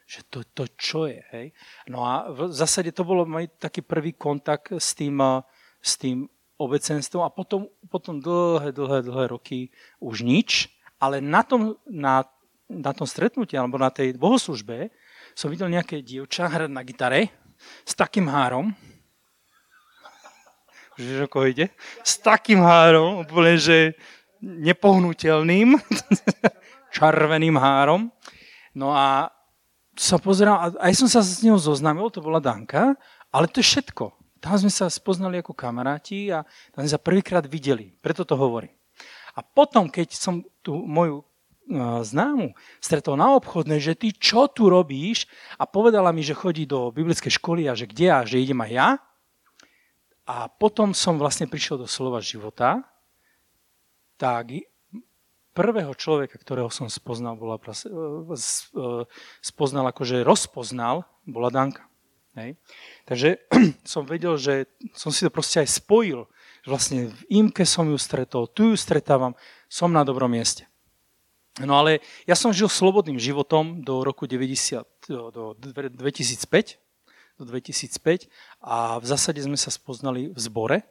Že 0.08 0.20
to, 0.32 0.38
to 0.56 0.64
čo 0.80 1.00
je. 1.04 1.20
Hej? 1.36 1.46
No 1.92 2.08
a 2.08 2.32
v 2.32 2.48
zásade 2.48 2.88
to 2.96 3.04
bolo 3.04 3.28
môj 3.28 3.52
taký 3.60 3.84
prvý 3.84 4.16
kontakt 4.16 4.72
s 4.72 4.96
tým, 4.96 5.20
s 5.84 5.92
tým 6.00 6.24
obecenstvom 6.56 7.28
a 7.28 7.32
potom, 7.32 7.68
potom 7.92 8.16
dlhé, 8.16 8.72
dlhé, 8.72 9.04
dlhé 9.04 9.24
roky 9.28 9.68
už 10.00 10.24
nič. 10.24 10.72
Ale 10.96 11.20
na 11.20 11.44
tom, 11.44 11.76
na, 11.84 12.24
na 12.66 12.90
tom 12.90 13.06
stretnutí 13.06 13.54
alebo 13.54 13.78
na 13.78 13.90
tej 13.90 14.18
bohoslužbe 14.18 14.90
som 15.36 15.52
videl 15.52 15.70
nejaké 15.70 16.02
dievča 16.02 16.50
hrať 16.50 16.70
na 16.70 16.82
gitare 16.82 17.30
s 17.86 17.92
takým 17.94 18.26
három. 18.26 18.74
Že 20.96 21.28
ako 21.28 21.38
ide? 21.44 21.66
S 22.00 22.16
takým 22.16 22.64
három, 22.64 23.20
úplne, 23.28 23.60
že 23.60 23.92
nepohnutelným, 24.40 25.76
červeným 26.96 27.56
három. 27.60 28.08
No 28.72 28.96
a 28.96 29.28
sa 29.96 30.16
pozeral, 30.16 30.76
aj 30.76 30.92
som 30.96 31.08
sa 31.08 31.20
s 31.20 31.44
ňou 31.44 31.60
zoznámil, 31.60 32.08
to 32.12 32.24
bola 32.24 32.40
Danka, 32.40 32.96
ale 33.32 33.48
to 33.48 33.60
je 33.60 33.76
všetko. 33.76 34.12
Tam 34.40 34.56
sme 34.56 34.72
sa 34.72 34.88
spoznali 34.92 35.40
ako 35.40 35.56
kamaráti 35.56 36.28
a 36.32 36.44
tam 36.72 36.84
sme 36.84 36.92
sa 36.92 37.00
prvýkrát 37.00 37.44
videli, 37.48 37.92
preto 38.00 38.24
to 38.24 38.36
hovorím. 38.36 38.72
A 39.36 39.44
potom, 39.44 39.88
keď 39.92 40.16
som 40.16 40.40
tú 40.64 40.80
moju 40.80 41.24
známu 42.02 42.54
stretol 42.78 43.18
na 43.18 43.34
obchodnej, 43.34 43.82
že 43.82 43.98
ty 43.98 44.14
čo 44.14 44.46
tu 44.46 44.70
robíš 44.70 45.26
a 45.58 45.66
povedala 45.66 46.14
mi, 46.14 46.22
že 46.22 46.38
chodí 46.38 46.64
do 46.64 46.94
biblickej 46.94 47.34
školy 47.42 47.66
a 47.66 47.74
že 47.74 47.90
kde 47.90 48.08
a 48.10 48.22
že 48.22 48.38
idem 48.38 48.62
aj 48.62 48.72
ja. 48.72 48.88
A 50.26 50.50
potom 50.50 50.94
som 50.94 51.18
vlastne 51.18 51.46
prišiel 51.46 51.78
do 51.78 51.86
slova 51.90 52.18
života 52.22 52.82
tak 54.18 54.66
prvého 55.56 55.92
človeka, 55.96 56.36
ktorého 56.36 56.68
som 56.68 56.92
spoznal, 56.92 57.40
bola, 57.40 57.56
e, 57.56 57.88
e, 57.88 59.08
spoznal, 59.40 59.88
akože 59.88 60.20
rozpoznal, 60.20 61.08
bola 61.24 61.48
Danka. 61.48 61.88
Hej. 62.36 62.60
Takže 63.08 63.28
som 63.96 64.04
vedel, 64.04 64.36
že 64.36 64.68
som 64.92 65.08
si 65.08 65.24
to 65.24 65.32
proste 65.32 65.64
aj 65.64 65.80
spojil. 65.80 66.28
Vlastne 66.68 67.08
v 67.08 67.20
Imke 67.32 67.64
som 67.64 67.88
ju 67.88 67.96
stretol, 67.96 68.50
tu 68.50 68.74
ju 68.74 68.76
stretávam, 68.76 69.32
som 69.70 69.88
na 69.88 70.04
dobrom 70.04 70.28
mieste. 70.28 70.68
No 71.64 71.80
ale 71.80 72.04
ja 72.28 72.36
som 72.36 72.52
žil 72.52 72.68
slobodným 72.68 73.16
životom 73.16 73.80
do 73.80 74.04
roku 74.04 74.28
90, 74.28 74.84
do, 75.08 75.32
do 75.32 75.44
2005, 75.56 76.76
do 77.40 77.44
2005 77.48 78.28
a 78.60 79.00
v 79.00 79.06
zásade 79.08 79.40
sme 79.40 79.56
sa 79.56 79.72
spoznali 79.72 80.28
v 80.28 80.36
zbore, 80.36 80.84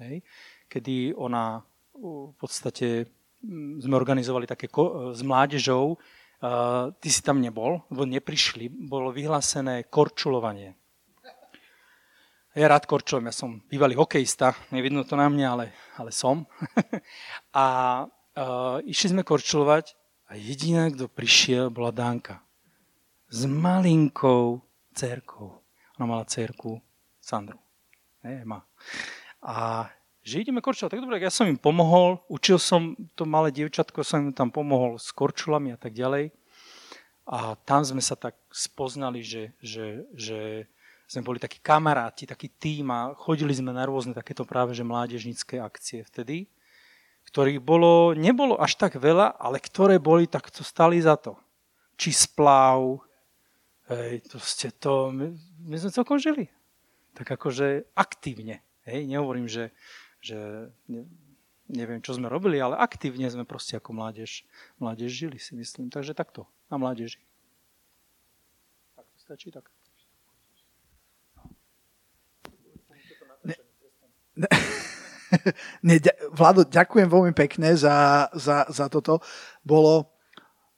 hej, 0.00 0.24
kedy 0.72 1.12
ona 1.12 1.60
v 2.00 2.32
podstate 2.40 3.12
mm, 3.44 3.84
sme 3.84 3.94
organizovali 3.96 4.48
také 4.48 4.72
ko- 4.72 5.12
s 5.12 5.20
mládežou. 5.20 6.00
Uh, 6.40 6.88
ty 7.04 7.12
si 7.12 7.20
tam 7.20 7.36
nebol, 7.36 7.84
lebo 7.92 8.08
neprišli. 8.08 8.72
Bolo 8.72 9.12
vyhlásené 9.12 9.84
korčulovanie. 9.92 10.72
Ja 12.56 12.72
rád 12.72 12.88
korčujem, 12.88 13.28
ja 13.28 13.34
som 13.36 13.60
bývalý 13.68 13.94
hokejista, 13.94 14.56
nevidno 14.72 15.04
to 15.04 15.20
na 15.20 15.28
mňa, 15.28 15.46
ale, 15.52 15.66
ale 16.00 16.10
som. 16.10 16.48
a 17.52 17.64
išli 18.86 19.16
sme 19.16 19.22
korčulovať 19.26 19.94
a 20.30 20.38
jediná, 20.38 20.86
kto 20.90 21.10
prišiel, 21.10 21.70
bola 21.70 21.90
Danka. 21.90 22.42
S 23.30 23.46
malinkou 23.46 24.62
cerkou. 24.94 25.62
Ona 25.98 26.04
mala 26.06 26.24
cerku 26.26 26.82
Sandru. 27.22 27.58
Ne, 28.22 28.42
má. 28.42 28.66
A 29.42 29.86
že 30.20 30.44
ideme 30.44 30.60
korčulovať. 30.60 30.98
Tak 30.98 31.02
dobre, 31.02 31.18
ja 31.18 31.32
som 31.32 31.48
im 31.48 31.56
pomohol, 31.56 32.20
učil 32.28 32.60
som 32.60 32.92
to 33.16 33.24
malé 33.24 33.48
dievčatko, 33.50 34.04
som 34.04 34.28
im 34.28 34.34
tam 34.36 34.52
pomohol 34.52 35.00
s 35.00 35.10
korčulami 35.10 35.72
a 35.72 35.78
tak 35.80 35.96
ďalej. 35.96 36.30
A 37.30 37.54
tam 37.62 37.86
sme 37.86 38.02
sa 38.02 38.18
tak 38.18 38.34
spoznali, 38.50 39.22
že, 39.22 39.54
že, 39.62 40.04
že 40.12 40.66
sme 41.10 41.26
boli 41.26 41.38
takí 41.42 41.58
kamaráti, 41.62 42.26
taký 42.26 42.50
tým 42.50 42.90
a 42.90 43.14
chodili 43.18 43.54
sme 43.54 43.74
na 43.74 43.86
rôzne 43.86 44.14
takéto 44.14 44.46
práve 44.46 44.74
že 44.78 44.86
mládežnické 44.86 45.58
akcie 45.58 46.06
vtedy, 46.06 46.46
ktorých 47.30 47.62
bolo, 47.62 48.10
nebolo 48.18 48.58
až 48.58 48.74
tak 48.74 48.98
veľa, 48.98 49.38
ale 49.38 49.62
ktoré 49.62 50.02
boli 50.02 50.26
takto 50.26 50.66
stali 50.66 50.98
za 50.98 51.14
to. 51.14 51.38
Či 51.94 52.26
splav, 52.26 52.98
hej, 53.86 54.26
to 54.26 54.42
ste 54.42 54.74
to, 54.74 55.14
my, 55.14 55.30
my 55.62 55.76
sme 55.78 55.94
celkom 55.94 56.18
žili. 56.18 56.50
Tak 57.14 57.30
akože 57.30 57.86
aktívne. 57.94 58.66
Hej, 58.82 59.06
nehovorím, 59.06 59.46
že, 59.46 59.70
že 60.18 60.70
ne, 60.90 61.06
neviem, 61.70 62.02
čo 62.02 62.18
sme 62.18 62.26
robili, 62.26 62.58
ale 62.58 62.74
aktívne 62.74 63.30
sme 63.30 63.46
proste 63.46 63.78
ako 63.78 63.94
mládež, 63.94 64.42
mládež 64.82 65.14
žili, 65.14 65.38
si 65.38 65.54
myslím. 65.54 65.86
Takže 65.86 66.18
takto, 66.18 66.50
na 66.66 66.82
mládeži. 66.82 67.22
Tak 68.98 69.06
to 69.06 69.16
stačí, 69.22 69.54
tak. 69.54 69.70
Ne, 73.46 73.54
ne, 74.34 74.48
ne, 75.86 75.98
Vlado, 76.34 76.66
ďakujem 76.66 77.08
veľmi 77.08 77.32
pekne 77.34 77.74
za, 77.74 78.28
za, 78.34 78.66
za 78.68 78.86
toto. 78.90 79.22
Bolo, 79.62 80.10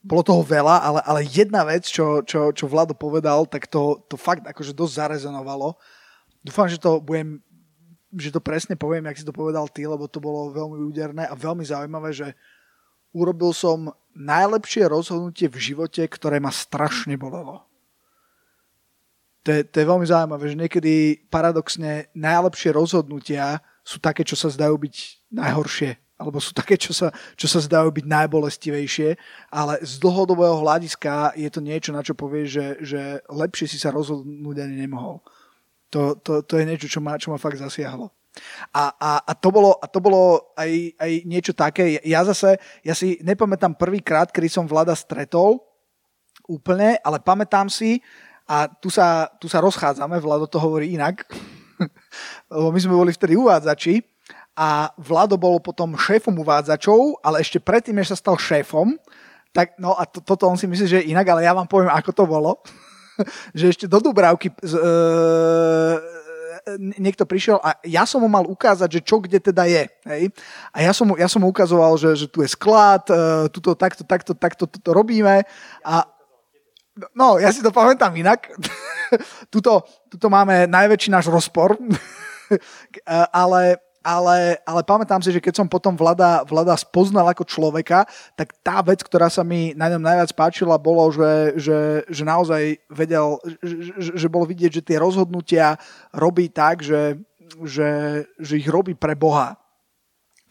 bolo 0.03 0.23
toho 0.23 0.43
veľa, 0.45 0.77
ale, 0.83 1.01
ale 1.07 1.21
jedna 1.27 1.65
vec, 1.65 1.89
čo, 1.89 2.21
čo, 2.27 2.53
čo 2.53 2.65
Vlado 2.69 2.93
povedal, 2.93 3.49
tak 3.49 3.71
to, 3.71 4.03
to 4.07 4.21
fakt 4.21 4.45
akože 4.45 4.77
dosť 4.77 4.95
zarezonovalo. 4.99 5.79
Dúfam, 6.43 6.67
že 6.67 6.77
to 6.77 6.99
budem 7.01 7.41
že 8.13 8.29
to 8.29 8.45
presne 8.45 8.77
poviem, 8.77 9.09
jak 9.09 9.17
si 9.17 9.25
to 9.25 9.33
povedal 9.33 9.65
ty, 9.73 9.89
lebo 9.89 10.05
to 10.05 10.21
bolo 10.21 10.53
veľmi 10.53 10.85
úderné 10.85 11.25
a 11.25 11.33
veľmi 11.33 11.65
zaujímavé, 11.65 12.13
že 12.13 12.37
urobil 13.17 13.57
som 13.57 13.89
najlepšie 14.13 14.85
rozhodnutie 14.85 15.49
v 15.49 15.57
živote, 15.57 16.05
ktoré 16.05 16.37
ma 16.37 16.53
strašne 16.53 17.17
bolelo. 17.17 17.65
To 19.43 19.51
je, 19.51 19.61
to 19.65 19.77
je 19.81 19.87
veľmi 19.89 20.07
zaujímavé, 20.07 20.45
že 20.45 20.61
niekedy 20.61 20.93
paradoxne 21.33 22.13
najlepšie 22.13 22.71
rozhodnutia 22.77 23.65
sú 23.83 23.99
také, 23.99 24.23
čo 24.23 24.39
sa 24.39 24.49
zdajú 24.49 24.79
byť 24.79 24.95
najhoršie 25.35 26.03
alebo 26.23 26.39
sú 26.39 26.55
také, 26.55 26.79
čo 26.79 26.95
sa, 26.95 27.11
čo 27.35 27.51
sa 27.51 27.59
zdajú 27.59 27.91
byť 27.91 28.07
najbolestivejšie, 28.07 29.19
ale 29.51 29.83
z 29.83 29.99
dlhodobého 29.99 30.63
hľadiska 30.63 31.35
je 31.35 31.51
to 31.51 31.59
niečo, 31.59 31.91
na 31.91 32.07
čo 32.07 32.15
povieš, 32.15 32.47
že, 32.47 32.67
že 32.79 33.03
lepšie 33.27 33.67
si 33.67 33.79
sa 33.83 33.91
rozhodnúť 33.91 34.63
ani 34.63 34.87
nemohol. 34.87 35.19
To, 35.91 36.15
to, 36.23 36.47
to 36.47 36.63
je 36.63 36.65
niečo, 36.65 36.87
čo 36.87 37.03
ma, 37.03 37.19
čo 37.19 37.35
ma 37.35 37.43
fakt 37.43 37.59
zasiahlo. 37.59 38.15
A, 38.73 38.97
a, 38.97 39.11
a, 39.29 39.33
to 39.37 39.53
bolo, 39.53 39.77
a 39.77 39.85
to 39.91 40.01
bolo 40.01 40.55
aj, 40.57 40.97
aj 40.97 41.13
niečo 41.29 41.53
také. 41.53 42.01
Ja 42.07 42.25
zase, 42.25 42.57
ja 42.81 42.97
si 42.97 43.21
nepamätám 43.21 43.77
prvýkrát, 43.77 44.33
kedy 44.33 44.49
som 44.49 44.65
Vlada 44.65 44.97
stretol 44.97 45.61
úplne, 46.49 46.97
ale 47.05 47.21
pamätám 47.21 47.69
si, 47.69 48.01
a 48.49 48.67
tu 48.67 48.89
sa, 48.89 49.29
tu 49.37 49.53
sa 49.53 49.61
rozchádzame, 49.61 50.17
Vlado 50.19 50.49
to 50.49 50.59
hovorí 50.59 50.97
inak, 50.97 51.29
lebo 52.53 52.69
my 52.71 52.81
sme 52.81 52.95
boli 52.95 53.13
vtedy 53.15 53.35
uvádzači 53.39 54.03
a 54.53 54.93
Vlado 55.01 55.41
bol 55.41 55.57
potom 55.65 55.97
šéfom 55.97 56.37
uvádzačov, 56.37 57.25
ale 57.25 57.41
ešte 57.41 57.57
predtým, 57.57 57.97
než 57.97 58.13
sa 58.13 58.19
stal 58.21 58.37
šéfom, 58.37 58.97
tak 59.53 59.77
no 59.81 59.97
a 59.97 60.05
to, 60.09 60.21
toto 60.21 60.49
on 60.49 60.57
si 60.57 60.69
myslí, 60.69 60.87
že 60.89 60.99
je 61.01 61.11
inak, 61.13 61.29
ale 61.29 61.45
ja 61.45 61.53
vám 61.57 61.69
poviem, 61.69 61.93
ako 61.93 62.11
to 62.13 62.25
bolo. 62.25 62.61
že 63.59 63.73
ešte 63.73 63.87
do 63.89 64.01
Dubravky 64.01 64.49
uh, 64.49 65.97
niekto 66.79 67.27
prišiel 67.27 67.59
a 67.59 67.77
ja 67.85 68.07
som 68.07 68.23
mu 68.23 68.29
mal 68.31 68.47
ukázať, 68.47 68.89
že 68.89 69.01
čo 69.05 69.21
kde 69.21 69.41
teda 69.41 69.67
je. 69.69 69.85
Hej? 70.09 70.23
A 70.73 70.85
ja 70.85 70.93
som, 70.97 71.09
ja 71.17 71.29
som 71.29 71.43
mu 71.43 71.53
ukazoval, 71.53 71.97
že, 72.01 72.15
že 72.17 72.27
tu 72.29 72.41
je 72.41 72.49
sklad, 72.49 73.05
uh, 73.13 73.49
tuto 73.53 73.77
takto, 73.77 74.05
takto, 74.05 74.33
takto, 74.33 74.65
takto 74.69 74.91
robíme 74.93 75.45
a 75.85 75.95
No, 77.17 77.41
ja 77.41 77.49
si 77.49 77.65
to 77.65 77.73
pamätám 77.73 78.13
inak. 78.13 78.53
tuto, 79.53 79.85
tuto 80.13 80.27
máme 80.29 80.69
najväčší 80.69 81.09
náš 81.09 81.33
rozpor. 81.33 81.81
ale, 83.33 83.81
ale, 84.05 84.61
ale 84.61 84.81
pamätám 84.85 85.25
si, 85.25 85.33
že 85.33 85.41
keď 85.41 85.65
som 85.65 85.73
potom 85.73 85.97
Vlada, 85.97 86.45
Vlada 86.45 86.77
spoznal 86.77 87.25
ako 87.33 87.49
človeka, 87.49 88.05
tak 88.37 88.53
tá 88.61 88.85
vec, 88.85 89.01
ktorá 89.01 89.33
sa 89.33 89.41
mi 89.41 89.73
na 89.73 89.89
ňom 89.89 90.05
najviac 90.05 90.37
páčila, 90.37 90.77
bolo, 90.77 91.09
že, 91.09 91.57
že, 91.57 91.79
že 92.13 92.23
naozaj 92.29 92.77
vedel, 92.93 93.41
že, 93.65 94.13
že 94.13 94.29
bolo 94.29 94.45
vidieť, 94.45 94.83
že 94.83 94.87
tie 94.93 95.01
rozhodnutia 95.01 95.81
robí 96.13 96.53
tak, 96.53 96.85
že, 96.85 97.17
že, 97.65 98.25
že 98.37 98.55
ich 98.61 98.69
robí 98.69 98.93
pre 98.93 99.17
Boha. 99.17 99.62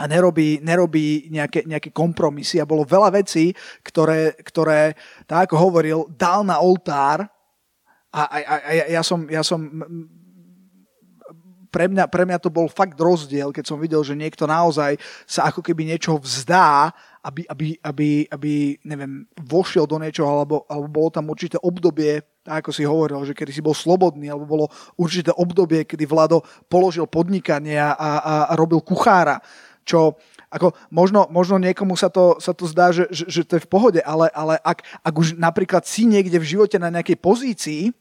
A 0.01 0.09
nerobí, 0.09 0.57
nerobí 0.65 1.29
nejaké, 1.29 1.61
nejaké 1.69 1.93
kompromisy. 1.93 2.57
A 2.57 2.65
bolo 2.65 2.81
veľa 2.81 3.13
vecí, 3.13 3.53
ktoré, 3.85 4.33
ktoré 4.41 4.97
tak 5.29 5.45
ako 5.45 5.55
hovoril, 5.69 6.09
dal 6.17 6.41
na 6.41 6.57
oltár. 6.57 7.29
A, 8.09 8.21
a, 8.25 8.37
a, 8.41 8.55
a 8.57 8.71
ja 8.89 9.05
som, 9.05 9.29
ja 9.29 9.45
som 9.45 9.61
pre 11.71 11.87
mňa, 11.87 12.05
pre 12.11 12.27
mňa 12.27 12.37
to 12.43 12.51
bol 12.51 12.67
fakt 12.67 12.99
rozdiel, 12.99 13.55
keď 13.55 13.63
som 13.63 13.79
videl, 13.79 14.03
že 14.03 14.13
niekto 14.13 14.43
naozaj 14.43 14.99
sa 15.23 15.47
ako 15.47 15.63
keby 15.63 15.87
niečoho 15.87 16.19
vzdá, 16.19 16.91
aby, 17.23 17.47
aby, 17.47 17.79
aby, 17.79 18.09
aby 18.27 18.53
neviem, 18.83 19.23
vošiel 19.39 19.87
do 19.87 19.95
niečoho, 19.95 20.27
alebo, 20.27 20.67
alebo 20.67 20.91
bolo 20.91 21.09
tam 21.09 21.31
určité 21.31 21.55
obdobie, 21.63 22.19
tak 22.43 22.67
ako 22.67 22.71
si 22.75 22.83
hovoril, 22.83 23.23
že 23.23 23.31
kedy 23.31 23.55
si 23.55 23.63
bol 23.63 23.71
slobodný, 23.71 24.27
alebo 24.27 24.45
bolo 24.45 24.65
určité 24.99 25.31
obdobie, 25.31 25.87
kedy 25.87 26.03
Vlado 26.03 26.43
položil 26.67 27.07
podnikanie 27.07 27.79
a, 27.79 27.95
a, 27.95 28.09
a 28.51 28.53
robil 28.59 28.83
kuchára 28.83 29.39
čo 29.85 30.17
ako 30.51 30.75
možno, 30.91 31.31
možno 31.31 31.55
niekomu 31.55 31.95
sa 31.95 32.11
to, 32.11 32.35
sa 32.43 32.51
to 32.51 32.67
zdá, 32.67 32.91
že, 32.91 33.07
že, 33.07 33.23
že 33.27 33.41
to 33.47 33.55
je 33.55 33.63
v 33.63 33.71
pohode, 33.71 34.01
ale, 34.03 34.27
ale 34.35 34.59
ak, 34.59 34.83
ak 34.83 35.13
už 35.15 35.39
napríklad 35.39 35.87
si 35.87 36.03
niekde 36.03 36.35
v 36.35 36.49
živote 36.57 36.75
na 36.75 36.91
nejakej 36.91 37.15
pozícii 37.23 37.95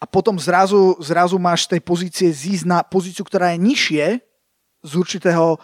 a 0.00 0.04
potom 0.08 0.40
zrazu, 0.40 0.96
zrazu 1.04 1.36
máš 1.36 1.68
z 1.68 1.76
tej 1.76 1.82
pozície 1.84 2.28
zísť 2.32 2.64
na 2.64 2.80
pozíciu, 2.80 3.20
ktorá 3.20 3.52
je 3.52 3.64
nižšie 3.68 4.06
z 4.80 4.92
určitého 4.96 5.56
eh, 5.56 5.60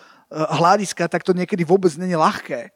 hľadiska, 0.60 1.08
tak 1.08 1.24
to 1.24 1.32
niekedy 1.32 1.64
vôbec 1.64 1.92
není 1.96 2.20
ľahké. 2.20 2.68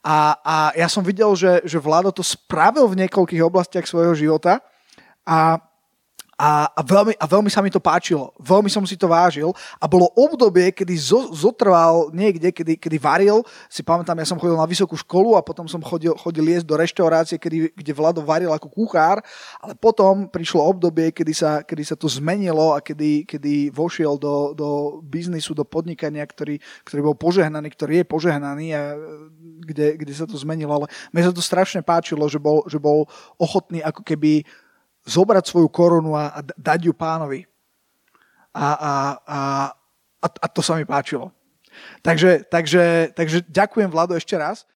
A, 0.00 0.38
a 0.40 0.56
ja 0.78 0.88
som 0.88 1.04
videl, 1.04 1.28
že, 1.36 1.60
že 1.68 1.76
Vlado 1.76 2.08
to 2.08 2.24
spravil 2.24 2.88
v 2.88 3.04
niekoľkých 3.04 3.44
oblastiach 3.44 3.84
svojho 3.84 4.16
života 4.16 4.64
a 5.28 5.60
a, 6.40 6.72
a, 6.72 6.80
veľmi, 6.80 7.20
a 7.20 7.24
veľmi 7.28 7.52
sa 7.52 7.60
mi 7.60 7.68
to 7.68 7.76
páčilo. 7.76 8.32
Veľmi 8.40 8.72
som 8.72 8.80
si 8.88 8.96
to 8.96 9.04
vážil. 9.04 9.52
A 9.76 9.84
bolo 9.84 10.08
obdobie, 10.16 10.72
kedy 10.72 10.96
zo, 10.96 11.28
zotrval 11.36 12.08
niekde, 12.16 12.48
kedy, 12.48 12.80
kedy 12.80 12.96
varil. 12.96 13.44
Si 13.68 13.84
pamätám, 13.84 14.16
ja 14.16 14.24
som 14.24 14.40
chodil 14.40 14.56
na 14.56 14.64
vysokú 14.64 14.96
školu 14.96 15.36
a 15.36 15.44
potom 15.44 15.68
som 15.68 15.84
chodil, 15.84 16.16
chodil 16.16 16.48
jesť 16.48 16.64
do 16.64 16.80
reštaurácie, 16.80 17.36
kedy, 17.36 17.76
kde 17.76 17.92
Vlado 17.92 18.24
varil 18.24 18.48
ako 18.56 18.72
kuchár. 18.72 19.20
Ale 19.60 19.76
potom 19.76 20.32
prišlo 20.32 20.64
obdobie, 20.64 21.12
kedy 21.12 21.32
sa, 21.36 21.60
kedy 21.60 21.84
sa 21.84 21.96
to 22.00 22.08
zmenilo 22.08 22.72
a 22.72 22.80
kedy, 22.80 23.28
kedy 23.28 23.68
vošiel 23.68 24.16
do, 24.16 24.56
do 24.56 24.68
biznisu, 25.04 25.52
do 25.52 25.68
podnikania, 25.68 26.24
ktorý, 26.24 26.56
ktorý 26.88 27.12
bol 27.12 27.16
požehnaný, 27.20 27.68
ktorý 27.68 28.00
je 28.00 28.06
požehnaný 28.08 28.66
a 28.72 28.96
kde, 29.60 30.00
kde 30.00 30.12
sa 30.16 30.24
to 30.24 30.40
zmenilo. 30.40 30.72
Ale 30.72 30.86
mne 31.12 31.28
sa 31.28 31.36
to 31.36 31.44
strašne 31.44 31.84
páčilo, 31.84 32.24
že 32.32 32.40
bol, 32.40 32.64
že 32.64 32.80
bol 32.80 33.04
ochotný 33.36 33.84
ako 33.84 34.00
keby 34.00 34.48
zobrať 35.10 35.44
svoju 35.50 35.66
korunu 35.66 36.14
a, 36.14 36.30
a 36.30 36.40
dať 36.54 36.86
ju 36.86 36.92
pánovi. 36.94 37.42
A, 38.54 38.66
a, 38.66 38.94
a, 39.26 39.40
a, 40.22 40.46
to 40.46 40.62
sa 40.62 40.78
mi 40.78 40.86
páčilo. 40.86 41.34
Takže, 42.02 42.46
takže, 42.46 43.14
takže 43.14 43.42
ďakujem 43.50 43.90
Vlado 43.90 44.14
ešte 44.14 44.38
raz. 44.38 44.66